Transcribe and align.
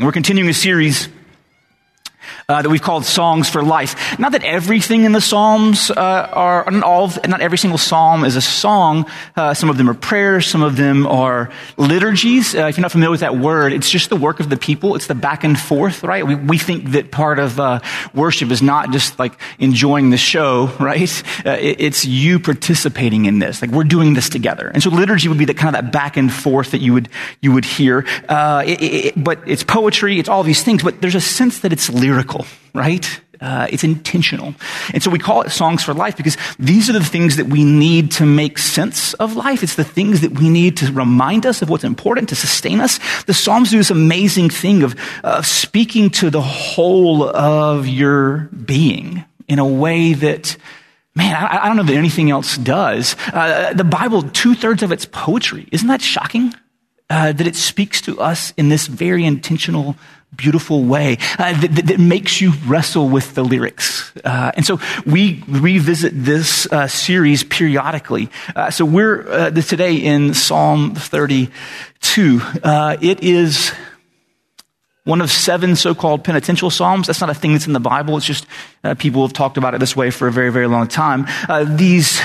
We're 0.00 0.12
continuing 0.12 0.48
a 0.48 0.54
series 0.54 1.10
uh, 2.48 2.62
that 2.62 2.68
we've 2.68 2.82
called 2.82 3.04
Songs 3.04 3.48
for 3.48 3.62
Life. 3.62 4.18
Not 4.18 4.32
that 4.32 4.44
everything 4.44 5.04
in 5.04 5.12
the 5.12 5.20
Psalms 5.20 5.90
uh, 5.90 5.94
are, 6.32 6.70
not 6.70 6.82
all, 6.82 7.12
not 7.28 7.40
every 7.40 7.58
single 7.58 7.78
Psalm 7.78 8.24
is 8.24 8.36
a 8.36 8.40
song. 8.40 9.06
Uh, 9.36 9.54
some 9.54 9.70
of 9.70 9.76
them 9.76 9.88
are 9.88 9.94
prayers, 9.94 10.46
some 10.46 10.62
of 10.62 10.76
them 10.76 11.06
are 11.06 11.50
liturgies. 11.76 12.54
Uh, 12.54 12.66
if 12.66 12.76
you're 12.76 12.82
not 12.82 12.92
familiar 12.92 13.10
with 13.10 13.20
that 13.20 13.36
word, 13.36 13.72
it's 13.72 13.90
just 13.90 14.10
the 14.10 14.16
work 14.16 14.40
of 14.40 14.48
the 14.50 14.56
people. 14.56 14.96
It's 14.96 15.06
the 15.06 15.14
back 15.14 15.44
and 15.44 15.58
forth, 15.58 16.02
right? 16.02 16.26
We, 16.26 16.34
we 16.34 16.58
think 16.58 16.90
that 16.90 17.10
part 17.10 17.38
of 17.38 17.58
uh, 17.58 17.80
worship 18.14 18.50
is 18.50 18.62
not 18.62 18.92
just 18.92 19.18
like 19.18 19.40
enjoying 19.58 20.10
the 20.10 20.18
show, 20.18 20.66
right? 20.80 21.22
Uh, 21.44 21.50
it, 21.52 21.80
it's 21.80 22.04
you 22.04 22.38
participating 22.38 23.26
in 23.26 23.38
this. 23.38 23.62
Like 23.62 23.70
we're 23.70 23.84
doing 23.84 24.14
this 24.14 24.28
together. 24.28 24.68
And 24.68 24.82
so 24.82 24.90
liturgy 24.90 25.28
would 25.28 25.38
be 25.38 25.46
that 25.46 25.56
kind 25.56 25.74
of 25.74 25.82
that 25.82 25.92
back 25.92 26.16
and 26.16 26.32
forth 26.32 26.72
that 26.72 26.80
you 26.80 26.92
would 26.92 27.08
you 27.40 27.52
would 27.52 27.64
hear. 27.64 28.04
It, 28.28 28.82
it, 28.82 29.24
but 29.24 29.40
it's 29.46 29.62
poetry. 29.62 30.18
It's 30.18 30.28
all 30.28 30.42
these 30.42 30.62
things. 30.62 30.82
But 30.82 31.00
there's 31.00 31.14
a 31.14 31.20
sense 31.20 31.60
that 31.60 31.72
it's 31.72 31.88
lyrical 31.88 32.09
right? 32.74 33.20
Uh, 33.40 33.66
it's 33.70 33.84
intentional. 33.84 34.54
And 34.92 35.02
so 35.02 35.10
we 35.10 35.18
call 35.18 35.40
it 35.42 35.50
songs 35.50 35.82
for 35.82 35.94
life 35.94 36.14
because 36.16 36.36
these 36.58 36.90
are 36.90 36.92
the 36.92 37.02
things 37.02 37.36
that 37.36 37.46
we 37.46 37.64
need 37.64 38.10
to 38.12 38.26
make 38.26 38.58
sense 38.58 39.14
of 39.14 39.34
life. 39.34 39.62
It's 39.62 39.76
the 39.76 39.84
things 39.84 40.20
that 40.20 40.32
we 40.32 40.50
need 40.50 40.76
to 40.78 40.92
remind 40.92 41.46
us 41.46 41.62
of 41.62 41.70
what's 41.70 41.84
important 41.84 42.28
to 42.30 42.36
sustain 42.36 42.80
us. 42.80 42.98
The 43.24 43.32
Psalms 43.32 43.70
do 43.70 43.78
this 43.78 43.90
amazing 43.90 44.50
thing 44.50 44.82
of 44.82 45.46
speaking 45.46 46.10
to 46.10 46.28
the 46.28 46.42
whole 46.42 47.24
of 47.24 47.86
your 47.86 48.50
being 48.64 49.24
in 49.48 49.58
a 49.58 49.66
way 49.66 50.12
that 50.12 50.56
Man, 51.16 51.34
I, 51.34 51.64
I 51.64 51.66
don't 51.66 51.76
know 51.76 51.82
that 51.82 51.96
anything 51.96 52.30
else 52.30 52.56
does. 52.56 53.16
Uh, 53.32 53.72
the 53.74 53.82
Bible, 53.82 54.22
two 54.22 54.54
thirds 54.54 54.84
of 54.84 54.92
it's 54.92 55.06
poetry. 55.06 55.68
Isn't 55.72 55.88
that 55.88 56.00
shocking? 56.00 56.54
Uh, 57.08 57.32
that 57.32 57.48
it 57.48 57.56
speaks 57.56 58.00
to 58.02 58.20
us 58.20 58.52
in 58.56 58.68
this 58.68 58.86
very 58.86 59.24
intentional 59.24 59.96
beautiful 60.36 60.84
way 60.84 61.18
uh, 61.38 61.58
that, 61.60 61.86
that, 61.86 62.00
makes 62.00 62.40
you 62.40 62.52
wrestle 62.66 63.08
with 63.08 63.34
the 63.34 63.44
lyrics. 63.44 64.12
Uh, 64.24 64.52
and 64.54 64.64
so 64.64 64.78
we 65.04 65.42
revisit 65.48 66.12
this 66.14 66.70
uh, 66.72 66.86
series 66.86 67.44
periodically. 67.44 68.30
Uh, 68.54 68.70
so 68.70 68.84
we're 68.84 69.28
uh, 69.28 69.50
today 69.50 69.96
in 69.96 70.32
Psalm 70.34 70.94
32. 70.94 72.40
Uh, 72.62 72.96
it 73.00 73.22
is 73.22 73.72
one 75.04 75.20
of 75.20 75.30
seven 75.30 75.76
so-called 75.76 76.22
penitential 76.24 76.70
psalms. 76.70 77.06
That's 77.06 77.20
not 77.20 77.30
a 77.30 77.34
thing 77.34 77.52
that's 77.52 77.66
in 77.66 77.72
the 77.72 77.80
Bible. 77.80 78.16
It's 78.16 78.26
just 78.26 78.46
people 78.98 79.22
have 79.22 79.32
talked 79.32 79.56
about 79.56 79.74
it 79.74 79.80
this 79.80 79.96
way 79.96 80.10
for 80.10 80.28
a 80.28 80.32
very, 80.32 80.52
very 80.52 80.68
long 80.68 80.86
time. 80.86 81.26
these 81.76 82.20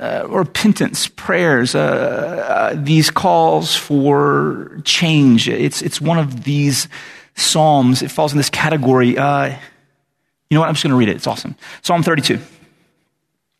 uh, 0.00 0.26
repentance 0.28 1.08
prayers, 1.08 1.74
uh, 1.74 1.78
uh, 1.78 2.74
these 2.74 3.10
calls 3.10 3.76
for 3.76 4.80
change. 4.84 5.46
It's, 5.46 5.82
it's 5.82 6.00
one 6.00 6.18
of 6.18 6.44
these 6.44 6.88
Psalms. 7.36 8.02
It 8.02 8.10
falls 8.10 8.32
in 8.32 8.38
this 8.38 8.50
category. 8.50 9.18
Uh, 9.18 9.48
you 9.48 10.54
know 10.54 10.60
what? 10.60 10.68
I'm 10.68 10.74
just 10.74 10.82
going 10.82 10.92
to 10.92 10.96
read 10.96 11.10
it. 11.10 11.16
It's 11.16 11.26
awesome. 11.26 11.54
Psalm 11.82 12.02
32. 12.02 12.38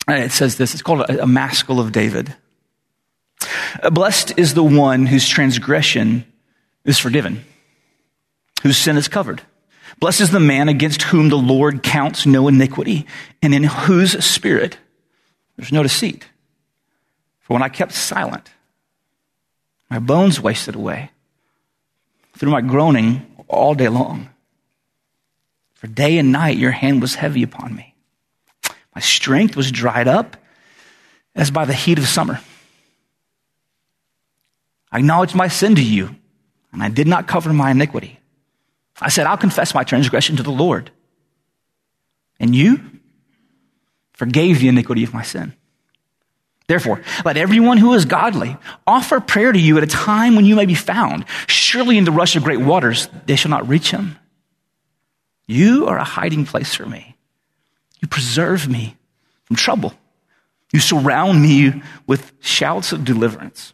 Uh, 0.09 0.13
it 0.15 0.33
says 0.33 0.57
this. 0.57 0.73
It's 0.73 0.83
called 0.83 1.03
a, 1.03 1.23
a 1.23 1.27
Maskil 1.27 1.79
of 1.79 1.93
David. 1.93 2.35
Blessed 3.93 4.39
is 4.39 4.55
the 4.55 4.65
one 4.65 5.07
whose 5.07 5.29
transgression 5.29 6.25
is 6.85 6.99
forgiven, 6.99 7.45
whose 8.63 8.79
sin 8.79 8.97
is 8.97 9.09
covered. 9.09 9.43
Blessed 9.99 10.23
is 10.23 10.31
the 10.31 10.41
man 10.41 10.69
against 10.69 11.03
whom 11.03 11.29
the 11.29 11.37
Lord 11.37 11.83
counts 11.83 12.25
no 12.25 12.49
iniquity, 12.49 13.07
and 13.43 13.55
in 13.55 13.65
whose 13.65 14.25
spirit 14.25 14.79
there's 15.61 15.73
no 15.73 15.83
deceit. 15.83 16.27
For 17.41 17.53
when 17.53 17.63
I 17.63 17.69
kept 17.69 17.93
silent, 17.93 18.51
my 19.91 19.99
bones 19.99 20.41
wasted 20.41 20.75
away 20.75 21.11
through 22.33 22.51
my 22.51 22.63
groaning 22.63 23.27
all 23.47 23.75
day 23.75 23.89
long. 23.89 24.31
For 25.75 25.87
day 25.87 26.17
and 26.17 26.33
night 26.33 26.57
your 26.57 26.71
hand 26.71 27.03
was 27.03 27.17
heavy 27.17 27.43
upon 27.43 27.77
me. 27.77 27.95
My 28.95 29.03
strength 29.03 29.55
was 29.55 29.71
dried 29.71 30.09
up 30.09 30.39
as 31.35 31.51
by 31.51 31.67
the 31.67 31.75
heat 31.75 31.99
of 31.99 32.09
summer. 32.09 32.41
I 34.91 35.01
acknowledged 35.01 35.35
my 35.35 35.49
sin 35.49 35.75
to 35.75 35.85
you, 35.85 36.17
and 36.73 36.83
I 36.83 36.89
did 36.89 37.07
not 37.07 37.29
cover 37.29 37.53
my 37.53 37.71
iniquity. 37.71 38.19
I 38.99 39.11
said, 39.11 39.27
I'll 39.27 39.37
confess 39.37 39.75
my 39.75 39.85
transgression 39.85 40.37
to 40.37 40.43
the 40.43 40.51
Lord. 40.51 40.91
And 42.39 42.57
you 42.57 42.81
forgave 44.21 44.61
the 44.61 44.69
iniquity 44.69 45.03
of 45.03 45.15
my 45.15 45.23
sin. 45.23 45.55
Therefore, 46.71 47.03
let 47.25 47.37
everyone 47.37 47.79
who 47.79 47.95
is 47.95 48.05
godly 48.05 48.57
offer 48.87 49.19
prayer 49.19 49.51
to 49.51 49.59
you 49.59 49.77
at 49.77 49.83
a 49.83 49.89
time 49.89 50.37
when 50.37 50.45
you 50.45 50.55
may 50.55 50.67
be 50.67 50.77
found. 50.77 51.25
Surely 51.49 51.99
in 51.99 52.05
the 52.05 52.13
rush 52.13 52.37
of 52.37 52.45
great 52.45 52.61
waters, 52.61 53.09
they 53.27 53.35
shall 53.35 53.51
not 53.51 53.69
reach 53.69 53.91
him. 53.91 54.17
You 55.49 55.89
are 55.89 55.99
a 55.99 56.05
hiding 56.05 56.47
place 56.47 56.73
for 56.73 56.87
me. 56.87 57.17
You 58.01 58.07
preserve 58.07 58.69
me 58.69 58.97
from 59.47 59.57
trouble. 59.57 59.95
You 60.73 60.79
surround 60.79 61.43
me 61.43 61.83
with 62.07 62.31
shouts 62.39 62.93
of 62.93 63.05
deliverance. 63.05 63.73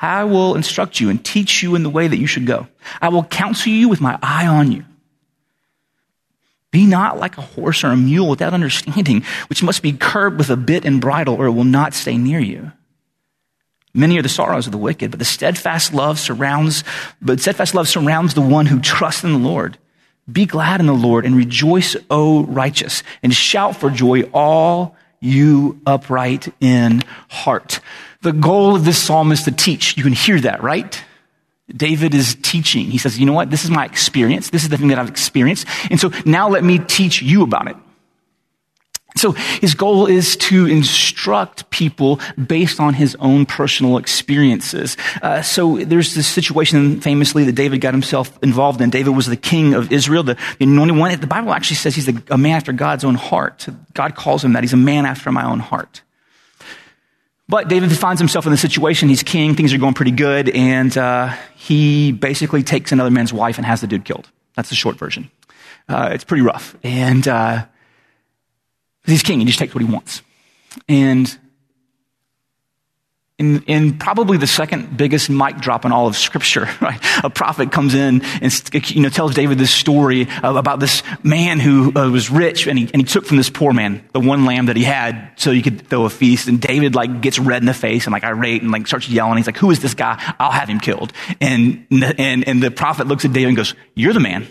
I 0.00 0.22
will 0.22 0.54
instruct 0.54 1.00
you 1.00 1.10
and 1.10 1.24
teach 1.24 1.64
you 1.64 1.74
in 1.74 1.82
the 1.82 1.90
way 1.90 2.06
that 2.06 2.16
you 2.16 2.28
should 2.28 2.46
go. 2.46 2.68
I 3.02 3.08
will 3.08 3.24
counsel 3.24 3.72
you 3.72 3.88
with 3.88 4.00
my 4.00 4.16
eye 4.22 4.46
on 4.46 4.70
you. 4.70 4.84
Be 6.72 6.86
not 6.86 7.18
like 7.18 7.38
a 7.38 7.42
horse 7.42 7.84
or 7.84 7.88
a 7.88 7.96
mule 7.96 8.28
without 8.28 8.54
understanding, 8.54 9.24
which 9.48 9.62
must 9.62 9.82
be 9.82 9.92
curbed 9.92 10.38
with 10.38 10.50
a 10.50 10.56
bit 10.56 10.84
and 10.84 11.00
bridle, 11.00 11.34
or 11.34 11.46
it 11.46 11.52
will 11.52 11.64
not 11.64 11.94
stay 11.94 12.18
near 12.18 12.40
you. 12.40 12.72
Many 13.94 14.18
are 14.18 14.22
the 14.22 14.28
sorrows 14.28 14.66
of 14.66 14.72
the 14.72 14.78
wicked, 14.78 15.10
but 15.10 15.18
the 15.18 15.24
steadfast 15.24 15.94
love 15.94 16.18
surrounds, 16.18 16.84
but 17.22 17.40
steadfast 17.40 17.74
love 17.74 17.88
surrounds 17.88 18.34
the 18.34 18.42
one 18.42 18.66
who 18.66 18.78
trusts 18.78 19.24
in 19.24 19.32
the 19.32 19.38
Lord. 19.38 19.78
Be 20.30 20.44
glad 20.44 20.80
in 20.80 20.86
the 20.86 20.92
Lord 20.92 21.24
and 21.24 21.34
rejoice, 21.34 21.96
O 22.10 22.44
righteous, 22.44 23.02
and 23.22 23.32
shout 23.32 23.76
for 23.76 23.88
joy, 23.88 24.22
all 24.34 24.96
you 25.20 25.80
upright 25.86 26.52
in 26.60 27.02
heart. 27.28 27.80
The 28.20 28.32
goal 28.32 28.76
of 28.76 28.84
this 28.84 29.02
psalm 29.02 29.32
is 29.32 29.44
to 29.44 29.52
teach. 29.52 29.96
You 29.96 30.02
can 30.02 30.12
hear 30.12 30.40
that, 30.40 30.62
right? 30.62 31.02
David 31.74 32.14
is 32.14 32.36
teaching. 32.42 32.86
He 32.86 32.98
says, 32.98 33.18
you 33.18 33.26
know 33.26 33.32
what? 33.32 33.50
This 33.50 33.64
is 33.64 33.70
my 33.70 33.84
experience. 33.84 34.50
This 34.50 34.62
is 34.62 34.68
the 34.68 34.76
thing 34.76 34.88
that 34.88 34.98
I've 34.98 35.08
experienced. 35.08 35.66
And 35.90 35.98
so 35.98 36.12
now 36.24 36.48
let 36.48 36.62
me 36.62 36.78
teach 36.78 37.22
you 37.22 37.42
about 37.42 37.68
it. 37.68 37.76
So 39.16 39.32
his 39.32 39.74
goal 39.74 40.06
is 40.06 40.36
to 40.36 40.66
instruct 40.66 41.70
people 41.70 42.20
based 42.46 42.80
on 42.80 42.94
his 42.94 43.16
own 43.16 43.46
personal 43.46 43.96
experiences. 43.96 44.96
Uh, 45.22 45.40
so 45.42 45.78
there's 45.78 46.14
this 46.14 46.26
situation 46.26 47.00
famously 47.00 47.44
that 47.44 47.52
David 47.52 47.80
got 47.80 47.94
himself 47.94 48.38
involved 48.42 48.80
in. 48.80 48.90
David 48.90 49.16
was 49.16 49.26
the 49.26 49.36
king 49.36 49.72
of 49.72 49.90
Israel, 49.90 50.22
the, 50.22 50.36
the 50.58 50.66
anointed 50.66 50.96
one. 50.98 51.18
The 51.18 51.26
Bible 51.26 51.52
actually 51.52 51.76
says 51.76 51.94
he's 51.94 52.08
a, 52.08 52.22
a 52.30 52.38
man 52.38 52.56
after 52.56 52.72
God's 52.72 53.04
own 53.04 53.14
heart. 53.14 53.66
God 53.94 54.14
calls 54.14 54.44
him 54.44 54.52
that. 54.52 54.62
He's 54.62 54.74
a 54.74 54.76
man 54.76 55.06
after 55.06 55.32
my 55.32 55.44
own 55.44 55.60
heart. 55.60 56.02
But 57.48 57.68
David 57.68 57.96
finds 57.96 58.20
himself 58.20 58.44
in 58.46 58.52
the 58.52 58.58
situation. 58.58 59.08
He's 59.08 59.22
king. 59.22 59.54
Things 59.54 59.72
are 59.72 59.78
going 59.78 59.94
pretty 59.94 60.10
good. 60.10 60.48
And 60.48 60.96
uh, 60.98 61.34
he 61.54 62.10
basically 62.12 62.62
takes 62.62 62.90
another 62.90 63.10
man's 63.10 63.32
wife 63.32 63.56
and 63.56 63.66
has 63.66 63.80
the 63.80 63.86
dude 63.86 64.04
killed. 64.04 64.28
That's 64.56 64.68
the 64.68 64.74
short 64.74 64.96
version. 64.96 65.30
Uh, 65.88 66.10
it's 66.12 66.24
pretty 66.24 66.42
rough. 66.42 66.74
And 66.82 67.26
uh, 67.28 67.66
he's 69.04 69.22
king. 69.22 69.38
He 69.38 69.46
just 69.46 69.58
takes 69.58 69.74
what 69.74 69.84
he 69.84 69.90
wants. 69.90 70.22
And 70.88 71.38
in, 73.38 73.62
in, 73.64 73.98
probably 73.98 74.38
the 74.38 74.46
second 74.46 74.96
biggest 74.96 75.28
mic 75.28 75.58
drop 75.58 75.84
in 75.84 75.92
all 75.92 76.06
of 76.06 76.16
scripture, 76.16 76.68
right? 76.80 76.98
A 77.22 77.28
prophet 77.28 77.70
comes 77.70 77.94
in 77.94 78.22
and, 78.40 78.90
you 78.90 79.02
know, 79.02 79.10
tells 79.10 79.34
David 79.34 79.58
this 79.58 79.70
story 79.70 80.26
about 80.42 80.80
this 80.80 81.02
man 81.22 81.60
who 81.60 81.92
uh, 81.94 82.10
was 82.10 82.30
rich 82.30 82.66
and 82.66 82.78
he, 82.78 82.88
and 82.94 83.02
he 83.02 83.04
took 83.04 83.26
from 83.26 83.36
this 83.36 83.50
poor 83.50 83.74
man 83.74 84.02
the 84.12 84.20
one 84.20 84.46
lamb 84.46 84.66
that 84.66 84.76
he 84.76 84.84
had 84.84 85.32
so 85.36 85.52
he 85.52 85.60
could 85.60 85.86
throw 85.86 86.06
a 86.06 86.10
feast. 86.10 86.48
And 86.48 86.60
David 86.60 86.94
like 86.94 87.20
gets 87.20 87.38
red 87.38 87.60
in 87.60 87.66
the 87.66 87.74
face 87.74 88.06
and 88.06 88.12
like 88.12 88.24
irate 88.24 88.62
and 88.62 88.70
like 88.70 88.86
starts 88.86 89.08
yelling. 89.08 89.36
He's 89.36 89.46
like, 89.46 89.58
who 89.58 89.70
is 89.70 89.80
this 89.80 89.92
guy? 89.92 90.34
I'll 90.40 90.50
have 90.50 90.70
him 90.70 90.80
killed. 90.80 91.12
And, 91.38 91.86
and, 91.90 92.48
and 92.48 92.62
the 92.62 92.70
prophet 92.70 93.06
looks 93.06 93.26
at 93.26 93.34
David 93.34 93.48
and 93.48 93.56
goes, 93.58 93.74
you're 93.94 94.14
the 94.14 94.20
man. 94.20 94.46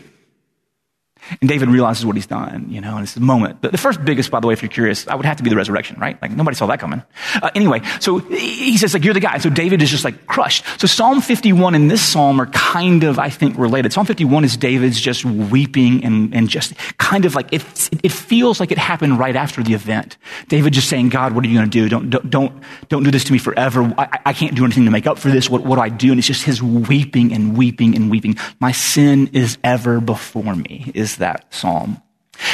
And 1.42 1.50
David 1.50 1.70
realizes 1.70 2.06
what 2.06 2.16
he's 2.16 2.28
done, 2.28 2.68
you 2.70 2.82
know, 2.82 2.96
and 2.96 3.04
it's 3.04 3.14
the 3.14 3.22
moment. 3.22 3.62
The, 3.62 3.70
the, 3.70 3.78
first 3.78 4.04
biggest, 4.04 4.32
by 4.32 4.40
the 4.40 4.48
way, 4.48 4.54
if 4.54 4.62
you're 4.62 4.70
curious, 4.70 5.08
I 5.08 5.16
would 5.16 5.26
have 5.26 5.38
to 5.38 5.44
be 5.44 5.50
the 5.50 5.56
resurrection, 5.56 5.98
right? 6.00 6.22
Like 6.22 6.32
nobody 6.32 6.56
saw 6.56 6.68
that 6.68 6.80
coming. 6.80 7.02
Uh, 7.36 7.50
anyway, 7.56 7.82
so 8.00 8.20
he 8.20 8.78
says, 8.78 8.94
like, 8.94 9.04
you're 9.04 9.14
the 9.14 9.20
guy. 9.20 9.38
So 9.40 9.50
David 9.50 9.82
is 9.82 9.90
just 9.90 10.04
like 10.04 10.28
crushed. 10.28 10.64
So 10.80 10.88
Psalm 10.88 11.22
51 11.22 11.76
and 11.76 11.90
this 11.90 12.02
psalm 12.02 12.40
are 12.40 12.46
kind 12.48 13.04
of, 13.04 13.20
I 13.20 13.30
think, 13.30 13.58
related. 13.58 13.94
Psalm 13.94 14.06
51 14.06 14.44
is 14.44 14.58
David's 14.58 15.00
just 15.00 15.26
weeping 15.26 16.04
and, 16.04 16.34
and 16.34 16.50
just 16.50 16.74
kind 16.98 17.26
of 17.26 17.36
like, 17.36 17.52
it, 17.52 17.64
it 18.04 18.12
feels 18.12 18.60
like 18.60 18.72
it 18.72 18.78
happened 18.78 19.20
right 19.20 19.36
after 19.36 19.64
the 19.64 19.74
event. 19.74 20.18
David 20.48 20.74
just 20.74 20.90
saying, 20.90 21.10
God, 21.10 21.34
what 21.34 21.44
are 21.44 21.48
you 21.48 21.56
going 21.58 21.70
to 21.70 21.72
do? 21.72 21.90
Don't, 21.90 22.10
don't, 22.10 22.30
don't, 22.30 22.64
don't 22.90 23.04
do 23.04 23.12
this 23.12 23.24
to 23.26 23.32
me 23.32 23.40
forever. 23.40 23.94
I, 23.98 24.20
I 24.28 24.34
can't 24.34 24.56
do 24.56 24.64
anything 24.64 24.86
to 24.86 24.92
make 24.92 25.08
up 25.08 25.18
for 25.18 25.30
this. 25.30 25.50
What, 25.50 25.64
what 25.64 25.76
do 25.76 25.82
I 25.82 25.90
do? 25.90 26.12
And 26.12 26.20
it's 26.20 26.28
just 26.28 26.44
his 26.44 26.62
weeping 26.62 27.34
and 27.34 27.58
weeping 27.58 27.96
and 27.96 28.12
weeping. 28.12 28.38
My 28.60 28.72
sin 28.72 29.30
is 29.34 29.58
ever 29.64 30.00
before 30.00 30.56
me, 30.56 30.92
is 30.94 31.15
that 31.18 31.54
psalm. 31.54 32.02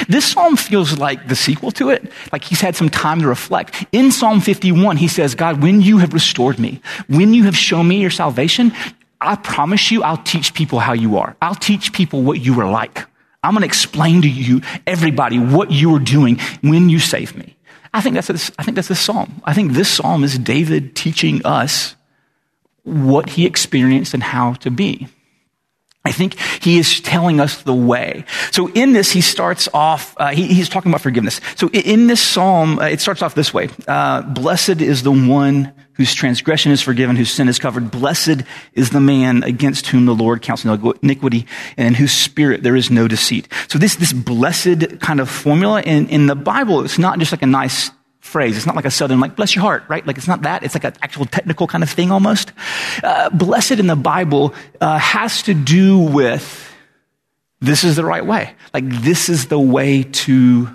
This 0.07 0.31
psalm 0.31 0.57
feels 0.57 0.97
like 0.97 1.27
the 1.27 1.35
sequel 1.35 1.71
to 1.71 1.89
it, 1.89 2.11
like 2.31 2.43
he's 2.43 2.61
had 2.61 2.75
some 2.75 2.89
time 2.89 3.21
to 3.21 3.27
reflect. 3.27 3.85
In 3.91 4.11
Psalm 4.11 4.39
51, 4.39 4.97
he 4.97 5.07
says, 5.07 5.33
God, 5.35 5.61
when 5.61 5.81
you 5.81 5.97
have 5.97 6.13
restored 6.13 6.59
me, 6.59 6.81
when 7.07 7.33
you 7.33 7.45
have 7.45 7.57
shown 7.57 7.87
me 7.87 7.99
your 7.99 8.11
salvation, 8.11 8.73
I 9.19 9.35
promise 9.35 9.91
you, 9.91 10.03
I'll 10.03 10.17
teach 10.17 10.53
people 10.53 10.79
how 10.79 10.93
you 10.93 11.17
are. 11.17 11.35
I'll 11.41 11.55
teach 11.55 11.93
people 11.93 12.21
what 12.21 12.39
you 12.39 12.59
are 12.61 12.69
like. 12.69 13.05
I'm 13.43 13.53
going 13.53 13.61
to 13.61 13.67
explain 13.67 14.21
to 14.21 14.29
you, 14.29 14.61
everybody, 14.85 15.39
what 15.39 15.71
you 15.71 15.95
are 15.95 15.99
doing 15.99 16.39
when 16.61 16.89
you 16.89 16.99
save 16.99 17.35
me. 17.35 17.55
I 17.93 18.01
think 18.01 18.15
that's 18.15 18.27
this, 18.27 18.51
I 18.57 18.63
think 18.63 18.75
that's 18.75 18.87
this 18.87 18.99
psalm. 18.99 19.41
I 19.43 19.53
think 19.53 19.73
this 19.73 19.89
psalm 19.89 20.23
is 20.23 20.37
David 20.37 20.95
teaching 20.95 21.45
us 21.45 21.95
what 22.83 23.29
he 23.29 23.45
experienced 23.45 24.13
and 24.13 24.23
how 24.23 24.53
to 24.53 24.71
be. 24.71 25.07
I 26.03 26.11
think 26.11 26.39
he 26.39 26.79
is 26.79 26.99
telling 26.99 27.39
us 27.39 27.61
the 27.61 27.75
way. 27.75 28.25
So 28.51 28.69
in 28.69 28.93
this, 28.93 29.11
he 29.11 29.21
starts 29.21 29.69
off, 29.73 30.15
uh, 30.17 30.29
he, 30.29 30.47
he's 30.47 30.67
talking 30.67 30.91
about 30.91 31.01
forgiveness. 31.01 31.39
So 31.55 31.69
in 31.69 32.07
this 32.07 32.19
psalm, 32.19 32.79
uh, 32.79 32.85
it 32.85 33.01
starts 33.01 33.21
off 33.21 33.35
this 33.35 33.53
way. 33.53 33.69
Uh, 33.87 34.23
Blessed 34.23 34.81
is 34.81 35.03
the 35.03 35.11
one 35.11 35.73
whose 35.93 36.15
transgression 36.15 36.71
is 36.71 36.81
forgiven, 36.81 37.15
whose 37.15 37.31
sin 37.31 37.47
is 37.47 37.59
covered. 37.59 37.91
Blessed 37.91 38.41
is 38.73 38.89
the 38.89 38.99
man 38.99 39.43
against 39.43 39.87
whom 39.87 40.05
the 40.05 40.15
Lord 40.15 40.41
counts 40.41 40.65
no 40.65 40.73
iniquity 41.03 41.45
and 41.77 41.89
in 41.89 41.93
whose 41.93 42.11
spirit 42.11 42.63
there 42.63 42.75
is 42.75 42.89
no 42.89 43.07
deceit. 43.07 43.47
So 43.67 43.77
this, 43.77 43.97
this 43.97 44.11
blessed 44.11 44.99
kind 45.01 45.19
of 45.19 45.29
formula 45.29 45.83
in, 45.83 46.07
in 46.09 46.25
the 46.25 46.35
Bible, 46.35 46.83
it's 46.83 46.97
not 46.97 47.19
just 47.19 47.31
like 47.31 47.43
a 47.43 47.47
nice 47.47 47.91
phrase. 48.21 48.55
It's 48.55 48.65
not 48.65 48.75
like 48.75 48.85
a 48.85 48.91
southern, 48.91 49.19
like, 49.19 49.35
bless 49.35 49.55
your 49.55 49.63
heart, 49.63 49.83
right? 49.89 50.05
Like, 50.05 50.17
it's 50.17 50.27
not 50.27 50.43
that. 50.43 50.63
It's 50.63 50.75
like 50.75 50.83
an 50.83 50.93
actual 51.01 51.25
technical 51.25 51.67
kind 51.67 51.83
of 51.83 51.89
thing 51.89 52.11
almost. 52.11 52.53
Uh, 53.03 53.29
blessed 53.31 53.73
in 53.73 53.87
the 53.87 53.95
Bible 53.95 54.53
uh, 54.79 54.97
has 54.99 55.43
to 55.43 55.53
do 55.53 55.97
with 55.97 56.69
this 57.59 57.83
is 57.83 57.95
the 57.95 58.05
right 58.05 58.25
way. 58.25 58.55
Like, 58.73 58.87
this 58.87 59.27
is 59.27 59.47
the 59.47 59.59
way 59.59 60.03
to 60.03 60.69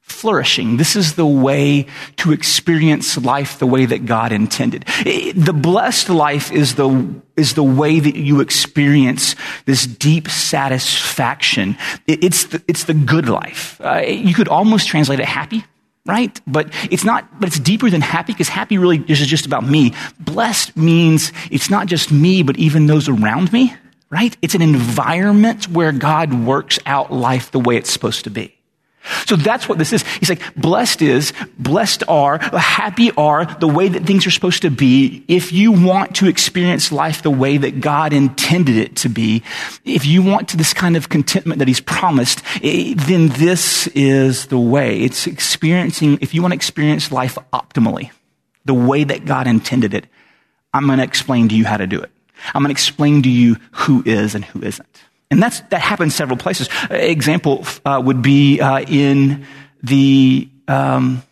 flourishing. 0.00 0.76
This 0.76 0.94
is 0.94 1.14
the 1.14 1.26
way 1.26 1.86
to 2.16 2.32
experience 2.32 3.16
life 3.16 3.58
the 3.58 3.66
way 3.66 3.86
that 3.86 4.04
God 4.04 4.32
intended. 4.32 4.84
The 5.04 5.54
blessed 5.54 6.10
life 6.10 6.52
is 6.52 6.74
the, 6.74 7.14
is 7.36 7.54
the 7.54 7.62
way 7.62 7.98
that 7.98 8.16
you 8.16 8.40
experience 8.40 9.36
this 9.64 9.86
deep 9.86 10.28
satisfaction. 10.28 11.78
It's 12.06 12.44
the, 12.44 12.62
it's 12.68 12.84
the 12.84 12.94
good 12.94 13.28
life. 13.28 13.80
Uh, 13.80 14.02
you 14.06 14.34
could 14.34 14.48
almost 14.48 14.88
translate 14.88 15.20
it 15.20 15.26
happy 15.26 15.64
right? 16.06 16.40
But 16.46 16.72
it's 16.90 17.04
not, 17.04 17.40
but 17.40 17.48
it's 17.48 17.58
deeper 17.58 17.90
than 17.90 18.00
happy 18.00 18.32
because 18.32 18.48
happy 18.48 18.78
really 18.78 19.04
is 19.08 19.18
just 19.26 19.46
about 19.46 19.64
me. 19.64 19.94
Blessed 20.18 20.76
means 20.76 21.32
it's 21.50 21.70
not 21.70 21.86
just 21.86 22.10
me, 22.10 22.42
but 22.42 22.56
even 22.58 22.86
those 22.86 23.08
around 23.08 23.52
me, 23.52 23.74
right? 24.10 24.36
It's 24.42 24.54
an 24.54 24.62
environment 24.62 25.68
where 25.68 25.92
God 25.92 26.34
works 26.44 26.78
out 26.86 27.12
life 27.12 27.50
the 27.50 27.60
way 27.60 27.76
it's 27.76 27.90
supposed 27.90 28.24
to 28.24 28.30
be. 28.30 28.56
So 29.26 29.36
that's 29.36 29.68
what 29.68 29.78
this 29.78 29.92
is. 29.92 30.02
He's 30.18 30.28
like, 30.28 30.54
blessed 30.54 31.02
is, 31.02 31.32
blessed 31.58 32.04
are, 32.06 32.38
happy 32.38 33.10
are 33.12 33.44
the 33.46 33.68
way 33.68 33.88
that 33.88 34.04
things 34.04 34.26
are 34.26 34.30
supposed 34.30 34.62
to 34.62 34.70
be. 34.70 35.24
If 35.26 35.52
you 35.52 35.72
want 35.72 36.16
to 36.16 36.28
experience 36.28 36.92
life 36.92 37.22
the 37.22 37.30
way 37.30 37.56
that 37.56 37.80
God 37.80 38.12
intended 38.12 38.76
it 38.76 38.96
to 38.96 39.08
be, 39.08 39.42
if 39.84 40.06
you 40.06 40.22
want 40.22 40.48
to 40.50 40.56
this 40.56 40.72
kind 40.72 40.96
of 40.96 41.08
contentment 41.08 41.58
that 41.58 41.68
He's 41.68 41.80
promised, 41.80 42.42
then 42.62 43.28
this 43.28 43.88
is 43.88 44.46
the 44.46 44.58
way. 44.58 45.00
It's 45.00 45.26
experiencing, 45.26 46.18
if 46.20 46.34
you 46.34 46.42
want 46.42 46.52
to 46.52 46.56
experience 46.56 47.10
life 47.10 47.38
optimally, 47.52 48.10
the 48.64 48.74
way 48.74 49.02
that 49.04 49.24
God 49.24 49.46
intended 49.46 49.94
it, 49.94 50.06
I'm 50.72 50.86
going 50.86 50.98
to 50.98 51.04
explain 51.04 51.48
to 51.48 51.54
you 51.56 51.64
how 51.64 51.76
to 51.76 51.86
do 51.86 52.00
it. 52.00 52.10
I'm 52.54 52.62
going 52.62 52.68
to 52.68 52.78
explain 52.78 53.22
to 53.22 53.28
you 53.28 53.56
who 53.72 54.02
is 54.06 54.34
and 54.34 54.44
who 54.44 54.62
isn't. 54.62 55.02
And 55.32 55.42
that's, 55.42 55.60
that 55.70 55.80
happens 55.80 56.14
several 56.14 56.36
places. 56.36 56.68
Example 56.90 57.64
uh, 57.84 58.00
would 58.04 58.22
be 58.22 58.60
uh, 58.60 58.80
in 58.82 59.46
the, 59.82 60.48
um, 60.68 61.22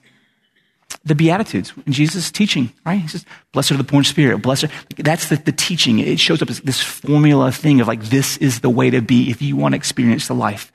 the 1.04 1.14
Beatitudes, 1.14 1.72
in 1.86 1.92
Jesus' 1.92 2.30
teaching, 2.30 2.72
right? 2.84 3.00
He 3.00 3.08
says, 3.08 3.24
blessed 3.52 3.72
are 3.72 3.76
the 3.76 3.84
poor 3.84 3.98
in 3.98 4.04
spirit, 4.04 4.38
blessed. 4.38 4.66
That's 4.96 5.28
the, 5.28 5.36
the 5.36 5.52
teaching. 5.52 5.98
It 5.98 6.18
shows 6.18 6.42
up 6.42 6.50
as 6.50 6.60
this 6.60 6.82
formula 6.82 7.52
thing 7.52 7.80
of 7.80 7.86
like, 7.86 8.02
this 8.02 8.36
is 8.38 8.60
the 8.60 8.70
way 8.70 8.90
to 8.90 9.00
be 9.00 9.30
if 9.30 9.40
you 9.40 9.56
want 9.56 9.72
to 9.72 9.76
experience 9.76 10.26
the 10.26 10.34
life 10.34 10.72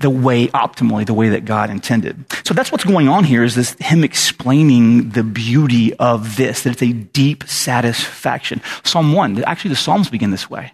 the 0.00 0.10
way 0.10 0.48
optimally, 0.48 1.04
the 1.04 1.14
way 1.14 1.28
that 1.28 1.44
God 1.44 1.68
intended. 1.68 2.24
So 2.44 2.54
that's 2.54 2.72
what's 2.72 2.84
going 2.84 3.08
on 3.08 3.24
here 3.24 3.44
is 3.44 3.54
this, 3.54 3.76
him 3.80 4.02
explaining 4.02 5.10
the 5.10 5.22
beauty 5.22 5.92
of 5.94 6.36
this, 6.36 6.62
that 6.62 6.70
it's 6.70 6.82
a 6.82 6.92
deep 6.92 7.44
satisfaction. 7.44 8.62
Psalm 8.82 9.12
1, 9.12 9.44
actually 9.44 9.68
the 9.68 9.76
Psalms 9.76 10.08
begin 10.08 10.30
this 10.30 10.48
way. 10.48 10.72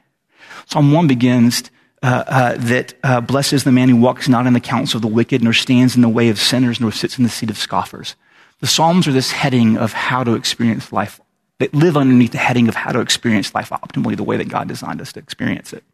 Psalm 0.66 0.92
1 0.92 1.08
begins, 1.08 1.64
uh, 2.02 2.25
uh, 2.26 2.56
that 2.58 2.94
uh, 3.02 3.20
blessed 3.20 3.52
is 3.52 3.64
the 3.64 3.72
man 3.72 3.88
who 3.88 3.96
walks 3.96 4.28
not 4.28 4.46
in 4.46 4.52
the 4.52 4.60
counsel 4.60 4.98
of 4.98 5.02
the 5.02 5.08
wicked, 5.08 5.43
nor 5.43 5.52
stands 5.52 5.96
in 5.96 6.02
the 6.02 6.08
way 6.08 6.28
of 6.28 6.38
sinners, 6.38 6.81
nor 6.81 6.93
sits 6.93 7.19
in 7.19 7.25
the 7.25 7.31
seat 7.31 7.50
of 7.50 7.58
scoffers. 7.58 8.14
The 8.60 8.66
Psalms 8.66 9.08
are 9.08 9.12
this 9.12 9.32
heading 9.32 9.76
of 9.76 9.93
how 9.93 10.25
to 10.25 10.34
experience 10.34 10.93
life, 10.93 11.20
that 11.58 11.75
live 11.75 11.96
underneath 11.96 12.32
the 12.32 12.38
heading 12.38 12.69
of 12.69 12.75
how 12.75 12.93
to 12.93 13.00
experience 13.00 13.54
life 13.54 13.70
optimally, 13.70 14.16
the 14.16 14.22
way 14.22 14.37
that 14.37 14.48
God 14.48 14.69
designed 14.69 15.00
us 15.00 15.12
to 15.14 15.20
experience 15.20 15.72
it. 15.72 15.84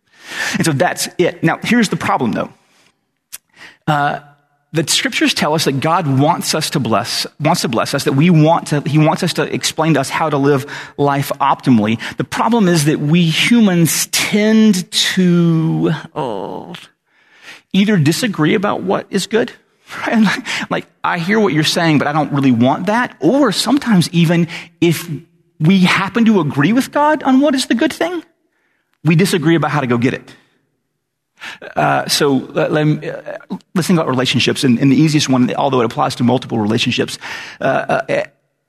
And 0.52 0.64
so 0.64 0.72
that's 0.72 1.08
it. 1.18 1.42
Now, 1.42 1.58
here's 1.62 1.88
the 1.88 1.96
problem, 1.96 2.32
though. 2.32 2.52
The 4.74 4.88
scriptures 4.88 5.34
tell 5.34 5.52
us 5.52 5.66
that 5.66 5.80
God 5.80 6.06
wants 6.06 6.54
us 6.54 6.70
to 6.70 6.80
bless, 6.80 7.26
wants 7.38 7.60
to 7.60 7.68
bless 7.68 7.92
us, 7.92 8.04
that 8.04 8.14
we 8.14 8.30
want 8.30 8.68
to, 8.68 8.80
He 8.80 8.96
wants 8.96 9.22
us 9.22 9.34
to 9.34 9.42
explain 9.42 9.94
to 9.94 10.00
us 10.00 10.08
how 10.08 10.30
to 10.30 10.38
live 10.38 10.64
life 10.96 11.30
optimally. 11.40 12.00
The 12.16 12.24
problem 12.24 12.68
is 12.68 12.86
that 12.86 12.98
we 12.98 13.28
humans 13.28 14.06
tend 14.06 14.90
to, 14.90 15.90
oh, 16.14 16.74
either 17.74 17.98
disagree 17.98 18.54
about 18.54 18.82
what 18.82 19.06
is 19.10 19.26
good, 19.26 19.52
right? 20.06 20.26
like, 20.70 20.86
I 21.04 21.18
hear 21.18 21.38
what 21.38 21.52
you're 21.52 21.64
saying, 21.64 21.98
but 21.98 22.06
I 22.06 22.12
don't 22.12 22.32
really 22.32 22.52
want 22.52 22.86
that. 22.86 23.14
Or 23.20 23.52
sometimes 23.52 24.08
even 24.10 24.48
if 24.80 25.06
we 25.60 25.80
happen 25.80 26.24
to 26.24 26.40
agree 26.40 26.72
with 26.72 26.92
God 26.92 27.22
on 27.22 27.40
what 27.40 27.54
is 27.54 27.66
the 27.66 27.74
good 27.74 27.92
thing, 27.92 28.24
we 29.04 29.16
disagree 29.16 29.54
about 29.54 29.70
how 29.70 29.80
to 29.80 29.86
go 29.86 29.98
get 29.98 30.14
it. 30.14 30.34
Uh, 31.76 32.08
so 32.08 32.32
let, 32.32 32.70
uh, 32.70 33.38
let's 33.74 33.86
think 33.86 33.98
about 33.98 34.08
relationships, 34.08 34.64
and, 34.64 34.78
and, 34.78 34.90
the 34.90 34.96
easiest 34.96 35.28
one, 35.28 35.52
although 35.54 35.80
it 35.80 35.84
applies 35.84 36.14
to 36.16 36.24
multiple 36.24 36.58
relationships, 36.58 37.18
uh, 37.60 37.64
uh 38.08 38.24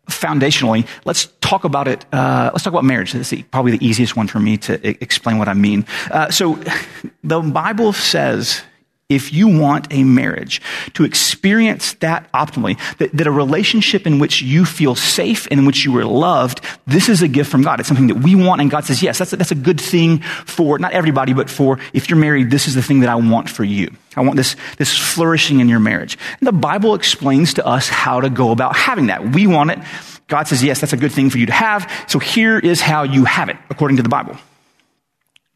foundationally, 0.07 0.85
let's 1.05 1.27
talk 1.39 1.63
about 1.63 1.87
it. 1.87 2.05
Let's 2.11 2.63
talk 2.63 2.73
about 2.73 2.83
marriage. 2.83 3.13
That's 3.13 3.33
probably 3.51 3.77
the 3.77 3.85
easiest 3.85 4.17
one 4.17 4.27
for 4.27 4.39
me 4.39 4.57
to 4.57 4.85
explain 5.01 5.37
what 5.37 5.47
I 5.47 5.53
mean. 5.53 5.85
So 6.29 6.59
the 7.23 7.39
Bible 7.39 7.93
says 7.93 8.63
if 9.09 9.33
you 9.33 9.47
want 9.59 9.87
a 9.91 10.03
marriage 10.03 10.61
to 10.93 11.03
experience 11.03 11.93
that 11.95 12.31
optimally, 12.31 12.77
that, 12.97 13.11
that, 13.15 13.27
a 13.27 13.31
relationship 13.31 14.07
in 14.07 14.17
which 14.17 14.41
you 14.41 14.65
feel 14.65 14.95
safe 14.95 15.47
and 15.51 15.59
in 15.59 15.65
which 15.65 15.85
you 15.85 15.95
are 15.97 16.05
loved, 16.05 16.61
this 16.87 17.09
is 17.09 17.21
a 17.21 17.27
gift 17.27 17.51
from 17.51 17.61
God. 17.61 17.79
It's 17.79 17.87
something 17.87 18.07
that 18.07 18.17
we 18.17 18.35
want, 18.35 18.61
and 18.61 18.71
God 18.71 18.85
says, 18.85 19.03
yes, 19.03 19.17
that's 19.17 19.33
a, 19.33 19.35
that's 19.35 19.51
a 19.51 19.55
good 19.55 19.79
thing 19.79 20.19
for 20.19 20.79
not 20.79 20.93
everybody, 20.93 21.33
but 21.33 21.49
for 21.49 21.79
if 21.93 22.09
you're 22.09 22.19
married, 22.19 22.49
this 22.49 22.67
is 22.67 22.75
the 22.75 22.81
thing 22.81 23.01
that 23.01 23.09
I 23.09 23.15
want 23.15 23.49
for 23.49 23.63
you. 23.63 23.91
I 24.15 24.21
want 24.21 24.37
this, 24.37 24.55
this 24.77 24.95
flourishing 24.97 25.59
in 25.59 25.69
your 25.69 25.79
marriage. 25.79 26.17
And 26.39 26.47
the 26.47 26.53
Bible 26.53 26.95
explains 26.95 27.55
to 27.55 27.65
us 27.65 27.89
how 27.89 28.21
to 28.21 28.29
go 28.29 28.51
about 28.51 28.75
having 28.75 29.07
that. 29.07 29.33
We 29.33 29.47
want 29.47 29.71
it. 29.71 29.79
God 30.27 30.47
says, 30.47 30.63
yes, 30.63 30.79
that's 30.79 30.93
a 30.93 30.97
good 30.97 31.11
thing 31.11 31.29
for 31.29 31.37
you 31.37 31.45
to 31.47 31.53
have. 31.53 31.91
So 32.07 32.19
here 32.19 32.57
is 32.57 32.79
how 32.79 33.03
you 33.03 33.25
have 33.25 33.49
it, 33.49 33.57
according 33.69 33.97
to 33.97 34.03
the 34.03 34.09
Bible. 34.09 34.37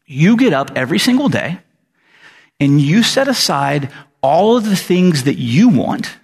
You 0.06 0.36
get 0.36 0.52
up 0.52 0.72
every 0.76 0.98
single 0.98 1.28
day 1.28 1.58
and 2.60 2.80
you 2.80 3.02
set 3.02 3.28
aside 3.28 3.90
all 4.22 4.56
of 4.56 4.64
the 4.64 4.76
things 4.76 5.24
that 5.24 5.38
you 5.38 5.68
want, 5.68 6.18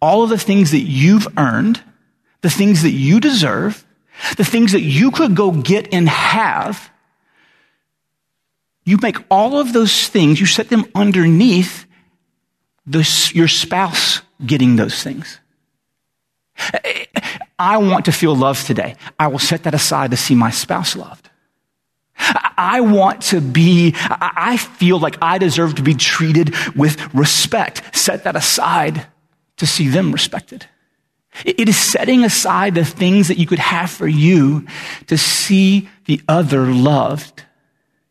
all 0.00 0.22
of 0.22 0.30
the 0.30 0.38
things 0.38 0.70
that 0.72 0.80
you've 0.80 1.28
earned, 1.36 1.82
the 2.40 2.50
things 2.50 2.82
that 2.82 2.92
you 2.92 3.20
deserve, 3.20 3.86
the 4.36 4.44
things 4.44 4.72
that 4.72 4.80
you 4.80 5.10
could 5.10 5.36
go 5.36 5.50
get 5.50 5.92
and 5.92 6.08
have, 6.08 6.90
you 8.84 8.98
make 9.00 9.16
all 9.30 9.58
of 9.58 9.72
those 9.72 10.08
things, 10.08 10.40
you 10.40 10.46
set 10.46 10.68
them 10.68 10.84
underneath 10.94 11.86
this, 12.86 13.34
your 13.34 13.48
spouse 13.48 14.22
getting 14.44 14.76
those 14.76 15.02
things. 15.02 15.38
I 17.58 17.76
want 17.76 18.06
to 18.06 18.12
feel 18.12 18.34
love 18.34 18.64
today. 18.64 18.96
I 19.18 19.28
will 19.28 19.38
set 19.38 19.62
that 19.64 19.74
aside 19.74 20.10
to 20.10 20.16
see 20.16 20.34
my 20.34 20.50
spouse 20.50 20.96
loved. 20.96 21.19
I 22.56 22.80
want 22.80 23.22
to 23.22 23.40
be, 23.40 23.94
I 23.96 24.56
feel 24.56 24.98
like 24.98 25.16
I 25.22 25.38
deserve 25.38 25.76
to 25.76 25.82
be 25.82 25.94
treated 25.94 26.54
with 26.76 27.14
respect. 27.14 27.96
Set 27.96 28.24
that 28.24 28.36
aside 28.36 29.06
to 29.56 29.66
see 29.66 29.88
them 29.88 30.12
respected. 30.12 30.66
It 31.44 31.68
is 31.68 31.78
setting 31.78 32.24
aside 32.24 32.74
the 32.74 32.84
things 32.84 33.28
that 33.28 33.38
you 33.38 33.46
could 33.46 33.58
have 33.58 33.90
for 33.90 34.08
you 34.08 34.66
to 35.06 35.16
see 35.16 35.88
the 36.06 36.20
other 36.28 36.66
loved, 36.66 37.44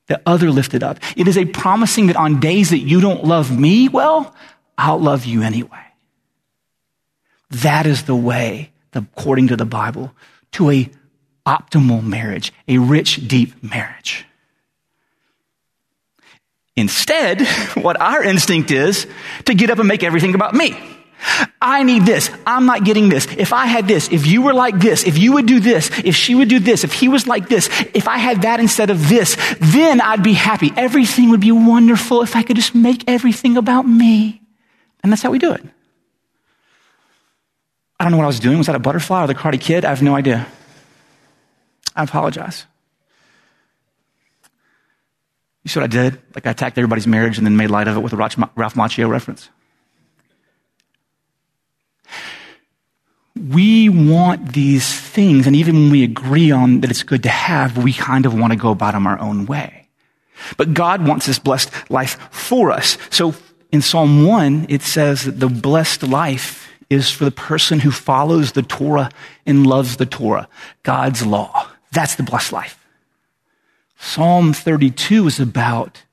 the 0.08 0.22
other 0.25 0.50
lifted 0.51 0.84
up. 0.84 1.00
It 1.16 1.28
is 1.28 1.38
a 1.38 1.46
promising 1.46 2.08
that 2.08 2.16
on 2.16 2.39
days 2.39 2.70
that 2.70 2.80
you 2.80 3.01
don't 3.01 3.25
love 3.25 3.58
me, 3.58 3.89
well, 3.89 4.34
I'll 4.78 5.00
love 5.00 5.25
you 5.25 5.42
anyway. 5.42 5.84
That 7.50 7.86
is 7.86 8.04
the 8.04 8.16
way, 8.16 8.72
according 8.94 9.48
to 9.50 9.58
the 9.58 9.66
Bible, 9.66 10.13
to 10.54 10.70
a 10.72 10.89
optimal 11.50 12.03
marriage, 12.03 12.53
a 12.68 12.77
rich, 12.77 13.27
deep 13.27 13.63
marriage. 13.63 14.25
Instead, 16.75 17.41
what 17.74 18.00
our 18.00 18.24
instinct 18.24 18.70
is 18.72 19.08
to 19.46 19.56
get 19.56 19.72
up 19.72 19.79
and 19.79 19.88
make 19.88 20.03
everything 20.03 20.36
about 20.36 20.53
me. 20.53 20.77
I 21.62 21.84
need 21.84 22.06
this. 22.06 22.29
I'm 22.48 22.65
not 22.65 22.86
getting 22.86 23.10
this. 23.10 23.27
If 23.38 23.51
I 23.51 23.65
had 23.65 23.88
this, 23.88 24.10
if 24.10 24.25
you 24.25 24.41
were 24.41 24.53
like 24.53 24.79
this, 24.79 25.03
if 25.03 25.18
you 25.18 25.34
would 25.34 25.48
do 25.48 25.60
this, 25.60 25.91
if 26.06 26.15
she 26.15 26.34
would 26.34 26.48
do 26.48 26.60
this, 26.60 26.86
if 26.86 26.94
he 26.94 27.10
was 27.10 27.27
like 27.27 27.50
this, 27.50 27.68
if 27.94 28.08
I 28.08 28.18
had 28.18 28.44
that 28.44 28.62
instead 28.62 28.89
of 28.89 29.10
this, 29.10 29.36
then 29.60 30.00
I'd 30.00 30.24
be 30.24 30.34
happy. 30.34 30.72
Everything 30.77 31.32
would 31.32 31.41
be 31.41 31.51
wonderful 31.51 32.22
if 32.22 32.38
I 32.38 32.44
could 32.44 32.56
just 32.56 32.74
make 32.74 33.03
everything 33.10 33.58
about 33.58 33.86
me. 33.86 34.41
And 35.03 35.12
that's 35.12 35.22
how 35.22 35.32
we 35.32 35.39
do 35.39 35.51
it. 35.51 35.63
I 38.00 38.06
don't 38.06 38.12
know 38.12 38.18
what 38.18 38.24
I 38.24 38.27
was 38.27 38.39
doing. 38.39 38.58
Was 38.58 38.68
that 38.68 38.77
a 38.77 38.79
butterfly 38.79 39.25
or 39.25 39.27
the 39.27 39.36
Karate 39.36 39.60
Kid? 39.60 39.84
I 39.84 39.89
have 39.89 40.01
no 40.01 40.15
idea. 40.15 40.48
I 42.00 42.03
apologize. 42.03 42.65
You 45.63 45.70
see 45.70 45.79
what 45.79 45.84
I 45.84 45.88
did? 45.88 46.20
Like 46.34 46.48
I 46.48 46.51
attacked 46.51 46.77
everybody's 46.77 47.08
marriage 47.08 47.38
and 47.38 47.46
then 47.46 47.58
made 47.58 47.70
light 47.70 47.88
of 47.88 47.98
it 47.98 48.00
with 48.00 48.13
a 48.13 48.18
Ralph 48.18 48.36
Macchio 48.75 49.10
reference. 49.10 49.50
we 53.48 53.89
want 53.89 54.53
these 54.53 54.94
things, 54.94 55.48
and 55.48 55.56
even 55.56 55.75
when 55.75 55.91
we 55.91 56.03
agree 56.03 56.51
on 56.51 56.82
that 56.82 56.91
it's 56.91 57.03
good 57.03 57.24
to 57.24 57.29
have, 57.29 57.77
we 57.77 57.94
kind 57.94 58.25
of 58.25 58.38
want 58.38 58.51
to 58.51 58.60
go 58.60 58.72
about 58.72 58.94
them 58.94 59.08
our 59.08 59.20
own 59.20 59.46
way. 59.46 59.88
But 60.58 60.74
God 60.74 61.08
wants 61.08 61.25
this 61.25 61.39
blessed 61.39 61.72
life 61.89 62.18
for 62.32 62.72
us. 62.72 62.98
So 63.10 63.34
in 63.72 63.82
Psalm 63.82 64.25
1, 64.25 64.68
it 64.70 64.82
says 64.82 65.24
that 65.24 65.39
the 65.39 65.48
blessed 65.48 66.03
life 66.03 66.70
is 66.89 67.12
for 67.12 67.25
the 67.25 67.32
person 67.32 67.79
who 67.79 67.91
follows 67.91 68.53
the 68.53 68.63
Torah 68.63 69.10
and 69.46 69.68
loves 69.68 69.98
the 69.98 70.06
Torah, 70.06 70.48
God's 70.84 71.25
law. 71.25 71.68
That's 71.91 72.15
the 72.15 72.24
blessed 72.24 72.51
life. 72.51 72.86
Psalm 73.98 74.53
32 74.53 75.27
is 75.27 75.39
about 75.39 76.03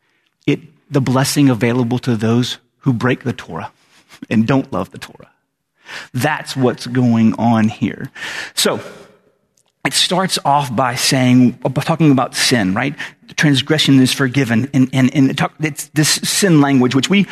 it, 0.46 0.60
the 0.90 1.00
blessing 1.00 1.48
available 1.48 1.98
to 2.00 2.16
those 2.16 2.58
who 2.78 2.92
break 2.92 3.24
the 3.24 3.32
Torah 3.32 3.72
and 4.30 4.46
don't 4.46 4.72
love 4.72 4.90
the 4.90 4.98
Torah. 4.98 5.30
That's 6.12 6.56
what's 6.56 6.86
going 6.86 7.34
on 7.34 7.68
here. 7.68 8.10
So, 8.54 8.80
it 9.86 9.92
starts 9.92 10.36
off 10.44 10.74
by 10.74 10.96
saying, 10.96 11.58
talking 11.58 12.10
about 12.10 12.34
sin, 12.34 12.74
right? 12.74 12.96
Transgression 13.36 14.00
is 14.00 14.12
forgiven. 14.12 14.68
And, 14.74 14.90
and, 14.92 15.14
and 15.14 15.30
it 15.30 15.36
talk, 15.36 15.54
it's 15.60 15.86
this 15.88 16.08
sin 16.08 16.60
language, 16.60 16.96
which 16.96 17.08
we 17.08 17.28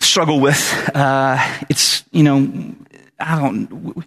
struggle 0.00 0.40
with. 0.40 0.90
Uh, 0.94 1.36
it's, 1.68 2.04
you 2.10 2.22
know, 2.22 2.74
I 3.20 3.38
don't, 3.38 4.04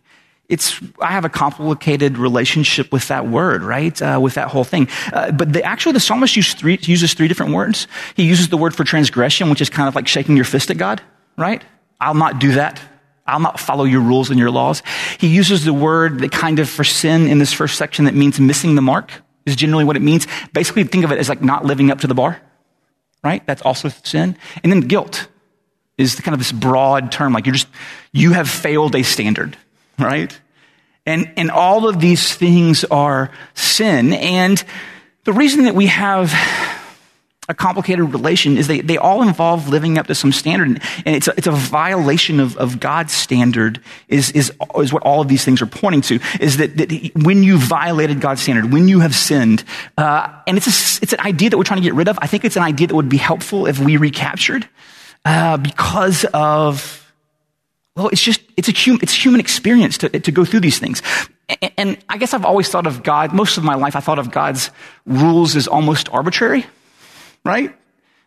it's, 0.51 0.79
I 0.99 1.11
have 1.11 1.25
a 1.25 1.29
complicated 1.29 2.17
relationship 2.17 2.91
with 2.91 3.07
that 3.07 3.27
word, 3.27 3.63
right? 3.63 3.99
Uh, 4.01 4.19
with 4.21 4.35
that 4.35 4.49
whole 4.49 4.63
thing. 4.65 4.87
Uh, 5.13 5.31
but 5.31 5.53
the, 5.53 5.63
actually, 5.63 5.93
the 5.93 5.99
psalmist 5.99 6.35
uses 6.35 6.53
three, 6.53 6.77
uses 6.81 7.13
three 7.13 7.27
different 7.27 7.53
words. 7.53 7.87
He 8.15 8.23
uses 8.23 8.49
the 8.49 8.57
word 8.57 8.75
for 8.75 8.83
transgression, 8.83 9.49
which 9.49 9.61
is 9.61 9.69
kind 9.69 9.87
of 9.87 9.95
like 9.95 10.07
shaking 10.07 10.35
your 10.35 10.45
fist 10.45 10.69
at 10.69 10.77
God, 10.77 11.01
right? 11.37 11.63
I'll 11.99 12.13
not 12.13 12.39
do 12.39 12.51
that. 12.53 12.81
I'll 13.25 13.39
not 13.39 13.59
follow 13.59 13.85
your 13.85 14.01
rules 14.01 14.29
and 14.29 14.37
your 14.37 14.51
laws. 14.51 14.83
He 15.19 15.27
uses 15.27 15.63
the 15.63 15.73
word 15.73 16.19
that 16.19 16.31
kind 16.31 16.59
of 16.59 16.69
for 16.69 16.83
sin 16.83 17.27
in 17.27 17.39
this 17.39 17.53
first 17.53 17.77
section 17.77 18.05
that 18.05 18.13
means 18.13 18.39
missing 18.39 18.75
the 18.75 18.81
mark 18.81 19.11
is 19.45 19.55
generally 19.55 19.85
what 19.85 19.95
it 19.95 20.01
means. 20.01 20.27
Basically, 20.53 20.83
think 20.83 21.05
of 21.05 21.11
it 21.11 21.17
as 21.17 21.29
like 21.29 21.41
not 21.41 21.63
living 21.63 21.91
up 21.91 22.01
to 22.01 22.07
the 22.07 22.13
bar, 22.13 22.41
right? 23.23 23.45
That's 23.47 23.61
also 23.61 23.89
sin. 23.89 24.37
And 24.63 24.71
then 24.71 24.81
guilt 24.81 25.27
is 25.97 26.15
kind 26.15 26.33
of 26.33 26.39
this 26.39 26.51
broad 26.51 27.11
term, 27.11 27.31
like 27.31 27.45
you're 27.45 27.53
just, 27.53 27.67
you 28.11 28.33
have 28.33 28.49
failed 28.49 28.95
a 28.95 29.03
standard, 29.03 29.55
right? 29.99 30.39
And, 31.05 31.31
and 31.35 31.49
all 31.49 31.87
of 31.87 31.99
these 31.99 32.35
things 32.35 32.83
are 32.85 33.31
sin. 33.53 34.13
And 34.13 34.63
the 35.23 35.33
reason 35.33 35.65
that 35.65 35.75
we 35.75 35.87
have 35.87 36.33
a 37.49 37.53
complicated 37.53 38.13
relation 38.13 38.57
is 38.57 38.67
they, 38.67 38.81
they 38.81 38.97
all 38.97 39.21
involve 39.21 39.67
living 39.67 39.97
up 39.97 40.07
to 40.07 40.15
some 40.15 40.31
standard. 40.31 40.81
And 41.05 41.15
it's 41.15 41.27
a, 41.27 41.33
it's 41.37 41.47
a 41.47 41.51
violation 41.51 42.39
of, 42.39 42.55
of 42.57 42.79
God's 42.79 43.13
standard 43.13 43.81
is, 44.07 44.31
is, 44.31 44.51
is 44.77 44.93
what 44.93 45.03
all 45.03 45.21
of 45.21 45.27
these 45.27 45.43
things 45.43 45.61
are 45.61 45.65
pointing 45.65 46.01
to, 46.01 46.19
is 46.39 46.57
that, 46.57 46.77
that 46.77 47.11
when 47.15 47.43
you 47.43 47.57
violated 47.57 48.21
God's 48.21 48.41
standard, 48.41 48.71
when 48.71 48.87
you 48.87 48.99
have 49.01 49.15
sinned, 49.15 49.63
uh, 49.97 50.29
and 50.47 50.55
it's, 50.55 50.67
a, 50.67 51.03
it's 51.03 51.13
an 51.13 51.19
idea 51.19 51.49
that 51.49 51.57
we're 51.57 51.63
trying 51.63 51.81
to 51.81 51.87
get 51.87 51.95
rid 51.95 52.07
of. 52.07 52.17
I 52.21 52.27
think 52.27 52.45
it's 52.45 52.55
an 52.57 52.63
idea 52.63 52.87
that 52.87 52.95
would 52.95 53.09
be 53.09 53.17
helpful 53.17 53.65
if 53.65 53.79
we 53.79 53.97
recaptured 53.97 54.67
uh, 55.25 55.57
because 55.57 56.25
of 56.33 57.00
well, 57.95 58.07
it's 58.09 58.21
just, 58.21 58.41
it's 58.57 58.69
a 58.69 58.71
human, 58.71 59.01
it's 59.01 59.13
human 59.13 59.39
experience 59.39 59.97
to, 59.99 60.09
to 60.09 60.31
go 60.31 60.45
through 60.45 60.61
these 60.61 60.79
things. 60.79 61.01
And, 61.77 61.97
I 62.07 62.17
guess 62.17 62.33
I've 62.33 62.45
always 62.45 62.69
thought 62.69 62.87
of 62.87 63.03
God, 63.03 63.33
most 63.33 63.57
of 63.57 63.63
my 63.63 63.75
life, 63.75 63.95
I 63.95 63.99
thought 63.99 64.19
of 64.19 64.31
God's 64.31 64.71
rules 65.05 65.55
as 65.55 65.67
almost 65.67 66.07
arbitrary 66.09 66.65
right? 67.43 67.75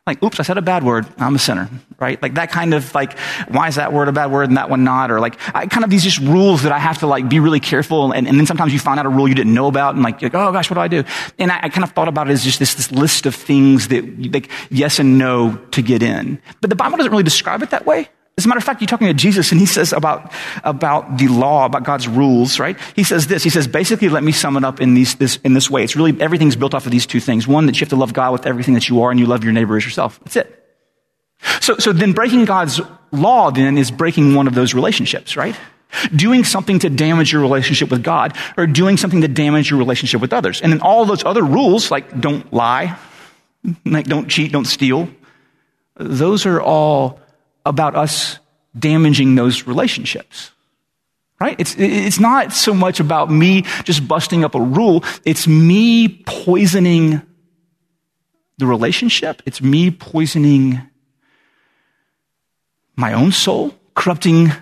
Like, 0.06 0.22
oops, 0.22 0.38
I 0.38 0.42
said 0.42 0.58
a 0.58 0.62
bad 0.62 0.84
word. 0.84 1.06
I'm 1.16 1.34
a 1.34 1.38
sinner, 1.38 1.70
right? 1.98 2.20
Like 2.20 2.34
that 2.34 2.50
kind 2.50 2.74
of 2.74 2.94
like, 2.94 3.18
why 3.48 3.68
is 3.68 3.76
that 3.76 3.90
word 3.90 4.08
a 4.08 4.12
bad 4.12 4.30
word 4.30 4.48
and 4.48 4.58
that 4.58 4.68
one 4.68 4.84
not? 4.84 5.10
Or 5.10 5.18
like, 5.18 5.38
I 5.54 5.66
kind 5.66 5.82
of 5.82 5.88
these 5.88 6.04
just 6.04 6.18
rules 6.18 6.64
that 6.64 6.72
I 6.72 6.78
have 6.78 6.98
to 6.98 7.06
like 7.06 7.26
be 7.26 7.40
really 7.40 7.60
careful. 7.60 8.12
And, 8.12 8.28
and 8.28 8.38
then 8.38 8.44
sometimes 8.44 8.74
you 8.74 8.78
find 8.78 9.00
out 9.00 9.06
a 9.06 9.08
rule 9.08 9.26
you 9.26 9.34
didn't 9.34 9.54
know 9.54 9.66
about 9.66 9.94
and 9.94 10.04
like, 10.04 10.20
like 10.20 10.34
oh 10.34 10.52
gosh, 10.52 10.68
what 10.68 10.74
do 10.74 10.80
I 10.80 10.88
do? 10.88 11.04
And 11.38 11.50
I, 11.50 11.60
I, 11.62 11.68
kind 11.70 11.84
of 11.84 11.92
thought 11.92 12.08
about 12.08 12.28
it 12.28 12.32
as 12.32 12.44
just 12.44 12.58
this, 12.58 12.74
this 12.74 12.92
list 12.92 13.24
of 13.24 13.34
things 13.34 13.88
that 13.88 14.30
like 14.30 14.50
yes 14.68 14.98
and 14.98 15.16
no 15.16 15.56
to 15.70 15.80
get 15.80 16.02
in. 16.02 16.38
But 16.60 16.68
the 16.68 16.76
Bible 16.76 16.98
doesn't 16.98 17.10
really 17.10 17.22
describe 17.22 17.62
it 17.62 17.70
that 17.70 17.86
way. 17.86 18.10
As 18.36 18.44
a 18.44 18.48
matter 18.48 18.58
of 18.58 18.64
fact, 18.64 18.80
you're 18.80 18.88
talking 18.88 19.06
to 19.06 19.14
Jesus 19.14 19.52
and 19.52 19.60
he 19.60 19.66
says 19.66 19.92
about, 19.92 20.32
about 20.64 21.18
the 21.18 21.28
law, 21.28 21.66
about 21.66 21.84
God's 21.84 22.08
rules, 22.08 22.58
right? 22.58 22.76
He 22.96 23.04
says 23.04 23.28
this. 23.28 23.44
He 23.44 23.50
says, 23.50 23.68
basically, 23.68 24.08
let 24.08 24.24
me 24.24 24.32
sum 24.32 24.56
it 24.56 24.64
up 24.64 24.80
in, 24.80 24.94
these, 24.94 25.14
this, 25.14 25.36
in 25.44 25.54
this 25.54 25.70
way. 25.70 25.84
It's 25.84 25.94
really, 25.94 26.20
everything's 26.20 26.56
built 26.56 26.74
off 26.74 26.84
of 26.84 26.90
these 26.90 27.06
two 27.06 27.20
things. 27.20 27.46
One, 27.46 27.66
that 27.66 27.76
you 27.76 27.80
have 27.80 27.90
to 27.90 27.96
love 27.96 28.12
God 28.12 28.32
with 28.32 28.44
everything 28.44 28.74
that 28.74 28.88
you 28.88 29.02
are 29.02 29.12
and 29.12 29.20
you 29.20 29.26
love 29.26 29.44
your 29.44 29.52
neighbor 29.52 29.76
as 29.76 29.84
yourself. 29.84 30.18
That's 30.24 30.36
it. 30.36 30.60
So, 31.60 31.76
so 31.78 31.92
then 31.92 32.12
breaking 32.12 32.44
God's 32.44 32.80
law 33.12 33.50
then 33.50 33.78
is 33.78 33.92
breaking 33.92 34.34
one 34.34 34.48
of 34.48 34.54
those 34.54 34.74
relationships, 34.74 35.36
right? 35.36 35.54
Doing 36.14 36.42
something 36.42 36.80
to 36.80 36.90
damage 36.90 37.32
your 37.32 37.40
relationship 37.40 37.88
with 37.88 38.02
God 38.02 38.36
or 38.56 38.66
doing 38.66 38.96
something 38.96 39.20
to 39.20 39.28
damage 39.28 39.70
your 39.70 39.78
relationship 39.78 40.20
with 40.20 40.32
others. 40.32 40.60
And 40.60 40.72
then 40.72 40.80
all 40.80 41.04
those 41.04 41.24
other 41.24 41.44
rules, 41.44 41.92
like 41.92 42.20
don't 42.20 42.52
lie, 42.52 42.98
like 43.84 44.06
don't 44.06 44.28
cheat, 44.28 44.50
don't 44.50 44.64
steal, 44.64 45.08
those 45.96 46.46
are 46.46 46.60
all 46.60 47.20
about 47.64 47.94
us 47.94 48.38
damaging 48.78 49.34
those 49.34 49.66
relationships. 49.66 50.50
Right? 51.40 51.56
It's, 51.58 51.74
it's 51.76 52.20
not 52.20 52.52
so 52.52 52.72
much 52.72 53.00
about 53.00 53.30
me 53.30 53.62
just 53.82 54.06
busting 54.06 54.44
up 54.44 54.54
a 54.54 54.60
rule. 54.60 55.04
It's 55.24 55.46
me 55.46 56.22
poisoning 56.26 57.22
the 58.58 58.66
relationship. 58.66 59.42
It's 59.44 59.60
me 59.60 59.90
poisoning 59.90 60.80
my 62.96 63.12
own 63.12 63.32
soul, 63.32 63.74
corrupting 63.94 64.52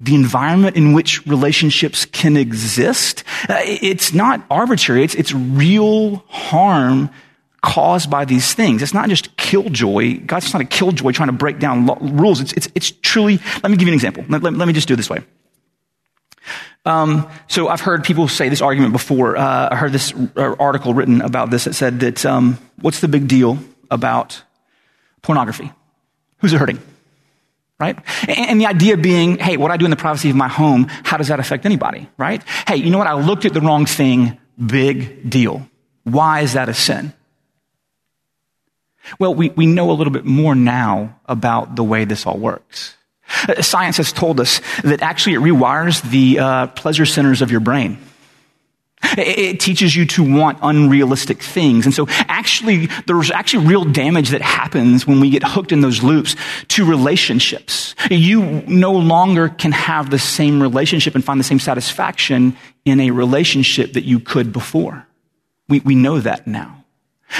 the 0.00 0.14
environment 0.14 0.76
in 0.76 0.92
which 0.92 1.26
relationships 1.26 2.04
can 2.04 2.36
exist. 2.36 3.24
Uh, 3.48 3.60
it's 3.62 4.12
not 4.12 4.44
arbitrary. 4.50 5.04
It's, 5.04 5.14
it's 5.14 5.32
real 5.32 6.16
harm 6.28 7.10
caused 7.62 8.10
by 8.10 8.24
these 8.24 8.54
things. 8.54 8.82
It's 8.82 8.94
not 8.94 9.08
just 9.08 9.36
killjoy. 9.36 10.20
God's 10.24 10.52
not 10.52 10.62
a 10.62 10.64
killjoy 10.64 11.12
trying 11.12 11.28
to 11.28 11.32
break 11.32 11.58
down 11.58 11.86
lo- 11.86 11.98
rules. 12.00 12.40
It's, 12.40 12.52
it's, 12.52 12.68
it's 12.74 12.90
truly, 12.90 13.40
let 13.62 13.70
me 13.70 13.76
give 13.76 13.88
you 13.88 13.92
an 13.92 13.94
example. 13.94 14.24
Let, 14.28 14.42
let, 14.42 14.54
let 14.54 14.68
me 14.68 14.74
just 14.74 14.88
do 14.88 14.94
it 14.94 14.96
this 14.96 15.10
way. 15.10 15.20
Um, 16.84 17.28
so 17.48 17.68
I've 17.68 17.80
heard 17.80 18.04
people 18.04 18.28
say 18.28 18.48
this 18.48 18.62
argument 18.62 18.92
before. 18.92 19.36
Uh, 19.36 19.68
I 19.72 19.76
heard 19.76 19.92
this 19.92 20.14
uh, 20.14 20.54
article 20.58 20.94
written 20.94 21.20
about 21.20 21.50
this 21.50 21.64
that 21.64 21.74
said 21.74 22.00
that 22.00 22.24
um, 22.24 22.58
what's 22.80 23.00
the 23.00 23.08
big 23.08 23.28
deal 23.28 23.58
about 23.90 24.42
pornography? 25.22 25.72
Who's 26.38 26.52
it 26.52 26.58
hurting? 26.58 26.80
Right? 27.78 27.98
And, 28.26 28.38
and 28.38 28.60
the 28.60 28.66
idea 28.66 28.96
being, 28.96 29.38
hey, 29.38 29.56
what 29.56 29.70
I 29.70 29.76
do 29.76 29.84
in 29.84 29.90
the 29.90 29.96
privacy 29.96 30.30
of 30.30 30.36
my 30.36 30.48
home, 30.48 30.86
how 30.88 31.16
does 31.16 31.28
that 31.28 31.40
affect 31.40 31.66
anybody? 31.66 32.08
Right? 32.16 32.42
Hey, 32.66 32.76
you 32.76 32.90
know 32.90 32.98
what? 32.98 33.06
I 33.06 33.14
looked 33.14 33.44
at 33.44 33.52
the 33.52 33.60
wrong 33.60 33.84
thing. 33.84 34.38
Big 34.64 35.28
deal. 35.28 35.68
Why 36.04 36.40
is 36.40 36.54
that 36.54 36.68
a 36.68 36.74
sin? 36.74 37.12
Well, 39.18 39.34
we, 39.34 39.50
we 39.50 39.66
know 39.66 39.90
a 39.90 39.92
little 39.92 40.12
bit 40.12 40.24
more 40.24 40.54
now 40.54 41.18
about 41.26 41.76
the 41.76 41.84
way 41.84 42.04
this 42.04 42.26
all 42.26 42.38
works. 42.38 42.96
Uh, 43.48 43.60
science 43.62 43.98
has 43.98 44.12
told 44.12 44.40
us 44.40 44.60
that 44.82 45.02
actually 45.02 45.34
it 45.34 45.40
rewires 45.40 46.02
the 46.10 46.38
uh, 46.38 46.66
pleasure 46.68 47.06
centers 47.06 47.42
of 47.42 47.50
your 47.50 47.60
brain. 47.60 47.98
It, 49.16 49.38
it 49.38 49.60
teaches 49.60 49.94
you 49.94 50.06
to 50.06 50.36
want 50.36 50.58
unrealistic 50.62 51.42
things. 51.42 51.84
And 51.84 51.94
so 51.94 52.06
actually, 52.28 52.86
there's 53.06 53.30
actually 53.30 53.66
real 53.66 53.84
damage 53.84 54.30
that 54.30 54.42
happens 54.42 55.06
when 55.06 55.20
we 55.20 55.30
get 55.30 55.44
hooked 55.44 55.72
in 55.72 55.80
those 55.80 56.02
loops 56.02 56.36
to 56.68 56.84
relationships. 56.84 57.94
You 58.10 58.42
no 58.66 58.92
longer 58.92 59.48
can 59.48 59.72
have 59.72 60.10
the 60.10 60.18
same 60.18 60.60
relationship 60.60 61.14
and 61.14 61.24
find 61.24 61.38
the 61.38 61.44
same 61.44 61.60
satisfaction 61.60 62.56
in 62.84 63.00
a 63.00 63.10
relationship 63.10 63.92
that 63.92 64.04
you 64.04 64.20
could 64.20 64.52
before. 64.52 65.06
We, 65.68 65.80
we 65.80 65.94
know 65.94 66.20
that 66.20 66.46
now. 66.46 66.77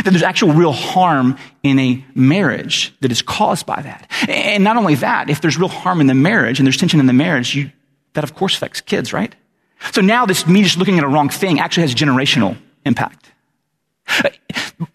That 0.05 0.11
there's 0.11 0.23
actual 0.23 0.53
real 0.53 0.73
harm 0.73 1.39
in 1.63 1.79
a 1.79 2.05
marriage 2.15 2.95
that 3.01 3.11
is 3.11 3.23
caused 3.23 3.67
by 3.67 3.81
that. 3.81 4.11
And 4.29 4.63
not 4.63 4.77
only 4.77 4.97
that, 4.97 5.31
if 5.31 5.41
there's 5.41 5.59
real 5.59 5.69
harm 5.69 6.01
in 6.01 6.07
the 6.07 6.15
marriage 6.15 6.61
and 6.61 6.67
there's 6.67 6.77
tension 6.77 7.01
in 7.01 7.07
the 7.07 7.13
marriage, 7.13 7.55
you, 7.55 7.71
that 8.13 8.23
of 8.23 8.35
course 8.35 8.55
affects 8.55 8.81
kids, 8.81 9.13
right? 9.13 9.35
So 9.93 10.01
now 10.01 10.27
this 10.27 10.47
me 10.47 10.63
just 10.63 10.77
looking 10.77 10.99
at 10.99 11.05
a 11.05 11.09
wrong 11.09 11.31
thing 11.31 11.59
actually 11.59 11.83
has 11.83 11.95
generational 11.95 12.57
impact. 12.85 13.31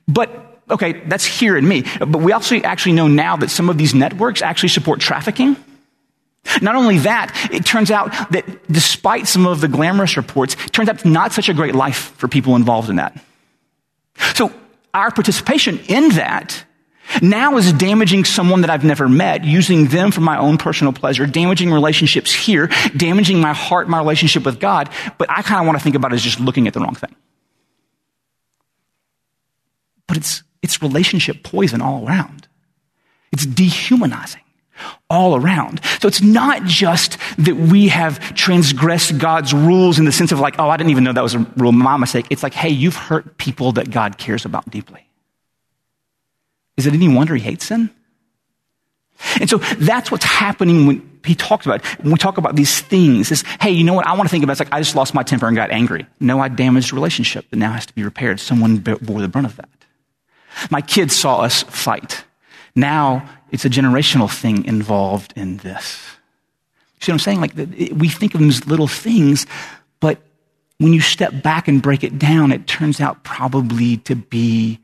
But, 0.07 0.29
okay, 0.69 1.01
that's 1.07 1.25
here 1.25 1.57
in 1.57 1.67
me. 1.67 1.85
But 1.99 2.19
we 2.19 2.31
also 2.31 2.57
actually 2.57 2.93
know 2.93 3.07
now 3.07 3.35
that 3.37 3.49
some 3.49 3.69
of 3.69 3.77
these 3.77 3.95
networks 3.95 4.41
actually 4.41 4.69
support 4.69 4.99
trafficking 4.99 5.57
Not 6.61 6.75
only 6.75 6.99
that, 6.99 7.49
it 7.51 7.65
turns 7.65 7.89
out 7.89 8.11
that 8.31 8.45
despite 8.71 9.27
some 9.27 9.47
of 9.47 9.61
the 9.61 9.67
glamorous 9.67 10.17
reports, 10.17 10.55
it 10.65 10.73
turns 10.73 10.89
out 10.89 10.95
it's 10.95 11.05
not 11.05 11.31
such 11.31 11.49
a 11.49 11.53
great 11.53 11.73
life 11.73 12.13
for 12.17 12.27
people 12.27 12.55
involved 12.55 12.89
in 12.89 12.97
that. 12.97 13.17
So 14.35 14.51
our 14.93 15.11
participation 15.11 15.79
in 15.87 16.09
that 16.09 16.65
now 17.21 17.57
is 17.57 17.73
damaging 17.73 18.25
someone 18.25 18.61
that 18.61 18.69
I've 18.69 18.83
never 18.83 19.09
met, 19.09 19.43
using 19.43 19.87
them 19.87 20.11
for 20.11 20.21
my 20.21 20.37
own 20.37 20.57
personal 20.57 20.93
pleasure, 20.93 21.25
damaging 21.25 21.71
relationships 21.71 22.33
here, 22.33 22.69
damaging 22.95 23.39
my 23.39 23.53
heart, 23.53 23.89
my 23.89 23.97
relationship 23.99 24.45
with 24.45 24.59
God. 24.59 24.89
But 25.17 25.29
I 25.29 25.41
kind 25.41 25.59
of 25.59 25.67
want 25.67 25.77
to 25.77 25.83
think 25.83 25.95
about 25.95 26.11
it 26.11 26.15
as 26.15 26.21
just 26.21 26.39
looking 26.39 26.67
at 26.67 26.73
the 26.73 26.79
wrong 26.79 26.95
thing. 26.95 27.13
But 30.07 30.17
it's, 30.17 30.43
it's 30.61 30.81
relationship 30.81 31.43
poison 31.43 31.81
all 31.81 32.07
around. 32.07 32.47
It's 33.31 33.45
dehumanizing 33.45 34.41
all 35.09 35.35
around. 35.35 35.81
So 35.99 36.07
it's 36.07 36.21
not 36.21 36.63
just 36.63 37.17
that 37.37 37.55
we 37.55 37.89
have 37.89 38.19
transgressed 38.35 39.17
God's 39.17 39.53
rules 39.53 39.99
in 39.99 40.05
the 40.05 40.11
sense 40.11 40.31
of 40.31 40.39
like, 40.39 40.55
oh, 40.59 40.69
I 40.69 40.77
didn't 40.77 40.91
even 40.91 41.03
know 41.03 41.13
that 41.13 41.23
was 41.23 41.35
a 41.35 41.39
rule, 41.57 41.71
my 41.71 41.97
mistake. 41.97 42.25
It's 42.29 42.43
like, 42.43 42.53
hey, 42.53 42.69
you've 42.69 42.95
hurt 42.95 43.37
people 43.37 43.73
that 43.73 43.91
God 43.91 44.17
cares 44.17 44.45
about 44.45 44.69
deeply. 44.69 45.07
Is 46.77 46.87
it 46.87 46.93
any 46.93 47.07
wonder 47.07 47.35
he 47.35 47.41
hates 47.41 47.67
sin? 47.67 47.89
And 49.39 49.49
so 49.49 49.57
that's 49.57 50.11
what's 50.11 50.25
happening 50.25 50.87
when 50.87 51.19
he 51.23 51.35
talks 51.35 51.65
about 51.65 51.85
it. 51.85 52.03
When 52.03 52.11
we 52.11 52.17
talk 52.17 52.37
about 52.37 52.55
these 52.55 52.81
things, 52.81 53.31
is, 53.31 53.43
hey, 53.61 53.71
you 53.71 53.83
know 53.83 53.93
what? 53.93 54.07
I 54.07 54.13
want 54.13 54.23
to 54.23 54.31
think 54.31 54.43
about 54.43 54.53
it. 54.53 54.61
It's 54.61 54.71
like, 54.71 54.73
I 54.73 54.81
just 54.81 54.95
lost 54.95 55.13
my 55.13 55.23
temper 55.23 55.47
and 55.47 55.55
got 55.55 55.71
angry. 55.71 56.05
No, 56.19 56.39
I 56.39 56.49
damaged 56.49 56.91
a 56.91 56.95
relationship 56.95 57.49
that 57.49 57.57
now 57.57 57.71
has 57.71 57.85
to 57.85 57.93
be 57.93 58.03
repaired. 58.03 58.39
Someone 58.39 58.77
bore 58.77 59.21
the 59.21 59.27
brunt 59.27 59.47
of 59.47 59.55
that. 59.57 59.69
My 60.69 60.81
kids 60.81 61.15
saw 61.15 61.41
us 61.41 61.63
fight. 61.63 62.25
Now 62.75 63.29
it's 63.51 63.65
a 63.65 63.69
generational 63.69 64.31
thing 64.31 64.65
involved 64.65 65.33
in 65.35 65.57
this. 65.57 65.99
See 66.99 67.11
what 67.11 67.15
I'm 67.15 67.19
saying? 67.19 67.41
Like, 67.41 67.55
we 67.55 68.09
think 68.09 68.33
of 68.33 68.39
them 68.39 68.49
as 68.49 68.65
little 68.65 68.87
things, 68.87 69.45
but 69.99 70.21
when 70.77 70.93
you 70.93 71.01
step 71.01 71.43
back 71.43 71.67
and 71.67 71.81
break 71.81 72.03
it 72.03 72.17
down, 72.17 72.51
it 72.51 72.65
turns 72.65 73.01
out 73.01 73.23
probably 73.23 73.97
to 73.97 74.15
be 74.15 74.79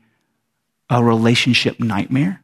a 0.88 1.02
relationship 1.02 1.80
nightmare. 1.80 2.42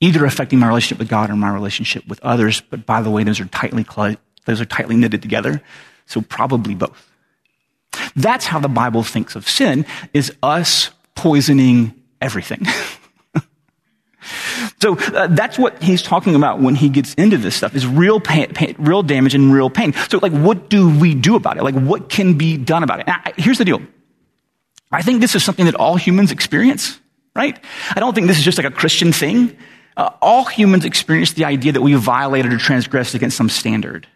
Either 0.00 0.24
affecting 0.24 0.58
my 0.58 0.68
relationship 0.68 0.98
with 0.98 1.08
God 1.08 1.30
or 1.30 1.36
my 1.36 1.52
relationship 1.52 2.06
with 2.06 2.20
others, 2.22 2.60
but 2.60 2.86
by 2.86 3.02
the 3.02 3.10
way, 3.10 3.24
those 3.24 3.40
are 3.40 3.46
tightly, 3.46 3.84
those 4.44 4.60
are 4.60 4.64
tightly 4.64 4.94
knitted 4.94 5.22
together. 5.22 5.60
So 6.06 6.20
probably 6.20 6.74
both. 6.74 7.10
That's 8.14 8.46
how 8.46 8.60
the 8.60 8.68
Bible 8.68 9.02
thinks 9.02 9.34
of 9.36 9.48
sin, 9.48 9.86
is 10.12 10.32
us 10.42 10.90
poisoning 11.14 11.94
everything. 12.20 12.66
So 14.80 14.96
uh, 14.96 15.26
that's 15.28 15.58
what 15.58 15.82
he's 15.82 16.02
talking 16.02 16.34
about 16.34 16.60
when 16.60 16.74
he 16.74 16.88
gets 16.88 17.14
into 17.14 17.36
this 17.36 17.56
stuff 17.56 17.74
is 17.74 17.86
real 17.86 18.20
pain, 18.20 18.52
pain, 18.54 18.76
real 18.78 19.02
damage 19.02 19.34
and 19.34 19.52
real 19.52 19.70
pain. 19.70 19.92
So 20.08 20.18
like, 20.18 20.32
what 20.32 20.68
do 20.68 20.96
we 20.98 21.14
do 21.14 21.34
about 21.34 21.56
it? 21.56 21.64
Like, 21.64 21.74
what 21.74 22.08
can 22.08 22.38
be 22.38 22.56
done 22.56 22.82
about 22.82 23.00
it? 23.00 23.34
Here's 23.36 23.58
the 23.58 23.64
deal. 23.64 23.82
I 24.92 25.02
think 25.02 25.20
this 25.20 25.34
is 25.34 25.44
something 25.44 25.66
that 25.66 25.74
all 25.74 25.96
humans 25.96 26.30
experience, 26.30 26.98
right? 27.34 27.58
I 27.90 28.00
don't 28.00 28.14
think 28.14 28.28
this 28.28 28.38
is 28.38 28.44
just 28.44 28.56
like 28.56 28.66
a 28.66 28.70
Christian 28.70 29.12
thing. 29.12 29.56
Uh, 29.96 30.10
all 30.22 30.44
humans 30.44 30.84
experience 30.84 31.32
the 31.32 31.44
idea 31.44 31.72
that 31.72 31.82
we 31.82 31.94
violated 31.94 32.52
or 32.52 32.58
transgressed 32.58 33.14
against 33.14 33.36
some 33.36 33.48
standard 33.48 34.06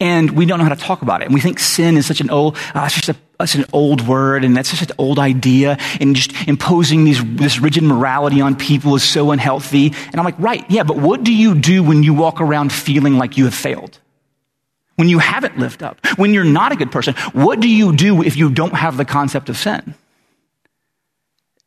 and 0.00 0.30
we 0.30 0.46
don't 0.46 0.58
know 0.58 0.64
how 0.64 0.74
to 0.74 0.80
talk 0.80 1.02
about 1.02 1.20
it. 1.20 1.26
And 1.26 1.34
we 1.34 1.40
think 1.40 1.58
sin 1.58 1.96
is 1.96 2.06
such 2.06 2.20
an 2.20 2.30
old, 2.30 2.56
uh, 2.74 2.88
such, 2.88 3.08
a, 3.10 3.46
such 3.46 3.54
an 3.54 3.66
old 3.72 4.06
word, 4.06 4.44
and 4.44 4.56
that's 4.56 4.70
such 4.70 4.82
an 4.82 4.94
old 4.98 5.18
idea, 5.18 5.76
and 6.00 6.16
just 6.16 6.32
imposing 6.48 7.04
these, 7.04 7.22
this 7.36 7.60
rigid 7.60 7.84
morality 7.84 8.40
on 8.40 8.56
people 8.56 8.94
is 8.94 9.02
so 9.02 9.30
unhealthy. 9.30 9.88
And 9.88 10.16
I'm 10.16 10.24
like, 10.24 10.38
right, 10.38 10.64
yeah, 10.70 10.82
but 10.82 10.96
what 10.96 11.22
do 11.22 11.34
you 11.34 11.54
do 11.54 11.82
when 11.82 12.02
you 12.02 12.14
walk 12.14 12.40
around 12.40 12.72
feeling 12.72 13.18
like 13.18 13.36
you 13.36 13.44
have 13.44 13.54
failed? 13.54 13.98
When 14.96 15.08
you 15.08 15.18
haven't 15.18 15.58
lived 15.58 15.82
up? 15.82 16.04
When 16.16 16.34
you're 16.34 16.44
not 16.44 16.72
a 16.72 16.76
good 16.76 16.92
person? 16.92 17.14
What 17.32 17.60
do 17.60 17.68
you 17.68 17.94
do 17.94 18.22
if 18.22 18.36
you 18.36 18.50
don't 18.50 18.74
have 18.74 18.96
the 18.96 19.04
concept 19.04 19.48
of 19.48 19.56
sin? 19.56 19.94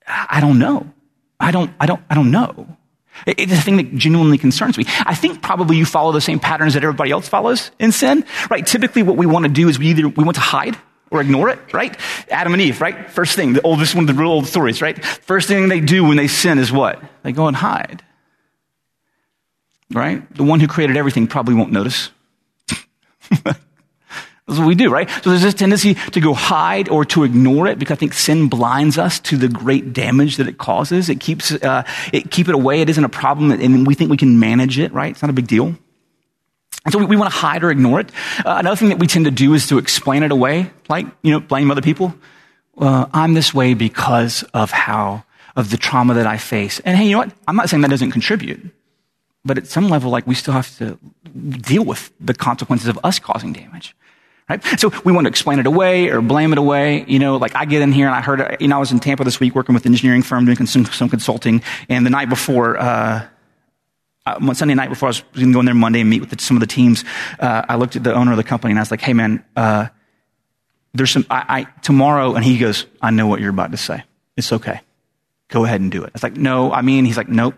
I 0.07 0.39
don't 0.41 0.59
know. 0.59 0.91
I 1.39 1.51
don't, 1.51 1.71
I 1.79 1.85
don't, 1.85 2.01
I 2.09 2.15
don't 2.15 2.31
know. 2.31 2.77
It's 3.25 3.51
a 3.51 3.57
thing 3.57 3.77
that 3.77 3.95
genuinely 3.95 4.37
concerns 4.37 4.77
me. 4.77 4.85
I 5.05 5.15
think 5.15 5.41
probably 5.41 5.77
you 5.77 5.85
follow 5.85 6.11
the 6.11 6.21
same 6.21 6.39
patterns 6.39 6.73
that 6.73 6.83
everybody 6.83 7.11
else 7.11 7.27
follows 7.27 7.71
in 7.79 7.91
sin, 7.91 8.25
right? 8.49 8.65
Typically 8.65 9.03
what 9.03 9.17
we 9.17 9.25
want 9.25 9.45
to 9.45 9.51
do 9.51 9.69
is 9.69 9.79
we 9.79 9.87
either, 9.87 10.07
we 10.07 10.23
want 10.23 10.35
to 10.35 10.41
hide 10.41 10.77
or 11.11 11.21
ignore 11.21 11.49
it, 11.49 11.59
right? 11.73 11.95
Adam 12.29 12.53
and 12.53 12.61
Eve, 12.61 12.81
right? 12.81 13.09
First 13.09 13.35
thing, 13.35 13.53
the 13.53 13.61
oldest 13.61 13.95
one 13.95 14.09
of 14.09 14.15
the 14.15 14.19
real 14.21 14.31
old 14.31 14.47
stories, 14.47 14.81
right? 14.81 15.03
First 15.03 15.47
thing 15.47 15.69
they 15.69 15.79
do 15.79 16.03
when 16.03 16.17
they 16.17 16.27
sin 16.27 16.57
is 16.57 16.71
what? 16.71 17.01
They 17.21 17.31
go 17.31 17.47
and 17.47 17.55
hide. 17.55 18.03
Right? 19.91 20.33
The 20.35 20.43
one 20.43 20.59
who 20.59 20.67
created 20.67 20.97
everything 20.97 21.27
probably 21.27 21.53
won't 21.53 21.71
notice. 21.71 22.09
That's 24.47 24.59
what 24.59 24.67
we 24.67 24.75
do, 24.75 24.89
right? 24.89 25.09
So 25.09 25.29
there's 25.29 25.41
this 25.41 25.53
tendency 25.53 25.93
to 25.93 26.19
go 26.19 26.33
hide 26.33 26.89
or 26.89 27.05
to 27.05 27.23
ignore 27.23 27.65
it 27.67 27.79
because 27.79 27.95
I 27.95 27.99
think 27.99 28.13
sin 28.13 28.49
blinds 28.49 28.97
us 28.97 29.19
to 29.21 29.37
the 29.37 29.47
great 29.47 29.93
damage 29.93 30.35
that 30.35 30.47
it 30.47 30.57
causes. 30.57 31.07
It 31.07 31.21
keeps 31.21 31.51
uh, 31.53 31.83
it 32.11 32.29
keep 32.29 32.49
it 32.49 32.55
away. 32.55 32.81
It 32.81 32.89
isn't 32.89 33.03
a 33.03 33.09
problem, 33.09 33.51
and 33.51 33.87
we 33.87 33.95
think 33.95 34.11
we 34.11 34.17
can 34.17 34.39
manage 34.39 34.77
it, 34.79 34.91
right? 34.91 35.11
It's 35.11 35.21
not 35.21 35.29
a 35.29 35.33
big 35.33 35.47
deal. 35.47 35.75
And 36.85 36.91
so 36.91 36.99
we, 36.99 37.05
we 37.05 37.15
want 37.15 37.31
to 37.31 37.37
hide 37.37 37.63
or 37.63 37.71
ignore 37.71 38.01
it. 38.01 38.09
Uh, 38.39 38.57
another 38.59 38.75
thing 38.75 38.89
that 38.89 38.99
we 38.99 39.07
tend 39.07 39.25
to 39.25 39.31
do 39.31 39.53
is 39.53 39.67
to 39.67 39.77
explain 39.77 40.23
it 40.23 40.31
away, 40.31 40.71
like 40.89 41.05
you 41.21 41.31
know, 41.31 41.39
blame 41.39 41.71
other 41.71 41.81
people. 41.81 42.13
Uh, 42.77 43.05
I'm 43.13 43.35
this 43.35 43.53
way 43.53 43.73
because 43.75 44.43
of 44.53 44.71
how 44.71 45.23
of 45.55 45.69
the 45.69 45.77
trauma 45.77 46.15
that 46.15 46.27
I 46.27 46.37
face. 46.37 46.81
And 46.81 46.97
hey, 46.97 47.05
you 47.05 47.11
know 47.11 47.19
what? 47.19 47.31
I'm 47.47 47.55
not 47.55 47.69
saying 47.69 47.81
that 47.81 47.89
doesn't 47.89 48.11
contribute, 48.11 48.71
but 49.45 49.57
at 49.57 49.67
some 49.67 49.87
level, 49.87 50.11
like 50.11 50.27
we 50.27 50.35
still 50.35 50.53
have 50.53 50.75
to 50.79 50.99
deal 51.33 51.85
with 51.85 52.11
the 52.19 52.33
consequences 52.33 52.89
of 52.89 52.99
us 53.05 53.19
causing 53.19 53.53
damage. 53.53 53.95
Right? 54.49 54.63
So 54.77 54.91
we 55.05 55.13
want 55.13 55.25
to 55.25 55.29
explain 55.29 55.59
it 55.59 55.65
away 55.65 56.09
or 56.09 56.21
blame 56.21 56.51
it 56.51 56.57
away. 56.57 57.05
You 57.07 57.19
know, 57.19 57.37
like 57.37 57.55
I 57.55 57.65
get 57.65 57.81
in 57.81 57.91
here 57.91 58.07
and 58.07 58.15
I 58.15 58.21
heard, 58.21 58.57
you 58.59 58.67
know, 58.67 58.75
I 58.75 58.79
was 58.79 58.91
in 58.91 58.99
Tampa 58.99 59.23
this 59.23 59.39
week 59.39 59.55
working 59.55 59.73
with 59.73 59.85
an 59.85 59.93
engineering 59.93 60.21
firm 60.21 60.45
doing 60.45 60.65
some, 60.65 60.85
some 60.85 61.09
consulting. 61.09 61.61
And 61.87 62.05
the 62.05 62.09
night 62.09 62.29
before, 62.29 62.77
uh, 62.77 63.27
uh 64.25 64.53
Sunday 64.53 64.73
night 64.73 64.89
before 64.89 65.07
I 65.07 65.11
was 65.11 65.21
going 65.33 65.47
to 65.47 65.53
go 65.53 65.59
in 65.59 65.65
there 65.65 65.75
Monday 65.75 66.01
and 66.01 66.09
meet 66.09 66.21
with 66.21 66.29
the, 66.29 66.41
some 66.41 66.57
of 66.57 66.61
the 66.61 66.67
teams, 66.67 67.05
uh, 67.39 67.63
I 67.67 67.75
looked 67.75 67.95
at 67.95 68.03
the 68.03 68.13
owner 68.13 68.31
of 68.31 68.37
the 68.37 68.43
company 68.43 68.71
and 68.71 68.79
I 68.79 68.81
was 68.81 68.91
like, 68.91 69.01
hey 69.01 69.13
man, 69.13 69.43
uh, 69.55 69.87
there's 70.93 71.11
some, 71.11 71.25
I, 71.29 71.45
I, 71.47 71.81
tomorrow, 71.81 72.35
and 72.35 72.45
he 72.45 72.57
goes, 72.57 72.85
I 73.01 73.11
know 73.11 73.27
what 73.27 73.39
you're 73.39 73.49
about 73.49 73.71
to 73.71 73.77
say. 73.77 74.03
It's 74.37 74.51
okay. 74.51 74.81
Go 75.47 75.65
ahead 75.65 75.81
and 75.81 75.91
do 75.91 76.03
it. 76.03 76.07
I 76.07 76.11
was 76.13 76.23
like, 76.23 76.37
no, 76.37 76.71
I 76.71 76.81
mean, 76.81 77.05
he's 77.05 77.17
like, 77.17 77.29
nope. 77.29 77.55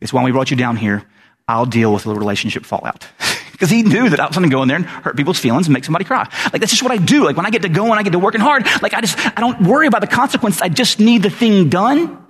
It's 0.00 0.12
why 0.12 0.24
we 0.24 0.32
brought 0.32 0.50
you 0.50 0.56
down 0.56 0.76
here. 0.76 1.04
I'll 1.46 1.66
deal 1.66 1.92
with 1.92 2.04
the 2.04 2.14
relationship 2.14 2.64
fallout. 2.64 3.06
Because 3.54 3.70
he 3.70 3.84
knew 3.84 4.08
that 4.08 4.18
I 4.18 4.26
was 4.26 4.36
going 4.36 4.48
to 4.50 4.52
go 4.52 4.62
in 4.62 4.68
there 4.68 4.76
and 4.76 4.84
hurt 4.84 5.16
people's 5.16 5.38
feelings 5.38 5.68
and 5.68 5.72
make 5.72 5.84
somebody 5.84 6.04
cry. 6.04 6.28
Like 6.52 6.60
that's 6.60 6.72
just 6.72 6.82
what 6.82 6.90
I 6.90 6.96
do. 6.96 7.24
Like 7.24 7.36
when 7.36 7.46
I 7.46 7.50
get 7.50 7.62
to 7.62 7.68
going, 7.68 7.92
I 7.92 8.02
get 8.02 8.10
to 8.10 8.18
working 8.18 8.40
hard. 8.40 8.66
Like 8.82 8.94
I 8.94 9.00
just, 9.00 9.16
I 9.18 9.40
don't 9.40 9.62
worry 9.62 9.86
about 9.86 10.00
the 10.00 10.08
consequences. 10.08 10.60
I 10.60 10.68
just 10.68 10.98
need 10.98 11.22
the 11.22 11.30
thing 11.30 11.68
done. 11.68 12.20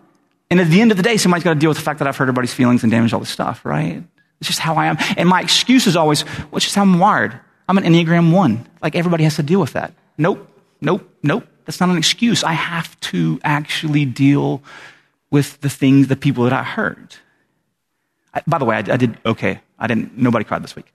And 0.50 0.60
at 0.60 0.68
the 0.68 0.82
end 0.82 0.90
of 0.90 0.98
the 0.98 1.02
day, 1.02 1.16
somebody's 1.16 1.42
got 1.42 1.54
to 1.54 1.58
deal 1.58 1.70
with 1.70 1.78
the 1.78 1.82
fact 1.82 1.98
that 2.00 2.06
I've 2.06 2.16
hurt 2.16 2.24
everybody's 2.24 2.52
feelings 2.52 2.82
and 2.82 2.92
damaged 2.92 3.14
all 3.14 3.20
this 3.20 3.30
stuff, 3.30 3.64
right? 3.64 4.04
It's 4.40 4.48
just 4.48 4.60
how 4.60 4.74
I 4.74 4.86
am. 4.86 4.98
And 5.16 5.26
my 5.28 5.40
excuse 5.40 5.86
is 5.86 5.96
always, 5.96 6.24
well, 6.24 6.56
it's 6.56 6.66
just 6.66 6.76
how 6.76 6.82
I'm 6.82 6.98
wired. 6.98 7.40
I'm 7.66 7.78
an 7.78 7.84
Enneagram 7.84 8.32
one. 8.32 8.68
Like 8.82 8.94
everybody 8.94 9.24
has 9.24 9.36
to 9.36 9.42
deal 9.42 9.60
with 9.60 9.72
that. 9.72 9.94
Nope, 10.18 10.46
nope, 10.80 11.08
nope. 11.22 11.46
That's 11.64 11.80
not 11.80 11.88
an 11.88 11.96
excuse. 11.96 12.44
I 12.44 12.52
have 12.52 12.98
to 13.00 13.40
actually 13.42 14.04
deal 14.04 14.62
with 15.30 15.60
the 15.62 15.70
things, 15.70 16.08
the 16.08 16.16
people 16.16 16.44
that 16.44 16.52
I 16.52 16.62
hurt. 16.62 17.18
I, 18.34 18.42
by 18.46 18.58
the 18.58 18.64
way, 18.64 18.76
I, 18.76 18.78
I, 18.80 18.96
did 18.96 19.18
okay. 19.24 19.60
I 19.78 19.86
didn't, 19.86 20.16
nobody 20.16 20.44
cried 20.44 20.62
this 20.62 20.76
week 20.76 20.92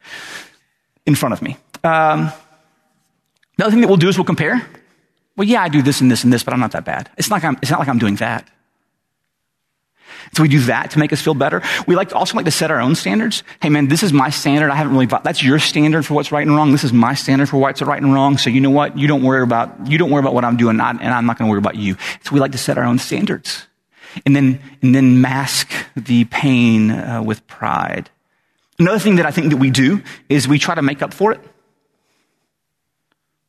in 1.05 1.15
front 1.15 1.33
of 1.33 1.41
me. 1.41 1.57
Um, 1.83 2.31
the 3.57 3.65
other 3.65 3.71
thing 3.71 3.81
that 3.81 3.87
we'll 3.87 3.97
do 3.97 4.09
is 4.09 4.17
we'll 4.17 4.25
compare. 4.25 4.65
Well, 5.35 5.47
yeah, 5.47 5.61
I 5.61 5.69
do 5.69 5.81
this 5.81 6.01
and 6.01 6.11
this 6.11 6.23
and 6.23 6.33
this, 6.33 6.43
but 6.43 6.53
I'm 6.53 6.59
not 6.59 6.71
that 6.71 6.85
bad. 6.85 7.09
It's, 7.17 7.29
not 7.29 7.37
like 7.37 7.43
I'm, 7.43 7.57
it's 7.61 7.71
not 7.71 7.79
like 7.79 7.87
I'm 7.87 7.99
doing 7.99 8.15
that. 8.17 8.47
So 10.33 10.43
we 10.43 10.49
do 10.49 10.59
that 10.61 10.91
to 10.91 10.99
make 10.99 11.13
us 11.13 11.21
feel 11.21 11.33
better. 11.33 11.61
We 11.87 11.95
like 11.95 12.09
to 12.09 12.15
also 12.15 12.35
like 12.35 12.45
to 12.45 12.51
set 12.51 12.71
our 12.71 12.79
own 12.79 12.95
standards. 12.95 13.43
Hey 13.61 13.69
man, 13.69 13.87
this 13.87 14.03
is 14.03 14.13
my 14.13 14.29
standard. 14.29 14.69
I 14.69 14.75
haven't 14.75 14.93
really, 14.93 15.05
that's 15.07 15.43
your 15.43 15.59
standard 15.59 16.05
for 16.05 16.13
what's 16.13 16.31
right 16.31 16.45
and 16.45 16.55
wrong. 16.55 16.71
This 16.71 16.83
is 16.83 16.93
my 16.93 17.13
standard 17.13 17.49
for 17.49 17.57
what's 17.57 17.81
right 17.81 18.01
and 18.01 18.13
wrong. 18.13 18.37
So 18.37 18.49
you 18.49 18.61
know 18.61 18.69
what? 18.69 18.97
You 18.97 19.07
don't 19.07 19.23
worry 19.23 19.43
about, 19.43 19.87
you 19.87 19.97
don't 19.97 20.11
worry 20.11 20.19
about 20.19 20.33
what 20.33 20.45
I'm 20.45 20.57
doing 20.57 20.79
and 20.79 21.01
I'm 21.01 21.25
not 21.25 21.37
going 21.37 21.47
to 21.47 21.49
worry 21.49 21.59
about 21.59 21.75
you. 21.75 21.95
So 22.23 22.33
we 22.33 22.39
like 22.39 22.51
to 22.51 22.57
set 22.57 22.77
our 22.77 22.83
own 22.83 22.99
standards 22.99 23.65
and 24.25 24.35
then, 24.35 24.59
and 24.81 24.93
then 24.93 25.21
mask 25.21 25.71
the 25.95 26.25
pain 26.25 26.91
uh, 26.91 27.21
with 27.23 27.45
pride. 27.47 28.09
Another 28.79 28.99
thing 28.99 29.17
that 29.17 29.25
I 29.25 29.31
think 29.31 29.49
that 29.49 29.57
we 29.57 29.69
do 29.69 30.01
is 30.29 30.47
we 30.47 30.57
try 30.57 30.73
to 30.73 30.81
make 30.81 31.01
up 31.01 31.13
for 31.13 31.33
it. 31.33 31.41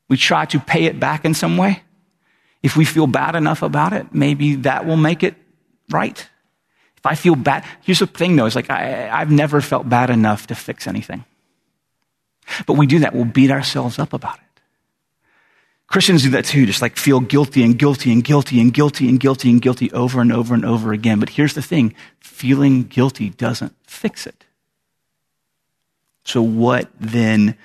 We 0.09 0.17
try 0.17 0.45
to 0.45 0.59
pay 0.59 0.85
it 0.85 0.99
back 0.99 1.23
in 1.23 1.33
some 1.33 1.55
way. 1.55 1.83
If 2.61 2.75
we 2.75 2.83
feel 2.83 3.07
bad 3.07 3.35
enough 3.35 3.61
about 3.63 3.93
it, 3.93 4.13
maybe 4.13 4.55
that 4.55 4.85
will 4.85 4.97
make 4.97 5.23
it 5.23 5.35
right. 5.89 6.17
If 6.97 7.05
I 7.05 7.15
feel 7.15 7.35
bad, 7.35 7.65
here's 7.81 7.99
the 7.99 8.07
thing 8.07 8.35
though, 8.35 8.45
it's 8.45 8.55
like 8.55 8.69
I, 8.69 9.09
I've 9.09 9.31
never 9.31 9.61
felt 9.61 9.89
bad 9.89 10.09
enough 10.09 10.47
to 10.47 10.55
fix 10.55 10.85
anything. 10.85 11.23
But 12.67 12.73
we 12.73 12.85
do 12.85 12.99
that, 12.99 13.15
we'll 13.15 13.25
beat 13.25 13.51
ourselves 13.51 13.97
up 13.97 14.13
about 14.13 14.35
it. 14.35 14.61
Christians 15.87 16.23
do 16.23 16.29
that 16.31 16.45
too, 16.45 16.65
just 16.65 16.81
like 16.81 16.97
feel 16.97 17.19
guilty 17.19 17.63
and 17.63 17.77
guilty 17.79 18.11
and 18.11 18.23
guilty 18.23 18.61
and 18.61 18.73
guilty 18.73 19.09
and 19.09 19.19
guilty 19.19 19.49
and 19.49 19.61
guilty 19.61 19.91
over 19.93 20.21
and 20.21 20.31
over 20.31 20.53
and 20.53 20.65
over 20.65 20.93
again. 20.93 21.19
But 21.19 21.29
here's 21.29 21.53
the 21.53 21.61
thing 21.61 21.95
feeling 22.19 22.83
guilty 22.83 23.29
doesn't 23.29 23.75
fix 23.87 24.27
it. 24.27 24.45
So 26.23 26.41
what 26.41 26.89
then 26.99 27.57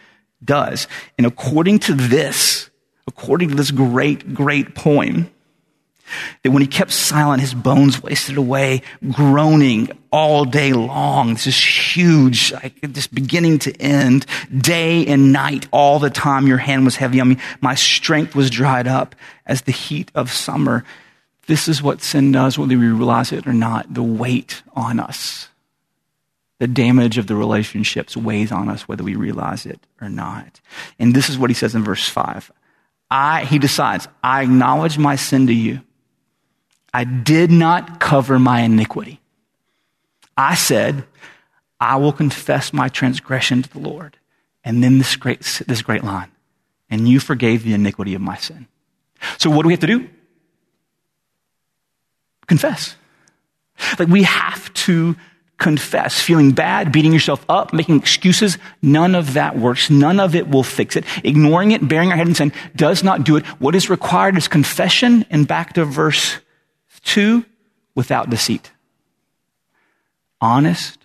does? 0.45 0.87
And 1.19 1.27
according 1.27 1.81
to 1.81 1.95
this, 1.95 2.71
according 3.07 3.51
to 3.51 3.55
this 3.55 3.71
great, 3.71 4.35
great 4.35 4.75
poem, 4.75 5.31
that 6.43 6.51
when 6.51 6.63
he 6.63 6.69
kept 6.69 6.93
silent, 6.93 7.41
his 7.41 7.55
bones 7.55 8.03
wasted 8.03 8.37
away, 8.37 8.83
groaning 9.11 9.91
all 10.13 10.45
day 10.45 10.73
long. 10.73 11.35
This 11.35 11.49
is 11.49 11.97
huge, 11.97 12.53
like 12.53 12.81
just 12.93 13.13
beginning 13.15 13.59
to 13.61 13.77
end, 13.81 14.25
day 14.57 15.05
and 15.07 15.33
night, 15.33 15.67
all 15.73 15.99
the 15.99 16.11
time. 16.11 16.47
Your 16.47 16.59
hand 16.59 16.85
was 16.85 16.97
heavy 16.97 17.21
on 17.21 17.31
me. 17.31 17.39
My 17.61 17.75
strength 17.75 18.35
was 18.35 18.51
dried 18.51 18.87
up 18.87 19.15
as 19.47 19.63
the 19.63 19.73
heat 19.73 20.11
of 20.15 20.31
summer. 20.31 20.85
This 21.47 21.69
is 21.69 21.83
what 21.83 22.03
sin 22.03 22.33
does, 22.33 22.59
whether 22.59 22.77
we 22.77 22.87
realize 22.87 23.33
it 23.33 23.47
or 23.47 23.53
not, 23.53 23.93
the 23.93 24.03
weight 24.03 24.63
on 24.75 25.01
us. 25.01 25.49
The 26.59 26.67
damage 26.67 27.19
of 27.19 27.27
the 27.27 27.37
relationships 27.37 28.17
weighs 28.17 28.51
on 28.51 28.69
us 28.69 28.89
whether 28.89 29.05
we 29.05 29.15
realize 29.15 29.67
it 29.67 29.81
or 30.01 30.09
not. 30.09 30.61
And 30.99 31.15
this 31.15 31.29
is 31.29 31.39
what 31.39 31.51
he 31.51 31.55
says 31.55 31.75
in 31.75 31.85
verse 31.85 32.09
5. 32.09 32.51
I, 33.11 33.45
he 33.45 33.59
decides, 33.59 34.09
I 34.25 34.43
acknowledge 34.43 34.99
my 34.99 35.17
sin 35.17 35.47
to 35.49 35.53
you. 35.53 35.83
I 36.93 37.05
did 37.05 37.51
not 37.51 38.01
cover 38.01 38.39
my 38.39 38.63
iniquity. 38.63 39.21
I 40.37 40.55
said, 40.55 41.05
I 41.79 41.97
will 41.97 42.13
confess 42.13 42.73
my 42.73 42.89
transgression 42.89 43.63
to 43.63 43.69
the 43.69 43.79
Lord. 43.79 44.17
And 44.65 44.83
then 44.83 44.99
this 44.99 45.15
great, 45.15 45.41
this 45.67 45.83
great 45.83 46.05
line. 46.05 46.31
And 46.89 47.09
you 47.09 47.21
forgave 47.21 47.65
the 47.65 47.75
iniquity 47.75 48.15
of 48.15 48.23
my 48.23 48.37
sin. 48.37 48.67
So 49.39 49.51
what 49.51 49.63
do 49.63 49.69
we 49.69 49.75
have 49.75 49.81
to 49.81 49.87
do? 49.87 50.09
Confess. 52.47 52.97
Like 53.99 54.09
we 54.09 54.23
have 54.23 54.73
to 54.75 55.17
confess. 55.59 56.21
Feeling 56.21 56.53
bad, 56.53 56.93
beating 56.93 57.13
yourself 57.13 57.45
up, 57.49 57.73
making 57.73 57.97
excuses, 57.97 58.59
none 58.83 59.15
of 59.15 59.35
that 59.35 59.59
works. 59.59 59.89
None 59.91 60.21
of 60.21 60.35
it 60.35 60.49
will 60.49 60.63
fix 60.63 60.97
it. 60.97 61.05
Ignoring 61.25 61.73
it, 61.73 61.87
bearing 61.87 62.11
our 62.11 62.17
head 62.17 62.27
and 62.27 62.37
saying 62.37 62.53
does 62.75 63.03
not 63.03 63.25
do 63.25 63.37
it. 63.37 63.47
What 63.61 63.75
is 63.75 63.89
required 63.89 64.37
is 64.37 64.49
confession. 64.49 65.25
And 65.31 65.49
back 65.49 65.75
to 65.75 65.85
verse 65.85 66.39
two, 67.03 67.45
without 67.95 68.29
deceit. 68.31 68.71
Honest, 70.41 70.99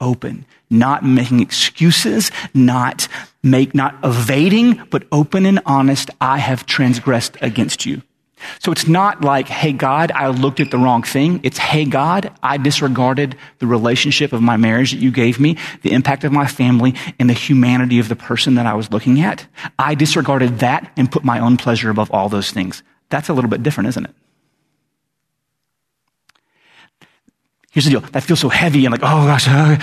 open, 0.00 0.44
not 0.68 1.04
making 1.04 1.40
excuses, 1.40 2.30
not 2.52 3.08
make, 3.42 3.74
not 3.74 3.96
evading, 4.04 4.82
but 4.90 5.04
open 5.10 5.46
and 5.46 5.60
honest. 5.64 6.10
I 6.20 6.38
have 6.38 6.66
transgressed 6.66 7.36
against 7.40 7.86
you. 7.86 8.02
So 8.58 8.72
it's 8.72 8.86
not 8.86 9.22
like, 9.22 9.48
hey, 9.48 9.72
God, 9.72 10.12
I 10.12 10.28
looked 10.28 10.60
at 10.60 10.70
the 10.70 10.78
wrong 10.78 11.02
thing. 11.02 11.40
It's, 11.42 11.58
hey, 11.58 11.84
God, 11.84 12.32
I 12.42 12.56
disregarded 12.56 13.36
the 13.58 13.66
relationship 13.66 14.32
of 14.32 14.42
my 14.42 14.56
marriage 14.56 14.92
that 14.92 14.98
you 14.98 15.10
gave 15.10 15.40
me, 15.40 15.56
the 15.82 15.92
impact 15.92 16.24
of 16.24 16.32
my 16.32 16.46
family, 16.46 16.94
and 17.18 17.28
the 17.28 17.34
humanity 17.34 17.98
of 17.98 18.08
the 18.08 18.16
person 18.16 18.54
that 18.56 18.66
I 18.66 18.74
was 18.74 18.90
looking 18.90 19.20
at. 19.20 19.46
I 19.78 19.94
disregarded 19.94 20.60
that 20.60 20.92
and 20.96 21.10
put 21.10 21.24
my 21.24 21.38
own 21.38 21.56
pleasure 21.56 21.90
above 21.90 22.10
all 22.10 22.28
those 22.28 22.50
things. 22.50 22.82
That's 23.10 23.28
a 23.28 23.32
little 23.32 23.50
bit 23.50 23.62
different, 23.62 23.88
isn't 23.88 24.04
it? 24.06 24.14
Here's 27.70 27.84
the 27.86 27.90
deal. 27.90 28.00
That 28.00 28.22
feels 28.22 28.40
so 28.40 28.48
heavy 28.48 28.86
and 28.86 28.92
like, 28.92 29.02
oh 29.02 29.26
gosh. 29.26 29.48
Uh, 29.48 29.76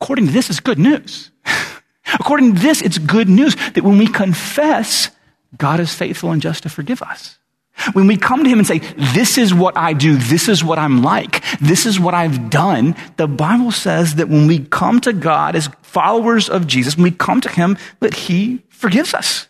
according 0.00 0.26
to 0.26 0.32
this, 0.32 0.48
it's 0.48 0.60
good 0.60 0.78
news. 0.78 1.30
According 2.14 2.54
to 2.54 2.60
this, 2.60 2.82
it's 2.82 2.98
good 2.98 3.28
news 3.28 3.56
that 3.56 3.82
when 3.82 3.98
we 3.98 4.06
confess, 4.06 5.10
God 5.56 5.80
is 5.80 5.94
faithful 5.94 6.30
and 6.30 6.40
just 6.40 6.62
to 6.62 6.68
forgive 6.68 7.02
us. 7.02 7.38
When 7.94 8.06
we 8.06 8.16
come 8.16 8.44
to 8.44 8.50
Him 8.50 8.58
and 8.58 8.66
say, 8.66 8.78
this 9.14 9.38
is 9.38 9.52
what 9.52 9.76
I 9.76 9.92
do, 9.92 10.16
this 10.16 10.48
is 10.48 10.62
what 10.62 10.78
I'm 10.78 11.02
like, 11.02 11.42
this 11.60 11.86
is 11.86 11.98
what 11.98 12.14
I've 12.14 12.50
done, 12.50 12.94
the 13.16 13.26
Bible 13.26 13.72
says 13.72 14.16
that 14.16 14.28
when 14.28 14.46
we 14.46 14.60
come 14.60 15.00
to 15.00 15.12
God 15.12 15.56
as 15.56 15.68
followers 15.82 16.48
of 16.48 16.66
Jesus, 16.66 16.96
when 16.96 17.04
we 17.04 17.10
come 17.10 17.40
to 17.40 17.48
Him, 17.48 17.76
that 18.00 18.14
He 18.14 18.62
forgives 18.68 19.14
us. 19.14 19.48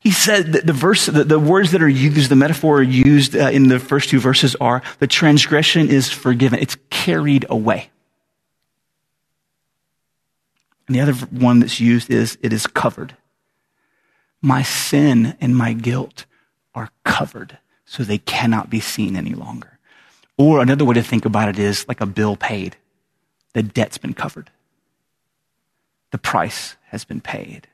He 0.00 0.10
said 0.10 0.52
that 0.52 0.66
the 0.66 0.72
verse, 0.72 1.06
the, 1.06 1.24
the 1.24 1.38
words 1.38 1.72
that 1.72 1.82
are 1.82 1.88
used, 1.88 2.30
the 2.30 2.36
metaphor 2.36 2.82
used 2.82 3.36
uh, 3.36 3.50
in 3.50 3.68
the 3.68 3.78
first 3.78 4.08
two 4.08 4.20
verses 4.20 4.56
are 4.56 4.82
the 4.98 5.06
transgression 5.06 5.88
is 5.88 6.10
forgiven. 6.10 6.58
It's 6.58 6.76
carried 6.88 7.46
away. 7.50 7.90
And 10.86 10.96
the 10.96 11.00
other 11.00 11.12
one 11.12 11.60
that's 11.60 11.80
used 11.80 12.10
is 12.10 12.38
it 12.42 12.52
is 12.52 12.66
covered 12.66 13.14
my 14.40 14.62
sin 14.62 15.36
and 15.40 15.56
my 15.56 15.72
guilt 15.72 16.26
are 16.74 16.90
covered 17.04 17.58
so 17.84 18.02
they 18.02 18.18
cannot 18.18 18.70
be 18.70 18.80
seen 18.80 19.16
any 19.16 19.34
longer. 19.34 19.78
Or 20.36 20.60
another 20.60 20.84
way 20.84 20.94
to 20.94 21.02
think 21.02 21.24
about 21.24 21.48
it 21.48 21.58
is 21.58 21.86
like 21.88 22.00
a 22.00 22.06
bill 22.06 22.36
paid. 22.36 22.76
The 23.54 23.62
debt's 23.62 23.98
been 23.98 24.14
covered. 24.14 24.50
The 26.10 26.18
price 26.18 26.76
has 26.86 27.04
been 27.04 27.20
paid. 27.20 27.66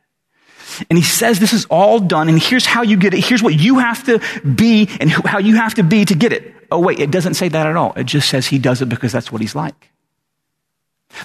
And 0.89 0.99
he 0.99 1.05
says 1.05 1.41
this 1.41 1.53
is 1.53 1.67
all 1.67 2.01
done, 2.01 2.29
and 2.29 2.41
here's 2.41 2.65
how 2.65 2.83
you 2.83 2.97
get 2.97 3.13
it. 3.13 3.25
Here's 3.25 3.43
what 3.43 3.55
you 3.55 3.79
have 3.79 4.05
to 4.05 4.21
be 4.43 4.89
and 4.99 5.11
how 5.11 5.39
you 5.39 5.57
have 5.57 5.75
to 5.75 5.83
be 5.83 6.05
to 6.07 6.15
get 6.15 6.33
it. 6.33 6.55
Oh, 6.71 6.81
wait, 6.81 6.99
it 6.99 7.11
doesn't 7.11 7.35
say 7.35 7.49
that 7.49 7.67
at 7.67 7.77
all. 7.77 7.93
It 7.97 8.05
just 8.05 8.29
says 8.29 8.47
he 8.47 8.59
does 8.59 8.81
it 8.81 8.89
because 8.89 9.13
that's 9.13 9.31
what 9.31 9.41
he's 9.41 9.55
like. 9.55 9.91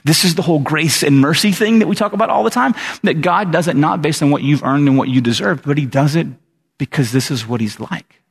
This 0.04 0.26
is 0.26 0.36
the 0.36 0.42
whole 0.42 0.60
grace 0.60 1.04
and 1.04 1.20
mercy 1.20 1.52
thing 1.52 1.80
that 1.80 1.88
we 1.88 1.96
talk 1.96 2.14
about 2.14 2.30
all 2.30 2.44
the 2.44 2.50
time. 2.50 2.74
That 3.04 3.22
God 3.22 3.52
does 3.52 3.68
it 3.68 3.76
not 3.76 4.02
based 4.02 4.22
on 4.22 4.32
what 4.32 4.44
you've 4.44 4.64
earned 4.64 4.88
and 4.88 4.98
what 4.98 5.10
you 5.10 5.22
deserve, 5.22 5.64
but 5.64 5.78
He 5.78 5.86
does 5.86 6.16
it 6.16 6.28
because 6.78 7.12
this 7.12 7.32
is 7.32 7.48
what 7.48 7.62
He's 7.62 7.80
like. 7.80 8.22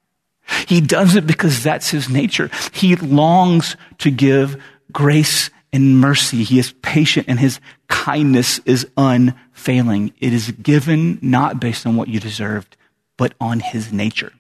He 0.67 0.81
does 0.81 1.15
it 1.15 1.27
because 1.27 1.63
that's 1.63 1.91
His 1.91 2.09
nature. 2.09 2.51
He 2.73 2.97
longs 2.97 3.77
to 3.99 4.11
give 4.11 4.63
grace 4.93 5.51
and 5.73 6.01
mercy. 6.01 6.45
He 6.45 6.59
is 6.59 6.73
patient 6.83 7.27
and 7.29 7.39
His 7.39 7.61
kindness 7.89 8.61
is 8.65 8.87
unfailing. 8.97 10.13
It 10.21 10.33
is 10.33 10.51
given 10.51 11.19
not 11.21 11.61
based 11.61 11.87
on 11.87 11.97
what 11.97 12.09
you 12.09 12.21
deserved, 12.21 12.77
but 13.17 13.35
on 13.41 13.61
His 13.61 13.93
nature. 13.93 14.33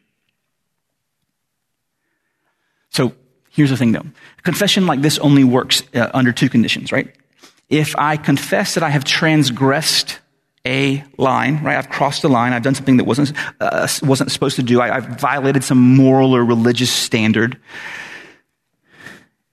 So 2.90 3.12
Here's 3.58 3.70
the 3.70 3.76
thing 3.76 3.90
though. 3.90 4.06
Confession 4.44 4.86
like 4.86 5.02
this 5.02 5.18
only 5.18 5.42
works 5.42 5.82
uh, 5.92 6.12
under 6.14 6.30
two 6.30 6.48
conditions, 6.48 6.92
right? 6.92 7.12
If 7.68 7.96
I 7.98 8.16
confess 8.16 8.74
that 8.74 8.84
I 8.84 8.88
have 8.88 9.02
transgressed 9.02 10.20
a 10.64 11.02
line, 11.16 11.64
right? 11.64 11.76
I've 11.76 11.90
crossed 11.90 12.22
a 12.22 12.28
line. 12.28 12.52
I've 12.52 12.62
done 12.62 12.76
something 12.76 12.98
that 12.98 13.04
wasn't, 13.04 13.32
uh, 13.58 13.88
wasn't 14.04 14.30
supposed 14.30 14.54
to 14.56 14.62
do. 14.62 14.80
I, 14.80 15.00
have 15.00 15.20
violated 15.20 15.64
some 15.64 15.96
moral 15.96 16.36
or 16.36 16.44
religious 16.44 16.92
standard. 16.92 17.58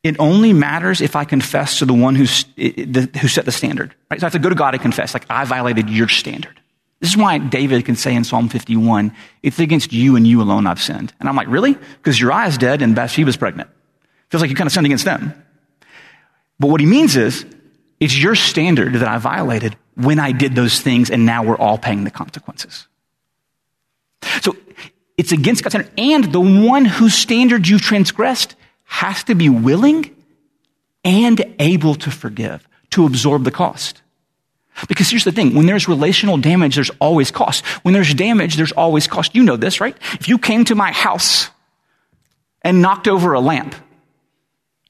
It 0.04 0.18
only 0.20 0.54
matters 0.54 1.02
if 1.02 1.16
I 1.16 1.26
confess 1.26 1.80
to 1.80 1.86
the 1.86 1.94
one 1.96 2.14
who's, 2.14 2.46
who 2.56 3.28
set 3.28 3.46
the 3.46 3.52
standard, 3.52 3.96
right? 4.12 4.20
So 4.20 4.26
I 4.26 4.28
have 4.28 4.34
to 4.34 4.40
go 4.40 4.50
to 4.50 4.56
God 4.56 4.76
and 4.76 4.84
confess, 4.84 5.16
like, 5.16 5.26
I 5.32 5.46
violated 5.46 5.90
your 5.90 6.10
standard. 6.10 6.62
This 7.00 7.10
is 7.10 7.18
why 7.18 7.40
David 7.40 7.84
can 7.86 7.96
say 7.96 8.14
in 8.14 8.24
Psalm 8.24 8.50
51, 8.50 9.16
it's 9.42 9.58
against 9.58 9.94
you 9.94 10.16
and 10.16 10.28
you 10.28 10.44
alone 10.44 10.68
I've 10.68 10.82
sinned. 10.82 11.12
And 11.20 11.28
I'm 11.28 11.36
like, 11.36 11.48
really? 11.48 11.74
Because 11.74 12.20
Uriah 12.20 12.50
is 12.50 12.60
dead 12.60 12.84
and 12.84 12.96
Bathsheba's 12.96 13.36
pregnant. 13.36 13.70
Feels 14.30 14.42
like 14.42 14.50
you 14.50 14.56
kind 14.56 14.68
of 14.68 14.74
sinned 14.74 14.86
against 14.86 15.06
them. 15.06 15.34
But 16.60 16.68
what 16.68 16.80
he 16.80 16.86
means 16.86 17.16
is, 17.16 17.46
it's 18.00 18.18
your 18.18 18.36
standard 18.36 18.94
that 18.94 19.08
I 19.08 19.18
violated 19.18 19.76
when 19.96 20.20
I 20.20 20.32
did 20.32 20.56
those 20.56 20.82
things, 20.82 21.10
and 21.10 21.26
now 21.26 21.44
we're 21.44 21.58
all 21.58 21.78
paying 21.78 22.04
the 22.04 22.12
consequences. 22.12 22.88
So 24.42 24.58
it's 25.18 25.32
against 25.32 25.64
God's 25.64 25.74
standard. 25.74 25.92
And 25.98 26.26
the 26.26 26.42
one 26.42 26.86
whose 26.86 27.14
standard 27.14 27.68
you 27.68 27.80
transgressed 27.80 28.56
has 28.84 29.24
to 29.26 29.36
be 29.36 29.50
willing 29.50 30.16
and 31.04 31.56
able 31.60 31.96
to 31.96 32.12
forgive, 32.12 32.68
to 32.92 33.06
absorb 33.06 33.44
the 33.44 33.52
cost. 33.52 34.02
Because 34.90 35.10
here's 35.10 35.24
the 35.24 35.32
thing, 35.32 35.56
when 35.56 35.68
there's 35.68 35.88
relational 35.88 36.38
damage, 36.38 36.76
there's 36.76 36.92
always 37.00 37.32
cost. 37.32 37.64
When 37.84 37.94
there's 37.94 38.14
damage, 38.14 38.56
there's 38.56 38.74
always 38.74 39.08
cost. 39.08 39.34
You 39.34 39.44
know 39.44 39.56
this, 39.56 39.80
right? 39.80 39.96
If 40.14 40.28
you 40.28 40.38
came 40.38 40.66
to 40.66 40.76
my 40.76 40.92
house 40.92 41.50
and 42.62 42.82
knocked 42.82 43.08
over 43.08 43.34
a 43.34 43.40
lamp, 43.40 43.74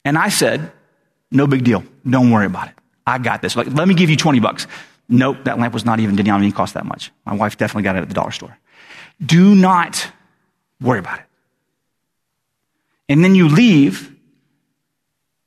and 0.06 0.16
I 0.16 0.28
said, 0.28 0.70
no 1.32 1.48
big 1.48 1.64
deal. 1.64 1.82
Don't 2.08 2.30
worry 2.30 2.46
about 2.46 2.68
it. 2.68 2.74
I 3.04 3.18
got 3.18 3.42
this. 3.42 3.56
Like, 3.56 3.66
let 3.66 3.88
me 3.88 3.94
give 3.94 4.08
you 4.08 4.16
20 4.16 4.38
bucks. 4.38 4.68
Nope, 5.08 5.38
that 5.44 5.58
lamp 5.58 5.74
was 5.74 5.84
not 5.84 5.98
even, 5.98 6.14
didn't 6.14 6.28
even 6.28 6.52
cost 6.52 6.74
that 6.74 6.86
much. 6.86 7.10
My 7.24 7.34
wife 7.34 7.56
definitely 7.58 7.82
got 7.82 7.96
it 7.96 8.02
at 8.02 8.08
the 8.08 8.14
dollar 8.14 8.30
store. 8.30 8.56
Do 9.24 9.56
not 9.56 10.08
worry 10.80 11.00
about 11.00 11.18
it. 11.18 11.24
And 13.08 13.24
then 13.24 13.34
you 13.34 13.48
leave. 13.48 14.14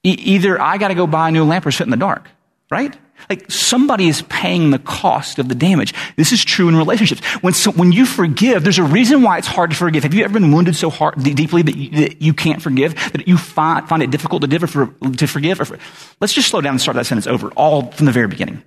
E- 0.04 0.12
either 0.12 0.62
I 0.62 0.78
got 0.78 0.90
to 0.90 0.96
go 0.96 1.08
buy 1.08 1.30
a 1.30 1.32
new 1.32 1.46
lamp 1.46 1.66
or 1.66 1.72
sit 1.72 1.86
in 1.86 1.92
the 1.92 1.98
dark, 1.98 2.30
right? 2.70 2.94
Like 3.30 3.50
somebody 3.52 4.08
is 4.08 4.22
paying 4.24 4.72
the 4.72 4.80
cost 4.80 5.40
of 5.40 5.50
the 5.50 5.56
damage. 5.56 5.94
This 6.16 6.32
is 6.32 6.44
true 6.44 6.70
in 6.70 6.76
relationships. 6.76 7.24
When, 7.42 7.54
so, 7.54 7.72
when 7.72 7.92
you 7.92 8.06
forgive, 8.06 8.64
there's 8.64 8.80
a 8.80 8.84
reason 8.84 9.22
why 9.22 9.38
it's 9.38 9.48
hard 9.48 9.72
to 9.72 9.76
forgive. 9.76 10.04
Have 10.04 10.14
you 10.14 10.24
ever 10.24 10.34
been 10.34 10.52
wounded 10.52 10.76
so 10.76 10.90
hard, 10.90 11.22
deeply 11.22 11.62
that 11.62 11.76
you, 11.76 11.90
that 11.92 12.22
you 12.22 12.34
can't 12.34 12.62
forgive, 12.62 12.96
that 13.14 13.28
you 13.28 13.38
find, 13.38 13.88
find 13.88 14.02
it 14.02 14.12
difficult 14.12 14.50
to, 14.50 14.68
for, 14.68 14.88
to 14.88 15.28
forgive? 15.28 15.58
For, 15.58 15.78
let's 16.22 16.34
just 16.34 16.48
slow 16.48 16.62
down 16.62 16.72
and 16.72 16.82
start 16.82 16.96
that 16.96 17.06
sentence 17.06 17.28
over, 17.28 17.50
all 17.52 17.92
from 17.92 18.06
the 18.06 18.12
very 18.12 18.28
beginning. 18.28 18.64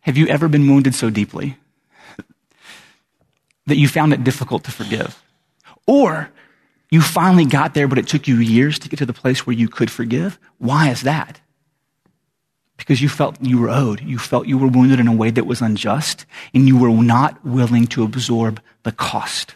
Have 0.00 0.18
you 0.18 0.26
ever 0.26 0.48
been 0.48 0.68
wounded 0.68 0.94
so 0.94 1.08
deeply 1.08 1.56
that 3.66 3.76
you 3.76 3.88
found 3.88 4.12
it 4.12 4.22
difficult 4.24 4.64
to 4.64 4.70
forgive? 4.70 5.22
Or 5.86 6.30
you 6.90 7.00
finally 7.00 7.46
got 7.46 7.74
there, 7.74 7.88
but 7.88 7.98
it 7.98 8.06
took 8.06 8.28
you 8.28 8.36
years 8.36 8.78
to 8.80 8.88
get 8.88 8.98
to 8.98 9.06
the 9.06 9.14
place 9.14 9.46
where 9.46 9.56
you 9.56 9.68
could 9.68 9.90
forgive? 9.90 10.38
Why 10.58 10.90
is 10.90 11.02
that? 11.02 11.40
Because 12.76 13.00
you 13.00 13.08
felt 13.08 13.40
you 13.40 13.60
were 13.60 13.70
owed. 13.70 14.00
You 14.00 14.18
felt 14.18 14.46
you 14.46 14.58
were 14.58 14.68
wounded 14.68 15.00
in 15.00 15.08
a 15.08 15.14
way 15.14 15.30
that 15.30 15.46
was 15.46 15.62
unjust, 15.62 16.26
and 16.52 16.66
you 16.66 16.76
were 16.76 16.90
not 16.90 17.44
willing 17.44 17.86
to 17.88 18.02
absorb 18.02 18.60
the 18.82 18.92
cost. 18.92 19.54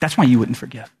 That's 0.00 0.16
why 0.16 0.24
you 0.24 0.38
wouldn't 0.38 0.58
forgive. 0.58 0.92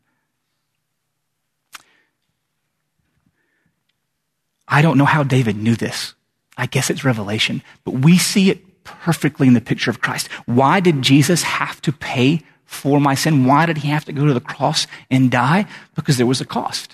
I 4.66 4.82
don't 4.82 4.98
know 4.98 5.04
how 5.04 5.22
David 5.22 5.56
knew 5.56 5.76
this. 5.76 6.14
I 6.56 6.66
guess 6.66 6.90
it's 6.90 7.04
revelation, 7.04 7.62
but 7.84 7.94
we 7.94 8.18
see 8.18 8.50
it 8.50 8.84
perfectly 8.84 9.46
in 9.46 9.54
the 9.54 9.60
picture 9.60 9.90
of 9.90 10.00
Christ. 10.00 10.28
Why 10.46 10.80
did 10.80 11.02
Jesus 11.02 11.42
have 11.42 11.80
to 11.82 11.92
pay 11.92 12.42
for 12.64 13.00
my 13.00 13.14
sin? 13.14 13.44
Why 13.44 13.66
did 13.66 13.78
he 13.78 13.88
have 13.88 14.04
to 14.06 14.12
go 14.12 14.26
to 14.26 14.34
the 14.34 14.40
cross 14.40 14.86
and 15.10 15.30
die? 15.30 15.66
Because 15.94 16.16
there 16.16 16.26
was 16.26 16.40
a 16.40 16.44
cost. 16.44 16.93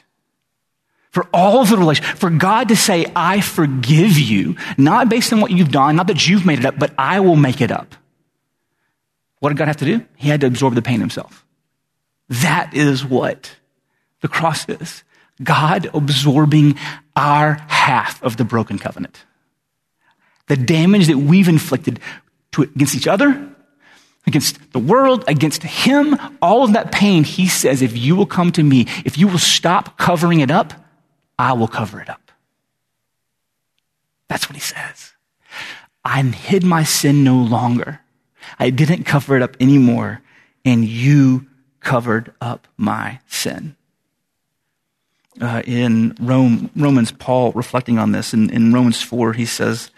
For 1.10 1.28
all 1.34 1.64
the 1.64 1.76
relation, 1.76 2.04
for 2.04 2.30
God 2.30 2.68
to 2.68 2.76
say, 2.76 3.04
I 3.16 3.40
forgive 3.40 4.16
you, 4.18 4.56
not 4.78 5.08
based 5.08 5.32
on 5.32 5.40
what 5.40 5.50
you've 5.50 5.72
done, 5.72 5.96
not 5.96 6.06
that 6.06 6.28
you've 6.28 6.46
made 6.46 6.60
it 6.60 6.64
up, 6.64 6.78
but 6.78 6.92
I 6.96 7.18
will 7.18 7.36
make 7.36 7.60
it 7.60 7.72
up. 7.72 7.96
What 9.40 9.48
did 9.48 9.58
God 9.58 9.68
have 9.68 9.78
to 9.78 9.84
do? 9.84 10.06
He 10.16 10.28
had 10.28 10.40
to 10.42 10.46
absorb 10.46 10.74
the 10.74 10.82
pain 10.82 11.00
himself. 11.00 11.44
That 12.28 12.74
is 12.74 13.04
what 13.04 13.56
the 14.20 14.28
cross 14.28 14.68
is. 14.68 15.02
God 15.42 15.90
absorbing 15.94 16.76
our 17.16 17.54
half 17.66 18.22
of 18.22 18.36
the 18.36 18.44
broken 18.44 18.78
covenant. 18.78 19.24
The 20.46 20.56
damage 20.56 21.06
that 21.08 21.16
we've 21.16 21.48
inflicted 21.48 21.98
to, 22.52 22.62
against 22.62 22.94
each 22.94 23.08
other, 23.08 23.48
against 24.26 24.72
the 24.72 24.78
world, 24.78 25.24
against 25.26 25.62
him, 25.62 26.16
all 26.42 26.62
of 26.62 26.74
that 26.74 26.92
pain, 26.92 27.24
he 27.24 27.48
says, 27.48 27.82
if 27.82 27.96
you 27.96 28.14
will 28.14 28.26
come 28.26 28.52
to 28.52 28.62
me, 28.62 28.86
if 29.04 29.18
you 29.18 29.26
will 29.26 29.38
stop 29.38 29.96
covering 29.98 30.40
it 30.40 30.50
up, 30.50 30.74
I 31.40 31.54
will 31.54 31.68
cover 31.68 32.02
it 32.02 32.10
up. 32.10 32.30
That's 34.28 34.46
what 34.46 34.56
he 34.56 34.60
says. 34.60 35.14
I 36.04 36.22
hid 36.22 36.62
my 36.62 36.84
sin 36.84 37.24
no 37.24 37.36
longer. 37.36 38.00
I 38.58 38.68
didn't 38.68 39.04
cover 39.04 39.36
it 39.36 39.42
up 39.42 39.56
anymore, 39.58 40.20
and 40.66 40.84
you 40.84 41.46
covered 41.80 42.34
up 42.42 42.68
my 42.76 43.20
sin. 43.26 43.74
Uh, 45.40 45.62
in 45.64 46.14
Rome, 46.20 46.68
Romans, 46.76 47.10
Paul 47.10 47.52
reflecting 47.52 47.98
on 47.98 48.12
this 48.12 48.34
in, 48.34 48.50
in 48.50 48.74
Romans 48.74 49.02
4, 49.02 49.32
he 49.32 49.46
says, 49.46 49.90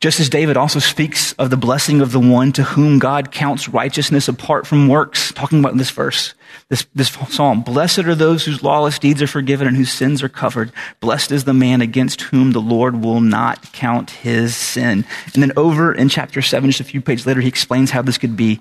just 0.00 0.20
as 0.20 0.28
David 0.28 0.56
also 0.56 0.78
speaks 0.78 1.32
of 1.34 1.48
the 1.48 1.56
blessing 1.56 2.00
of 2.02 2.12
the 2.12 2.20
one 2.20 2.52
to 2.52 2.62
whom 2.62 2.98
God 2.98 3.32
counts 3.32 3.68
righteousness 3.68 4.28
apart 4.28 4.66
from 4.66 4.88
works, 4.88 5.32
talking 5.32 5.58
about 5.58 5.78
this 5.78 5.90
verse, 5.90 6.34
this, 6.68 6.86
this 6.94 7.08
psalm. 7.30 7.62
Blessed 7.62 8.00
are 8.00 8.14
those 8.14 8.44
whose 8.44 8.62
lawless 8.62 8.98
deeds 8.98 9.22
are 9.22 9.26
forgiven 9.26 9.66
and 9.66 9.76
whose 9.76 9.92
sins 9.92 10.22
are 10.22 10.28
covered. 10.28 10.70
Blessed 11.00 11.32
is 11.32 11.44
the 11.44 11.54
man 11.54 11.80
against 11.80 12.20
whom 12.22 12.52
the 12.52 12.60
Lord 12.60 13.02
will 13.02 13.22
not 13.22 13.72
count 13.72 14.10
his 14.10 14.54
sin. 14.54 15.06
And 15.32 15.42
then 15.42 15.52
over 15.56 15.94
in 15.94 16.10
chapter 16.10 16.42
7, 16.42 16.68
just 16.70 16.80
a 16.80 16.84
few 16.84 17.00
pages 17.00 17.26
later, 17.26 17.40
he 17.40 17.48
explains 17.48 17.90
how 17.90 18.02
this 18.02 18.18
could 18.18 18.36
be. 18.36 18.60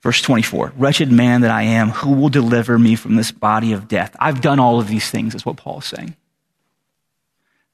Verse 0.00 0.22
24, 0.22 0.74
wretched 0.76 1.10
man 1.10 1.40
that 1.40 1.50
I 1.50 1.62
am, 1.62 1.90
who 1.90 2.12
will 2.12 2.28
deliver 2.28 2.78
me 2.78 2.94
from 2.94 3.16
this 3.16 3.32
body 3.32 3.72
of 3.72 3.88
death? 3.88 4.14
I've 4.20 4.40
done 4.40 4.60
all 4.60 4.78
of 4.78 4.86
these 4.86 5.10
things, 5.10 5.34
is 5.34 5.44
what 5.44 5.56
Paul 5.56 5.80
is 5.80 5.86
saying. 5.86 6.14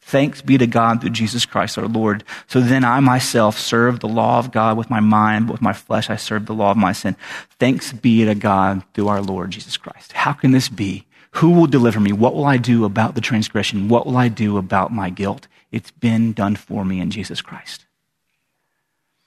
Thanks 0.06 0.42
be 0.42 0.58
to 0.58 0.66
God 0.66 1.00
through 1.00 1.10
Jesus 1.10 1.46
Christ 1.46 1.78
our 1.78 1.88
Lord. 1.88 2.24
So 2.46 2.60
then 2.60 2.84
I 2.84 3.00
myself 3.00 3.58
serve 3.58 4.00
the 4.00 4.06
law 4.06 4.38
of 4.38 4.52
God 4.52 4.76
with 4.76 4.90
my 4.90 5.00
mind, 5.00 5.46
but 5.46 5.54
with 5.54 5.62
my 5.62 5.72
flesh 5.72 6.10
I 6.10 6.16
serve 6.16 6.44
the 6.44 6.52
law 6.52 6.70
of 6.70 6.76
my 6.76 6.92
sin. 6.92 7.16
Thanks 7.58 7.90
be 7.92 8.22
to 8.26 8.34
God 8.34 8.82
through 8.92 9.08
our 9.08 9.22
Lord 9.22 9.50
Jesus 9.50 9.78
Christ. 9.78 10.12
How 10.12 10.34
can 10.34 10.52
this 10.52 10.68
be? 10.68 11.06
Who 11.32 11.52
will 11.52 11.66
deliver 11.66 12.00
me? 12.00 12.12
What 12.12 12.34
will 12.34 12.44
I 12.44 12.58
do 12.58 12.84
about 12.84 13.14
the 13.14 13.22
transgression? 13.22 13.88
What 13.88 14.04
will 14.04 14.18
I 14.18 14.28
do 14.28 14.58
about 14.58 14.92
my 14.92 15.08
guilt? 15.08 15.48
It's 15.72 15.90
been 15.90 16.34
done 16.34 16.54
for 16.54 16.84
me 16.84 17.00
in 17.00 17.10
Jesus 17.10 17.40
Christ. 17.40 17.86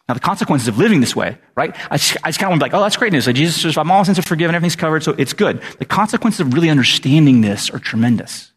Now, 0.08 0.13
the 0.13 0.20
consequences 0.20 0.68
of 0.68 0.78
living 0.78 1.02
this 1.02 1.16
way, 1.16 1.40
right? 1.56 1.76
I 1.92 1.98
just, 1.98 2.18
I 2.24 2.30
just 2.30 2.40
kind 2.40 2.48
of 2.48 2.52
want 2.52 2.62
to 2.62 2.66
be 2.66 2.72
like, 2.72 2.80
oh, 2.80 2.84
that's 2.84 2.96
great 2.96 3.12
news. 3.12 3.26
Like, 3.26 3.36
Jesus 3.36 3.60
says, 3.62 3.78
I'm 3.78 3.92
all 3.92 4.06
sins 4.06 4.20
are 4.20 4.22
forgiven, 4.22 4.56
everything's 4.56 4.78
covered, 4.78 5.04
so 5.04 5.16
it's 5.18 5.34
good. 5.34 5.62
The 5.80 5.86
consequences 5.86 6.40
of 6.40 6.54
really 6.54 6.70
understanding 6.70 7.42
this 7.42 7.70
are 7.72 7.80
tremendous. 7.80 8.54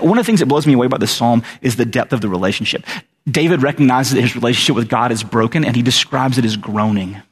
One 0.00 0.18
of 0.18 0.24
the 0.24 0.26
things 0.26 0.40
that 0.40 0.46
blows 0.46 0.66
me 0.66 0.72
away 0.74 0.86
about 0.86 1.00
this 1.00 1.14
psalm 1.14 1.42
is 1.62 1.76
the 1.76 1.84
depth 1.84 2.12
of 2.12 2.20
the 2.20 2.28
relationship. 2.28 2.84
David 3.28 3.62
recognizes 3.62 4.14
that 4.14 4.22
his 4.22 4.34
relationship 4.34 4.76
with 4.76 4.88
God 4.88 5.12
is 5.12 5.22
broken 5.22 5.64
and 5.64 5.76
he 5.76 5.82
describes 5.82 6.38
it 6.38 6.44
as 6.44 6.56
groaning. 6.56 7.22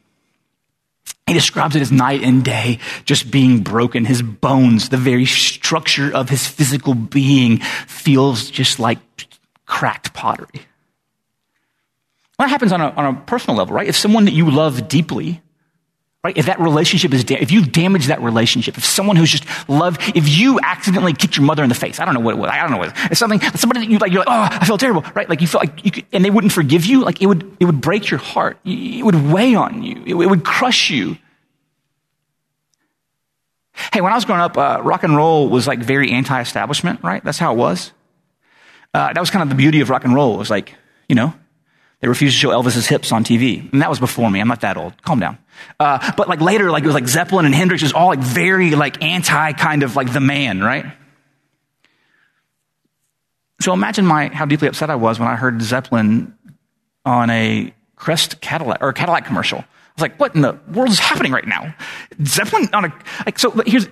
He 1.26 1.34
describes 1.34 1.76
it 1.76 1.82
as 1.82 1.92
night 1.92 2.22
and 2.22 2.44
day 2.44 2.78
just 3.04 3.30
being 3.30 3.62
broken. 3.62 4.04
His 4.04 4.22
bones, 4.22 4.88
the 4.88 4.96
very 4.96 5.26
structure 5.26 6.14
of 6.14 6.30
his 6.30 6.46
physical 6.46 6.94
being 6.94 7.58
feels 7.86 8.50
just 8.50 8.78
like 8.78 8.98
cracked 9.66 10.14
pottery. 10.14 10.62
That 12.38 12.48
happens 12.48 12.72
on 12.72 12.80
a, 12.80 12.90
on 12.90 13.14
a 13.14 13.20
personal 13.20 13.56
level, 13.56 13.74
right? 13.74 13.88
If 13.88 13.96
someone 13.96 14.24
that 14.24 14.32
you 14.32 14.50
love 14.50 14.88
deeply 14.88 15.42
Right? 16.24 16.36
If 16.36 16.46
that 16.46 16.58
relationship 16.58 17.14
is, 17.14 17.22
da- 17.22 17.38
if 17.40 17.52
you 17.52 17.64
damage 17.64 18.06
that 18.06 18.20
relationship, 18.20 18.76
if 18.76 18.84
someone 18.84 19.14
who's 19.14 19.30
just 19.30 19.44
loved, 19.68 20.00
if 20.16 20.28
you 20.28 20.58
accidentally 20.60 21.12
kicked 21.12 21.36
your 21.36 21.46
mother 21.46 21.62
in 21.62 21.68
the 21.68 21.76
face, 21.76 22.00
I 22.00 22.04
don't 22.04 22.14
know 22.14 22.20
what 22.20 22.34
it 22.34 22.38
was, 22.38 22.50
I 22.50 22.60
don't 22.60 22.72
know 22.72 22.76
what 22.76 22.88
it 22.88 22.94
was. 22.94 23.10
It's 23.12 23.20
something, 23.20 23.40
somebody 23.40 23.80
that 23.80 23.88
you 23.88 23.98
like, 23.98 24.10
you're 24.10 24.24
like, 24.24 24.28
oh, 24.28 24.58
I 24.60 24.64
feel 24.64 24.78
terrible, 24.78 25.04
right? 25.14 25.28
Like 25.28 25.40
you 25.40 25.46
feel 25.46 25.60
like 25.60 25.84
you 25.84 25.92
could, 25.92 26.06
and 26.12 26.24
they 26.24 26.30
wouldn't 26.30 26.52
forgive 26.52 26.86
you, 26.86 27.04
like 27.04 27.22
it 27.22 27.26
would, 27.26 27.56
it 27.60 27.66
would 27.66 27.80
break 27.80 28.10
your 28.10 28.18
heart. 28.18 28.58
It 28.64 29.04
would 29.04 29.30
weigh 29.30 29.54
on 29.54 29.84
you. 29.84 30.02
It, 30.04 30.14
would 30.14 30.44
crush 30.44 30.90
you. 30.90 31.18
Hey, 33.92 34.00
when 34.00 34.10
I 34.10 34.16
was 34.16 34.24
growing 34.24 34.40
up, 34.40 34.58
uh, 34.58 34.80
rock 34.82 35.04
and 35.04 35.16
roll 35.16 35.48
was 35.48 35.68
like 35.68 35.78
very 35.78 36.10
anti-establishment, 36.10 37.04
right? 37.04 37.22
That's 37.22 37.38
how 37.38 37.52
it 37.52 37.56
was. 37.56 37.92
Uh, 38.92 39.12
that 39.12 39.20
was 39.20 39.30
kind 39.30 39.44
of 39.44 39.50
the 39.50 39.54
beauty 39.54 39.80
of 39.82 39.88
rock 39.88 40.04
and 40.04 40.12
roll. 40.12 40.34
It 40.34 40.38
was 40.38 40.50
like, 40.50 40.74
you 41.08 41.14
know, 41.14 41.32
they 42.00 42.08
refused 42.08 42.36
to 42.36 42.40
show 42.40 42.50
Elvis's 42.50 42.86
hips 42.86 43.10
on 43.10 43.24
TV. 43.24 43.70
And 43.72 43.82
that 43.82 43.90
was 43.90 43.98
before 43.98 44.30
me. 44.30 44.40
I'm 44.40 44.48
not 44.48 44.60
that 44.60 44.76
old. 44.76 45.00
Calm 45.02 45.18
down. 45.18 45.38
Uh, 45.80 46.12
but 46.16 46.28
like 46.28 46.40
later, 46.40 46.70
like 46.70 46.84
it 46.84 46.86
was 46.86 46.94
like 46.94 47.08
Zeppelin 47.08 47.44
and 47.44 47.54
Hendrix 47.54 47.82
was 47.82 47.92
all 47.92 48.06
like 48.06 48.20
very 48.20 48.70
like 48.72 49.02
anti 49.02 49.52
kind 49.54 49.82
of 49.82 49.96
like 49.96 50.12
the 50.12 50.20
man, 50.20 50.60
right? 50.60 50.86
So 53.60 53.72
imagine 53.72 54.06
my, 54.06 54.28
how 54.28 54.44
deeply 54.44 54.68
upset 54.68 54.90
I 54.90 54.94
was 54.94 55.18
when 55.18 55.26
I 55.28 55.34
heard 55.34 55.60
Zeppelin 55.60 56.34
on 57.04 57.30
a 57.30 57.74
Crest 57.96 58.40
Cadillac 58.40 58.78
or 58.80 58.92
Cadillac 58.92 59.24
commercial. 59.24 59.58
I 59.58 59.64
was 59.96 60.02
like, 60.02 60.20
what 60.20 60.36
in 60.36 60.42
the 60.42 60.56
world 60.72 60.90
is 60.90 61.00
happening 61.00 61.32
right 61.32 61.46
now? 61.46 61.74
Zeppelin 62.24 62.68
on 62.72 62.84
a, 62.84 62.98
like, 63.26 63.40
so 63.40 63.50
here's, 63.66 63.88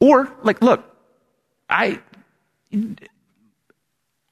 or 0.00 0.32
like, 0.42 0.62
look, 0.62 0.82
I, 1.68 2.00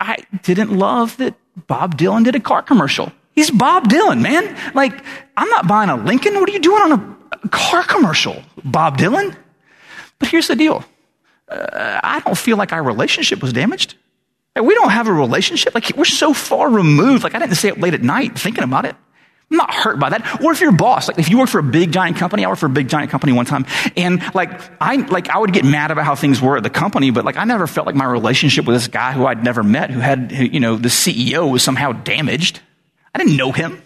I 0.00 0.16
didn't 0.42 0.70
love 0.78 1.18
that 1.18 1.34
Bob 1.66 1.96
Dylan 1.96 2.24
did 2.24 2.34
a 2.34 2.40
car 2.40 2.62
commercial. 2.62 3.12
He's 3.32 3.50
Bob 3.50 3.88
Dylan, 3.88 4.20
man. 4.20 4.56
Like, 4.74 4.92
I'm 5.36 5.48
not 5.48 5.66
buying 5.66 5.90
a 5.90 5.96
Lincoln. 5.96 6.34
What 6.34 6.48
are 6.48 6.52
you 6.52 6.60
doing 6.60 6.82
on 6.82 6.92
a, 6.92 7.48
car 7.48 7.82
commercial, 7.82 8.42
Bob 8.64 8.98
Dylan? 8.98 9.36
But 10.18 10.28
here's 10.28 10.48
the 10.48 10.56
deal. 10.56 10.84
Uh, 11.48 12.00
I 12.02 12.20
don't 12.20 12.38
feel 12.38 12.56
like 12.56 12.72
our 12.72 12.82
relationship 12.82 13.42
was 13.42 13.52
damaged. 13.52 13.94
Like, 14.54 14.64
we 14.64 14.74
don't 14.74 14.90
have 14.90 15.08
a 15.08 15.12
relationship. 15.12 15.74
Like, 15.74 15.92
we're 15.96 16.04
so 16.04 16.32
far 16.32 16.68
removed. 16.68 17.24
Like, 17.24 17.34
I 17.34 17.38
didn't 17.38 17.54
stay 17.54 17.70
up 17.70 17.78
late 17.78 17.94
at 17.94 18.02
night 18.02 18.38
thinking 18.38 18.64
about 18.64 18.84
it. 18.84 18.96
I'm 19.52 19.58
not 19.58 19.74
hurt 19.74 19.98
by 19.98 20.08
that. 20.08 20.42
Or 20.42 20.50
if 20.50 20.62
you're 20.62 20.70
a 20.70 20.72
boss, 20.72 21.08
like 21.08 21.18
if 21.18 21.28
you 21.28 21.38
work 21.38 21.50
for 21.50 21.58
a 21.58 21.62
big 21.62 21.92
giant 21.92 22.16
company, 22.16 22.42
I 22.42 22.48
worked 22.48 22.60
for 22.60 22.66
a 22.66 22.70
big 22.70 22.88
giant 22.88 23.10
company 23.10 23.32
one 23.32 23.44
time, 23.44 23.66
and 23.98 24.22
like 24.34 24.50
I 24.80 24.96
like 24.96 25.28
I 25.28 25.36
would 25.36 25.52
get 25.52 25.66
mad 25.66 25.90
about 25.90 26.06
how 26.06 26.14
things 26.14 26.40
were 26.40 26.56
at 26.56 26.62
the 26.62 26.70
company, 26.70 27.10
but 27.10 27.26
like 27.26 27.36
I 27.36 27.44
never 27.44 27.66
felt 27.66 27.86
like 27.86 27.94
my 27.94 28.06
relationship 28.06 28.64
with 28.64 28.74
this 28.76 28.88
guy 28.88 29.12
who 29.12 29.26
I'd 29.26 29.44
never 29.44 29.62
met, 29.62 29.90
who 29.90 30.00
had 30.00 30.32
you 30.32 30.58
know 30.58 30.76
the 30.76 30.88
CEO 30.88 31.52
was 31.52 31.62
somehow 31.62 31.92
damaged. 31.92 32.60
I 33.14 33.18
didn't 33.18 33.36
know 33.36 33.52
him. 33.52 33.82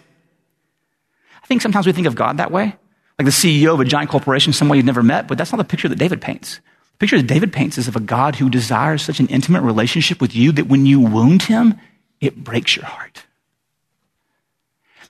I 1.43 1.45
think 1.47 1.61
sometimes 1.61 1.85
we 1.85 1.91
think 1.91 2.07
of 2.07 2.15
God 2.15 2.37
that 2.37 2.49
way, 2.49 2.73
like 3.19 3.25
the 3.25 3.31
CEO 3.31 3.73
of 3.73 3.81
a 3.81 3.85
giant 3.85 4.09
corporation, 4.09 4.53
someone 4.53 4.77
you've 4.77 4.85
never 4.85 5.03
met, 5.03 5.27
but 5.27 5.37
that's 5.37 5.51
not 5.51 5.57
the 5.57 5.65
picture 5.65 5.89
that 5.89 5.99
David 5.99 6.21
paints. 6.21 6.61
The 6.93 6.97
picture 6.99 7.17
that 7.17 7.27
David 7.27 7.51
paints 7.51 7.77
is 7.77 7.89
of 7.89 7.97
a 7.97 7.99
God 7.99 8.37
who 8.37 8.49
desires 8.49 9.01
such 9.01 9.19
an 9.19 9.27
intimate 9.27 9.63
relationship 9.63 10.21
with 10.21 10.33
you 10.33 10.53
that 10.53 10.67
when 10.67 10.85
you 10.85 11.01
wound 11.01 11.41
him, 11.41 11.77
it 12.21 12.41
breaks 12.41 12.77
your 12.77 12.85
heart. 12.85 13.26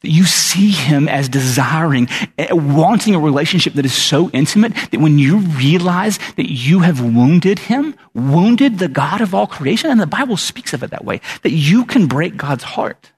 That 0.01 0.11
you 0.11 0.25
see 0.25 0.69
him 0.69 1.07
as 1.07 1.27
desiring, 1.27 2.07
eh, 2.37 2.51
wanting 2.51 3.15
a 3.15 3.19
relationship 3.19 3.73
that 3.73 3.85
is 3.85 3.93
so 3.93 4.29
intimate 4.29 4.73
that 4.91 4.99
when 4.99 5.17
you 5.17 5.39
realize 5.39 6.19
that 6.35 6.51
you 6.51 6.79
have 6.79 7.01
wounded 7.01 7.59
him, 7.59 7.95
wounded 8.13 8.79
the 8.79 8.87
God 8.87 9.21
of 9.21 9.33
all 9.33 9.47
creation, 9.47 9.89
and 9.89 9.99
the 9.99 10.07
Bible 10.07 10.37
speaks 10.37 10.73
of 10.73 10.83
it 10.83 10.91
that 10.91 11.05
way, 11.05 11.21
that 11.41 11.51
you 11.51 11.85
can 11.85 12.07
break 12.07 12.37
God's 12.37 12.63
heart. 12.63 13.11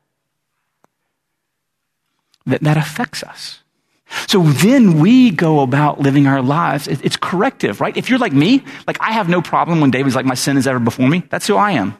That, 2.45 2.61
that 2.61 2.77
affects 2.77 3.23
us. 3.23 3.61
So 4.27 4.41
then 4.41 4.99
we 4.99 5.31
go 5.31 5.59
about 5.61 5.99
living 5.99 6.27
our 6.27 6.41
lives. 6.41 6.87
It's 6.87 7.17
corrective, 7.17 7.79
right? 7.79 7.95
If 7.95 8.09
you're 8.09 8.19
like 8.19 8.33
me, 8.33 8.63
like 8.87 8.97
I 9.01 9.11
have 9.11 9.29
no 9.29 9.41
problem 9.41 9.81
when 9.81 9.91
David's 9.91 10.15
like, 10.15 10.25
my 10.25 10.35
sin 10.35 10.57
is 10.57 10.65
ever 10.65 10.79
before 10.79 11.07
me. 11.07 11.23
That's 11.29 11.45
who 11.45 11.55
I 11.55 11.71
am. 11.71 11.97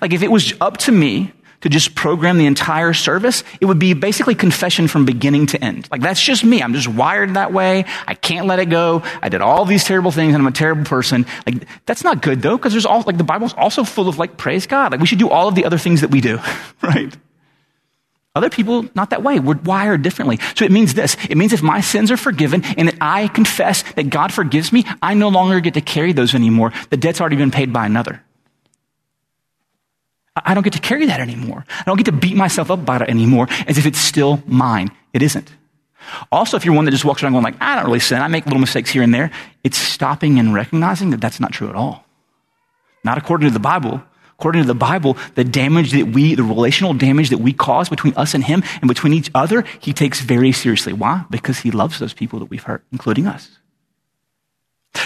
Like 0.00 0.12
if 0.12 0.22
it 0.22 0.30
was 0.30 0.54
up 0.60 0.76
to 0.78 0.92
me 0.92 1.32
to 1.60 1.68
just 1.68 1.94
program 1.94 2.38
the 2.38 2.46
entire 2.46 2.92
service, 2.92 3.42
it 3.60 3.64
would 3.66 3.78
be 3.78 3.94
basically 3.94 4.34
confession 4.34 4.88
from 4.88 5.04
beginning 5.04 5.46
to 5.46 5.62
end. 5.62 5.88
Like 5.90 6.00
that's 6.00 6.20
just 6.20 6.44
me. 6.44 6.62
I'm 6.62 6.72
just 6.72 6.88
wired 6.88 7.34
that 7.34 7.52
way. 7.52 7.84
I 8.06 8.14
can't 8.14 8.46
let 8.46 8.58
it 8.58 8.66
go. 8.66 9.02
I 9.22 9.28
did 9.28 9.40
all 9.40 9.64
these 9.64 9.84
terrible 9.84 10.10
things 10.10 10.34
and 10.34 10.42
I'm 10.42 10.46
a 10.46 10.52
terrible 10.52 10.84
person. 10.84 11.26
Like 11.46 11.66
that's 11.86 12.04
not 12.04 12.22
good 12.22 12.42
though, 12.42 12.56
because 12.56 12.72
there's 12.72 12.86
all, 12.86 13.02
like 13.02 13.18
the 13.18 13.24
Bible's 13.24 13.54
also 13.54 13.84
full 13.84 14.08
of 14.08 14.18
like 14.18 14.36
praise 14.36 14.66
God. 14.66 14.92
Like 14.92 15.00
we 15.00 15.06
should 15.06 15.18
do 15.18 15.28
all 15.28 15.48
of 15.48 15.54
the 15.54 15.64
other 15.64 15.78
things 15.78 16.00
that 16.02 16.10
we 16.10 16.20
do, 16.20 16.38
right? 16.82 17.16
Other 18.34 18.50
people, 18.50 18.86
not 18.94 19.10
that 19.10 19.24
way. 19.24 19.40
We're 19.40 19.56
wired 19.56 20.02
differently. 20.02 20.38
So 20.54 20.64
it 20.64 20.70
means 20.70 20.94
this. 20.94 21.16
It 21.28 21.36
means 21.36 21.52
if 21.52 21.62
my 21.62 21.80
sins 21.80 22.12
are 22.12 22.16
forgiven 22.16 22.62
and 22.64 22.86
that 22.86 22.96
I 23.00 23.26
confess 23.26 23.82
that 23.94 24.10
God 24.10 24.32
forgives 24.32 24.72
me, 24.72 24.84
I 25.02 25.14
no 25.14 25.28
longer 25.28 25.58
get 25.58 25.74
to 25.74 25.80
carry 25.80 26.12
those 26.12 26.36
anymore. 26.36 26.72
The 26.90 26.96
debt's 26.96 27.20
already 27.20 27.34
been 27.34 27.50
paid 27.50 27.72
by 27.72 27.84
another. 27.84 28.22
I 30.44 30.54
don't 30.54 30.62
get 30.62 30.72
to 30.74 30.80
carry 30.80 31.06
that 31.06 31.20
anymore. 31.20 31.64
I 31.70 31.84
don't 31.84 31.96
get 31.96 32.06
to 32.06 32.12
beat 32.12 32.36
myself 32.36 32.70
up 32.70 32.78
about 32.78 33.02
it 33.02 33.08
anymore 33.08 33.48
as 33.66 33.78
if 33.78 33.86
it's 33.86 33.98
still 33.98 34.42
mine. 34.46 34.90
It 35.12 35.22
isn't. 35.22 35.50
Also, 36.32 36.56
if 36.56 36.64
you're 36.64 36.74
one 36.74 36.84
that 36.84 36.90
just 36.90 37.04
walks 37.04 37.22
around 37.22 37.32
going 37.32 37.44
like, 37.44 37.60
I 37.60 37.76
don't 37.76 37.86
really 37.86 38.00
sin, 38.00 38.22
I 38.22 38.28
make 38.28 38.46
little 38.46 38.60
mistakes 38.60 38.90
here 38.90 39.02
and 39.02 39.12
there, 39.12 39.30
it's 39.62 39.76
stopping 39.76 40.38
and 40.38 40.54
recognizing 40.54 41.10
that 41.10 41.20
that's 41.20 41.40
not 41.40 41.52
true 41.52 41.68
at 41.68 41.74
all. 41.74 42.04
Not 43.04 43.18
according 43.18 43.48
to 43.48 43.52
the 43.52 43.60
Bible. 43.60 44.02
According 44.38 44.62
to 44.62 44.68
the 44.68 44.74
Bible, 44.74 45.16
the 45.34 45.42
damage 45.42 45.90
that 45.92 46.06
we, 46.08 46.36
the 46.36 46.44
relational 46.44 46.94
damage 46.94 47.30
that 47.30 47.38
we 47.38 47.52
cause 47.52 47.88
between 47.88 48.14
us 48.14 48.34
and 48.34 48.44
Him 48.44 48.62
and 48.80 48.86
between 48.86 49.12
each 49.12 49.30
other, 49.34 49.64
He 49.80 49.92
takes 49.92 50.20
very 50.20 50.52
seriously. 50.52 50.92
Why? 50.92 51.24
Because 51.28 51.58
He 51.58 51.72
loves 51.72 51.98
those 51.98 52.14
people 52.14 52.38
that 52.38 52.46
we've 52.46 52.62
hurt, 52.62 52.84
including 52.92 53.26
us. 53.26 53.58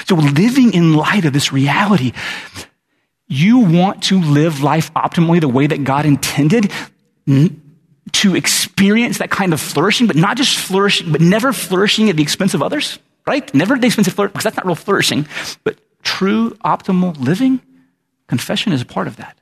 So 0.07 0.17
living 0.17 0.75
in 0.75 0.95
light 0.95 1.25
of 1.25 1.33
this 1.33 1.53
reality, 1.53 2.13
you 3.33 3.59
want 3.59 4.03
to 4.05 4.21
live 4.21 4.63
life 4.63 4.93
optimally 4.95 5.41
the 5.41 5.49
way 5.49 5.67
that 5.67 5.85
God 5.85 6.05
intended 6.05 6.71
to 7.27 8.37
experience 8.37 9.19
that 9.19 9.31
kind 9.31 9.53
of 9.53 9.61
flourishing, 9.61 10.07
but 10.07 10.17
not 10.17 10.37
just 10.37 10.59
flourishing, 10.59 11.11
but 11.13 11.21
never 11.21 11.53
flourishing 11.53 12.11
at 12.11 12.17
the 12.17 12.23
expense 12.23 12.53
of 12.53 12.63
others, 12.63 12.99
right? 13.27 13.53
Never 13.55 13.75
at 13.75 13.81
the 13.81 13.87
expense 13.87 14.07
of 14.07 14.15
flourishing, 14.15 14.33
because 14.33 14.45
that's 14.45 14.57
not 14.57 14.67
real 14.67 14.75
flourishing, 14.75 15.27
but 15.65 15.79
true 16.03 16.51
optimal 16.65 17.19
living, 17.19 17.61
confession 18.27 18.73
is 18.73 18.83
a 18.83 18.87
part 18.87 19.07
of 19.07 19.17
that. 19.17 19.39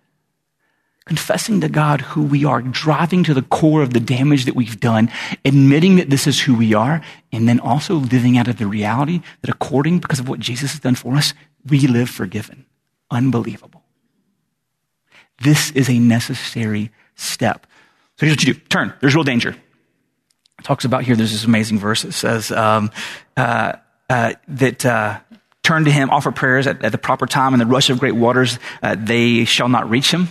Confessing 1.07 1.61
to 1.63 1.69
God 1.69 2.03
who 2.03 2.23
we 2.23 2.45
are, 2.45 2.63
driving 2.63 3.25
to 3.25 3.35
the 3.35 3.43
core 3.43 3.83
of 3.83 3.93
the 3.93 3.99
damage 3.99 4.45
that 4.45 4.55
we've 4.55 4.79
done, 4.79 5.11
admitting 5.45 5.97
that 5.97 6.11
this 6.11 6.29
is 6.29 6.41
who 6.43 6.55
we 6.55 6.75
are, 6.75 7.01
and 7.33 7.49
then 7.49 7.59
also 7.59 7.95
living 7.95 8.39
out 8.39 8.47
of 8.47 8.59
the 8.59 8.67
reality 8.67 9.21
that 9.41 9.51
according, 9.51 9.99
because 9.99 10.21
of 10.21 10.29
what 10.29 10.39
Jesus 10.39 10.71
has 10.73 10.81
done 10.81 10.95
for 10.95 11.17
us, 11.17 11.35
we 11.67 11.81
live 11.89 12.09
forgiven. 12.09 12.67
Unbelievable. 13.11 13.80
This 15.41 15.71
is 15.73 15.89
a 15.89 15.99
necessary 15.99 16.91
step. 17.17 17.67
So 18.17 18.27
here's 18.27 18.37
what 18.37 18.47
you 18.47 18.55
do 18.55 18.61
turn. 18.69 18.93
There's 19.01 19.15
real 19.15 19.25
danger. 19.25 19.51
It 19.51 20.65
talks 20.65 20.85
about 20.85 21.05
here, 21.05 21.17
there's 21.17 21.33
this 21.33 21.45
amazing 21.45 21.79
verse 21.79 22.03
that 22.03 22.13
says 22.13 22.51
um, 22.53 22.91
uh, 23.37 23.75
uh, 24.09 24.35
that. 24.49 24.85
Uh, 24.85 25.21
turn 25.63 25.85
to 25.85 25.91
him, 25.91 26.11
offer 26.11 26.33
prayers 26.33 26.67
at, 26.67 26.83
at, 26.83 26.91
the 26.91 26.99
proper 26.99 27.27
time, 27.27 27.53
and 27.53 27.61
the 27.61 27.67
rush 27.67 27.91
of 27.91 28.01
great 28.01 28.15
waters, 28.15 28.59
uh, 28.83 28.97
they 28.99 29.45
shall 29.45 29.69
not 29.69 29.89
reach 29.89 30.11
him. 30.11 30.29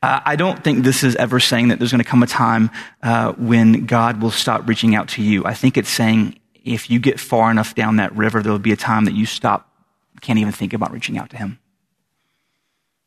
Uh, 0.00 0.20
I 0.24 0.36
don't 0.36 0.62
think 0.62 0.84
this 0.84 1.02
is 1.02 1.16
ever 1.16 1.40
saying 1.40 1.68
that 1.68 1.78
there's 1.78 1.90
going 1.90 2.02
to 2.02 2.08
come 2.08 2.22
a 2.22 2.26
time 2.26 2.70
uh, 3.02 3.32
when 3.32 3.86
God 3.86 4.22
will 4.22 4.30
stop 4.30 4.68
reaching 4.68 4.94
out 4.94 5.08
to 5.10 5.22
you. 5.22 5.44
I 5.44 5.54
think 5.54 5.76
it's 5.76 5.90
saying 5.90 6.38
if 6.64 6.88
you 6.88 7.00
get 7.00 7.18
far 7.18 7.50
enough 7.50 7.74
down 7.74 7.96
that 7.96 8.14
river, 8.16 8.42
there 8.42 8.52
will 8.52 8.58
be 8.58 8.72
a 8.72 8.76
time 8.76 9.04
that 9.06 9.14
you 9.14 9.26
stop, 9.26 9.70
can't 10.20 10.38
even 10.38 10.52
think 10.52 10.72
about 10.72 10.92
reaching 10.92 11.18
out 11.18 11.30
to 11.30 11.36
him. 11.36 11.58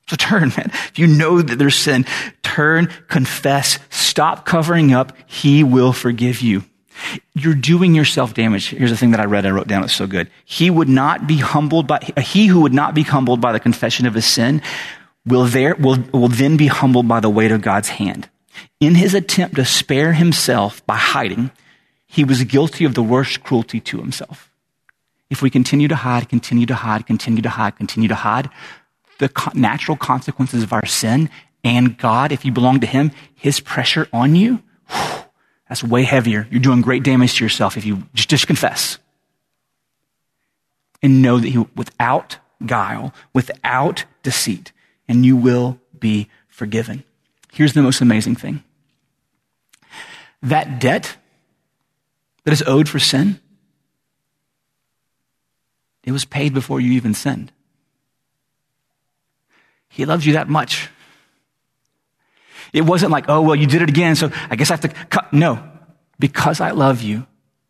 So 0.07 0.15
turn, 0.15 0.49
man. 0.49 0.71
If 0.73 0.99
you 0.99 1.07
know 1.07 1.41
that 1.41 1.57
there's 1.57 1.75
sin, 1.75 2.05
turn, 2.43 2.87
confess, 3.07 3.79
stop 3.89 4.45
covering 4.45 4.93
up. 4.93 5.13
He 5.25 5.63
will 5.63 5.93
forgive 5.93 6.41
you. 6.41 6.63
You're 7.33 7.55
doing 7.55 7.95
yourself 7.95 8.33
damage. 8.33 8.69
Here's 8.69 8.91
the 8.91 8.97
thing 8.97 9.11
that 9.11 9.19
I 9.19 9.25
read. 9.25 9.45
I 9.45 9.51
wrote 9.51 9.67
down. 9.67 9.83
It's 9.83 9.93
so 9.93 10.07
good. 10.07 10.29
He 10.45 10.69
would 10.69 10.89
not 10.89 11.27
be 11.27 11.37
humbled 11.37 11.87
by, 11.87 11.99
he 12.21 12.47
who 12.47 12.61
would 12.61 12.73
not 12.73 12.93
be 12.93 13.03
humbled 13.03 13.41
by 13.41 13.51
the 13.53 13.59
confession 13.59 14.05
of 14.05 14.13
his 14.13 14.25
sin 14.25 14.61
will 15.25 15.45
there, 15.45 15.75
will, 15.75 15.97
will 16.13 16.27
then 16.27 16.57
be 16.57 16.67
humbled 16.67 17.07
by 17.07 17.19
the 17.19 17.29
weight 17.29 17.51
of 17.51 17.61
God's 17.61 17.89
hand. 17.89 18.29
In 18.79 18.95
his 18.95 19.13
attempt 19.13 19.55
to 19.55 19.65
spare 19.65 20.13
himself 20.13 20.85
by 20.85 20.97
hiding, 20.97 21.51
he 22.07 22.23
was 22.23 22.43
guilty 22.43 22.85
of 22.85 22.95
the 22.95 23.03
worst 23.03 23.43
cruelty 23.43 23.79
to 23.79 23.97
himself. 23.97 24.51
If 25.29 25.41
we 25.41 25.49
continue 25.49 25.87
to 25.87 25.95
hide, 25.95 26.27
continue 26.27 26.65
to 26.65 26.75
hide, 26.75 27.07
continue 27.07 27.41
to 27.41 27.49
hide, 27.49 27.77
continue 27.77 28.09
to 28.09 28.15
hide, 28.15 28.49
the 29.21 29.51
natural 29.53 29.95
consequences 29.95 30.63
of 30.63 30.73
our 30.73 30.85
sin 30.85 31.29
and 31.63 31.95
God, 31.97 32.31
if 32.31 32.43
you 32.43 32.51
belong 32.51 32.79
to 32.79 32.87
Him, 32.87 33.11
His 33.35 33.59
pressure 33.59 34.07
on 34.11 34.35
you, 34.35 34.61
that's 35.69 35.83
way 35.83 36.03
heavier. 36.03 36.47
You're 36.49 36.59
doing 36.59 36.81
great 36.81 37.03
damage 37.03 37.35
to 37.35 37.45
yourself 37.45 37.77
if 37.77 37.85
you 37.85 38.03
just, 38.15 38.29
just 38.29 38.47
confess. 38.47 38.97
And 41.03 41.21
know 41.21 41.37
that 41.37 41.47
He, 41.47 41.59
without 41.75 42.37
guile, 42.65 43.13
without 43.31 44.05
deceit, 44.23 44.71
and 45.07 45.23
you 45.25 45.35
will 45.35 45.79
be 45.97 46.27
forgiven. 46.47 47.03
Here's 47.51 47.73
the 47.73 47.83
most 47.83 48.01
amazing 48.01 48.35
thing 48.35 48.63
that 50.41 50.79
debt 50.79 51.15
that 52.43 52.51
is 52.53 52.63
owed 52.63 52.89
for 52.89 52.97
sin, 52.97 53.39
it 56.03 56.11
was 56.11 56.25
paid 56.25 56.55
before 56.55 56.81
you 56.81 56.93
even 56.93 57.13
sinned. 57.13 57.51
He 59.91 60.05
loves 60.05 60.25
you 60.25 60.33
that 60.33 60.49
much. 60.49 60.89
It 62.73 62.81
wasn't 62.81 63.11
like, 63.11 63.25
oh, 63.27 63.41
well, 63.41 63.55
you 63.55 63.67
did 63.67 63.81
it 63.81 63.89
again, 63.89 64.15
so 64.15 64.31
I 64.49 64.55
guess 64.55 64.71
I 64.71 64.75
have 64.75 64.81
to 64.81 64.87
cut. 64.87 65.31
No. 65.33 65.61
Because 66.19 66.61
I 66.61 66.71
love 66.71 67.01
you, 67.01 67.27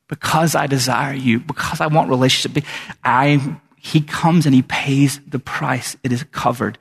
because 0.07 0.55
I 0.55 0.67
desire 0.67 1.13
you, 1.13 1.39
because 1.39 1.81
I 1.81 1.87
want 1.87 2.09
relationship, 2.09 2.63
I, 3.03 3.57
he 3.77 4.01
comes 4.01 4.45
and 4.45 4.53
he 4.53 4.61
pays 4.61 5.19
the 5.27 5.39
price. 5.39 5.97
It 6.03 6.11
is 6.11 6.23
covered. 6.31 6.77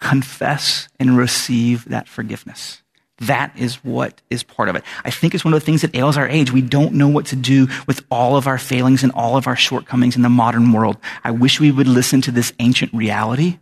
Confess 0.00 0.88
and 0.98 1.16
receive 1.16 1.86
that 1.86 2.08
forgiveness. 2.08 2.82
That 3.18 3.56
is 3.56 3.76
what 3.76 4.20
is 4.28 4.42
part 4.42 4.68
of 4.68 4.76
it. 4.76 4.84
I 5.04 5.10
think 5.10 5.34
it's 5.34 5.44
one 5.44 5.54
of 5.54 5.60
the 5.60 5.64
things 5.64 5.82
that 5.82 5.94
ails 5.94 6.18
our 6.18 6.28
age. 6.28 6.52
We 6.52 6.62
don't 6.62 6.94
know 6.94 7.08
what 7.08 7.26
to 7.26 7.36
do 7.36 7.68
with 7.86 8.04
all 8.10 8.36
of 8.36 8.46
our 8.46 8.58
failings 8.58 9.02
and 9.02 9.12
all 9.12 9.36
of 9.36 9.46
our 9.46 9.56
shortcomings 9.56 10.16
in 10.16 10.22
the 10.22 10.28
modern 10.28 10.72
world. 10.72 10.98
I 11.22 11.30
wish 11.30 11.60
we 11.60 11.70
would 11.70 11.88
listen 11.88 12.20
to 12.22 12.32
this 12.32 12.52
ancient 12.58 12.92
reality 12.92 13.60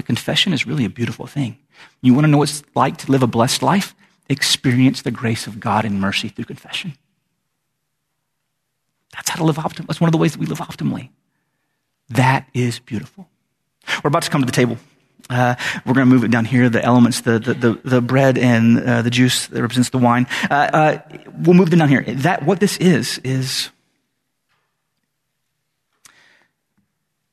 the 0.00 0.06
confession 0.06 0.54
is 0.54 0.66
really 0.66 0.86
a 0.86 0.88
beautiful 0.88 1.26
thing. 1.26 1.58
You 2.00 2.14
want 2.14 2.24
to 2.24 2.30
know 2.30 2.38
what 2.38 2.48
it's 2.48 2.62
like 2.74 2.96
to 2.98 3.12
live 3.12 3.22
a 3.22 3.26
blessed 3.26 3.62
life? 3.62 3.94
Experience 4.30 5.02
the 5.02 5.10
grace 5.10 5.46
of 5.46 5.60
God 5.60 5.84
and 5.84 6.00
mercy 6.00 6.28
through 6.28 6.46
confession. 6.46 6.94
That's 9.14 9.28
how 9.28 9.36
to 9.36 9.44
live 9.44 9.56
optimally. 9.56 9.88
That's 9.88 10.00
one 10.00 10.08
of 10.08 10.12
the 10.12 10.18
ways 10.18 10.32
that 10.32 10.38
we 10.38 10.46
live 10.46 10.60
optimally. 10.60 11.10
That 12.08 12.48
is 12.54 12.78
beautiful. 12.78 13.28
We're 14.02 14.08
about 14.08 14.22
to 14.22 14.30
come 14.30 14.40
to 14.40 14.46
the 14.46 14.52
table. 14.52 14.78
Uh, 15.28 15.54
we're 15.84 15.92
going 15.92 16.08
to 16.08 16.14
move 16.14 16.24
it 16.24 16.30
down 16.30 16.46
here. 16.46 16.70
The 16.70 16.82
elements, 16.82 17.20
the 17.20 17.38
the 17.38 17.52
the, 17.52 17.80
the 17.84 18.00
bread 18.00 18.38
and 18.38 18.80
uh, 18.80 19.02
the 19.02 19.10
juice 19.10 19.48
that 19.48 19.60
represents 19.60 19.90
the 19.90 19.98
wine. 19.98 20.26
Uh, 20.50 20.54
uh 20.54 20.98
we'll 21.36 21.54
move 21.54 21.68
them 21.68 21.80
down 21.80 21.90
here. 21.90 22.02
That 22.02 22.44
what 22.44 22.58
this 22.58 22.78
is 22.78 23.18
is 23.18 23.68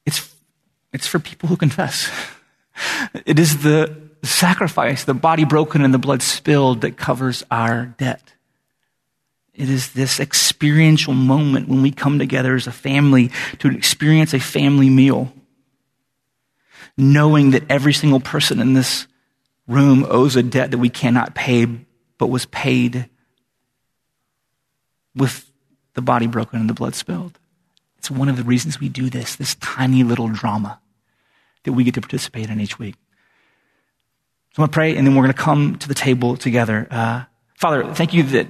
it's 0.05 0.35
it's 0.91 1.07
for 1.07 1.19
people 1.19 1.47
who 1.47 1.55
confess. 1.55 2.11
It 3.25 3.39
is 3.39 3.63
the 3.63 4.07
sacrifice, 4.23 5.03
the 5.03 5.13
body 5.13 5.45
broken 5.45 5.83
and 5.83 5.93
the 5.93 5.99
blood 5.99 6.21
spilled 6.21 6.81
that 6.81 6.97
covers 6.97 7.43
our 7.49 7.85
debt. 7.85 8.33
It 9.53 9.69
is 9.69 9.93
this 9.93 10.19
experiential 10.19 11.13
moment 11.13 11.67
when 11.67 11.81
we 11.81 11.91
come 11.91 12.19
together 12.19 12.55
as 12.55 12.67
a 12.67 12.71
family 12.71 13.31
to 13.59 13.69
experience 13.69 14.33
a 14.33 14.39
family 14.39 14.89
meal, 14.89 15.33
knowing 16.95 17.51
that 17.51 17.63
every 17.69 17.93
single 17.93 18.19
person 18.19 18.59
in 18.59 18.73
this 18.73 19.07
room 19.67 20.05
owes 20.07 20.35
a 20.35 20.43
debt 20.43 20.71
that 20.71 20.77
we 20.77 20.89
cannot 20.89 21.33
pay, 21.33 21.65
but 22.17 22.27
was 22.27 22.45
paid 22.45 23.09
with 25.15 25.51
the 25.95 26.01
body 26.01 26.27
broken 26.27 26.59
and 26.59 26.69
the 26.69 26.75
blood 26.75 26.93
spilled. 26.93 27.39
It's 27.97 28.11
one 28.11 28.29
of 28.29 28.37
the 28.37 28.43
reasons 28.43 28.79
we 28.79 28.89
do 28.89 29.09
this, 29.09 29.35
this 29.35 29.55
tiny 29.55 30.03
little 30.03 30.29
drama 30.29 30.79
that 31.67 31.73
we 31.73 31.83
get 31.83 31.93
to 31.93 32.01
participate 32.01 32.49
in 32.49 32.59
each 32.59 32.79
week. 32.79 32.95
So 34.55 34.63
I'm 34.63 34.63
going 34.63 34.69
to 34.69 34.73
pray, 34.73 34.95
and 34.95 35.05
then 35.05 35.15
we're 35.15 35.23
going 35.23 35.33
to 35.33 35.39
come 35.39 35.77
to 35.79 35.87
the 35.87 35.93
table 35.93 36.35
together. 36.37 36.87
Uh, 36.89 37.25
Father, 37.55 37.93
thank 37.93 38.13
you 38.13 38.23
that, 38.23 38.47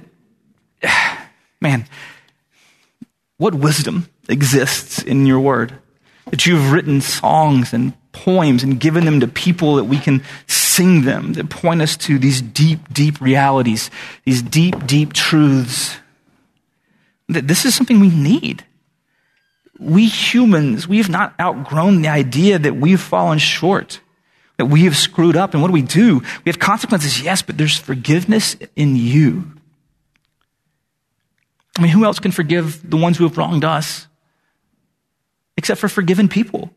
man, 1.60 1.84
what 3.36 3.54
wisdom 3.54 4.08
exists 4.28 5.02
in 5.02 5.26
your 5.26 5.40
word. 5.40 5.74
That 6.30 6.46
you've 6.46 6.72
written 6.72 7.00
songs 7.00 7.72
and 7.72 7.94
poems 8.12 8.62
and 8.62 8.78
given 8.78 9.04
them 9.04 9.20
to 9.20 9.26
people 9.26 9.76
that 9.76 9.84
we 9.84 9.98
can 9.98 10.22
sing 10.46 11.02
them, 11.02 11.32
that 11.32 11.50
point 11.50 11.82
us 11.82 11.96
to 11.96 12.18
these 12.18 12.40
deep, 12.40 12.92
deep 12.92 13.20
realities, 13.20 13.90
these 14.24 14.42
deep, 14.42 14.86
deep 14.86 15.12
truths. 15.12 15.96
That 17.28 17.48
this 17.48 17.64
is 17.64 17.74
something 17.74 17.98
we 17.98 18.10
need 18.10 18.64
we 19.78 20.06
humans, 20.06 20.88
we 20.88 20.98
have 20.98 21.08
not 21.08 21.34
outgrown 21.40 22.02
the 22.02 22.08
idea 22.08 22.58
that 22.58 22.76
we've 22.76 23.00
fallen 23.00 23.38
short. 23.38 24.00
that 24.58 24.66
we 24.66 24.84
have 24.84 24.96
screwed 24.96 25.36
up. 25.36 25.54
And 25.54 25.62
what 25.62 25.68
do 25.68 25.72
we 25.72 25.82
do? 25.82 26.18
We 26.18 26.50
have 26.50 26.58
consequences, 26.58 27.22
yes, 27.22 27.42
but 27.42 27.56
there's 27.56 27.76
forgiveness 27.76 28.56
in 28.76 28.96
you. 28.96 29.52
I 31.78 31.82
mean, 31.82 31.92
who 31.92 32.04
else 32.04 32.18
can 32.18 32.32
forgive 32.32 32.88
the 32.88 32.96
ones 32.96 33.16
who 33.16 33.24
have 33.24 33.38
wronged 33.38 33.64
us 33.64 34.08
except 35.56 35.80
for 35.80 35.88
forgiven 35.88 36.28
people? 36.28 36.70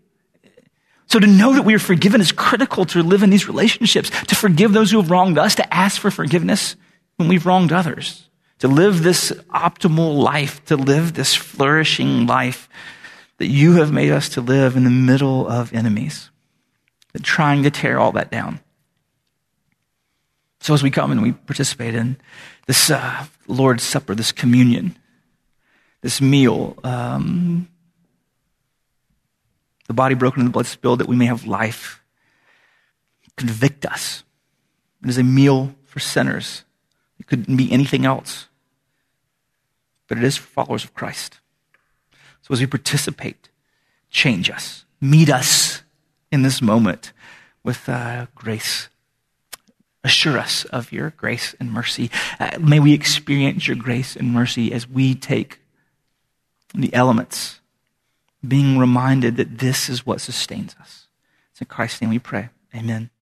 So 1.08 1.20
to 1.20 1.28
know 1.28 1.54
that 1.56 1.64
we 1.64 1.74
are 1.74 1.80
forgiven 1.80 2.22
is 2.22 2.32
critical 2.32 2.86
to 2.86 3.04
live 3.04 3.24
in 3.24 3.32
these 3.32 3.48
relationships, 3.48 4.12
to 4.28 4.36
forgive 4.36 4.72
those 4.72 4.92
who 4.92 5.02
have 5.02 5.12
wronged 5.12 5.38
us, 5.38 5.56
to 5.56 5.74
ask 5.74 6.00
for 6.00 6.12
forgiveness 6.12 6.76
when 7.18 7.28
we've 7.28 7.46
wronged 7.46 7.74
others, 7.74 8.30
to 8.62 8.68
live 8.68 9.02
this 9.02 9.32
optimal 9.50 10.22
life, 10.22 10.64
to 10.66 10.78
live 10.78 11.14
this 11.14 11.34
flourishing 11.36 12.28
life 12.28 12.70
that 13.38 13.48
you 13.48 13.74
have 13.74 13.92
made 13.92 14.12
us 14.12 14.30
to 14.30 14.42
live 14.42 14.78
in 14.78 14.84
the 14.84 14.92
middle 14.92 15.48
of 15.48 15.74
enemies, 15.74 16.30
that 17.14 17.24
trying 17.24 17.64
to 17.64 17.72
tear 17.72 18.00
all 18.00 18.12
that 18.12 18.30
down. 18.30 18.60
So 20.60 20.76
as 20.76 20.84
we 20.84 20.92
come 20.92 21.12
and 21.12 21.24
we 21.24 21.32
participate 21.32 21.96
in 21.96 22.18
this 22.68 22.92
uh, 22.92 23.26
Lord's 23.48 23.82
Supper, 23.82 24.14
this 24.14 24.32
communion, 24.32 24.96
this 26.02 26.22
meal, 26.22 26.78
um, 26.84 27.68
the 29.88 29.96
body 29.96 30.14
broken 30.14 30.42
and 30.42 30.50
the 30.50 30.54
blood 30.54 30.68
spilled 30.68 31.00
that 31.00 31.08
we 31.08 31.16
may 31.16 31.26
have 31.26 31.48
life, 31.48 32.04
convict 33.38 33.88
us. 33.88 34.24
It 35.04 35.10
is 35.10 35.18
a 35.18 35.24
meal 35.24 35.74
for 35.86 36.00
sinners. 36.00 36.64
It 37.20 37.26
couldn't 37.26 37.58
be 37.58 37.72
anything 37.72 38.06
else. 38.06 38.50
But 40.12 40.18
it 40.18 40.26
is 40.26 40.36
for 40.36 40.48
followers 40.48 40.84
of 40.84 40.94
Christ. 40.94 41.40
So 42.42 42.54
as 42.54 42.60
we 42.60 42.68
participate, 42.68 43.48
change 44.10 44.50
us, 44.50 44.84
meet 45.00 45.30
us 45.30 45.84
in 46.34 46.42
this 46.42 46.62
moment 46.62 47.14
with 47.64 47.88
uh, 47.88 48.26
grace. 48.36 48.90
Assure 50.04 50.38
us 50.38 50.66
of 50.66 50.92
your 50.92 51.12
grace 51.12 51.56
and 51.62 51.72
mercy. 51.72 52.12
Uh, 52.42 52.58
may 52.60 52.78
we 52.78 52.92
experience 52.92 53.70
your 53.70 53.78
grace 53.78 54.18
and 54.18 54.34
mercy 54.34 54.74
as 54.74 54.86
we 54.86 55.16
take 55.16 55.62
the 56.76 56.94
elements, 56.94 57.62
being 58.46 58.78
reminded 58.78 59.38
that 59.38 59.60
this 59.60 59.88
is 59.88 60.06
what 60.06 60.20
sustains 60.20 60.76
us. 60.82 61.08
It's 61.54 61.62
in 61.62 61.68
Christ's 61.68 62.02
name 62.02 62.10
we 62.10 62.20
pray. 62.20 62.50
Amen. 62.76 63.11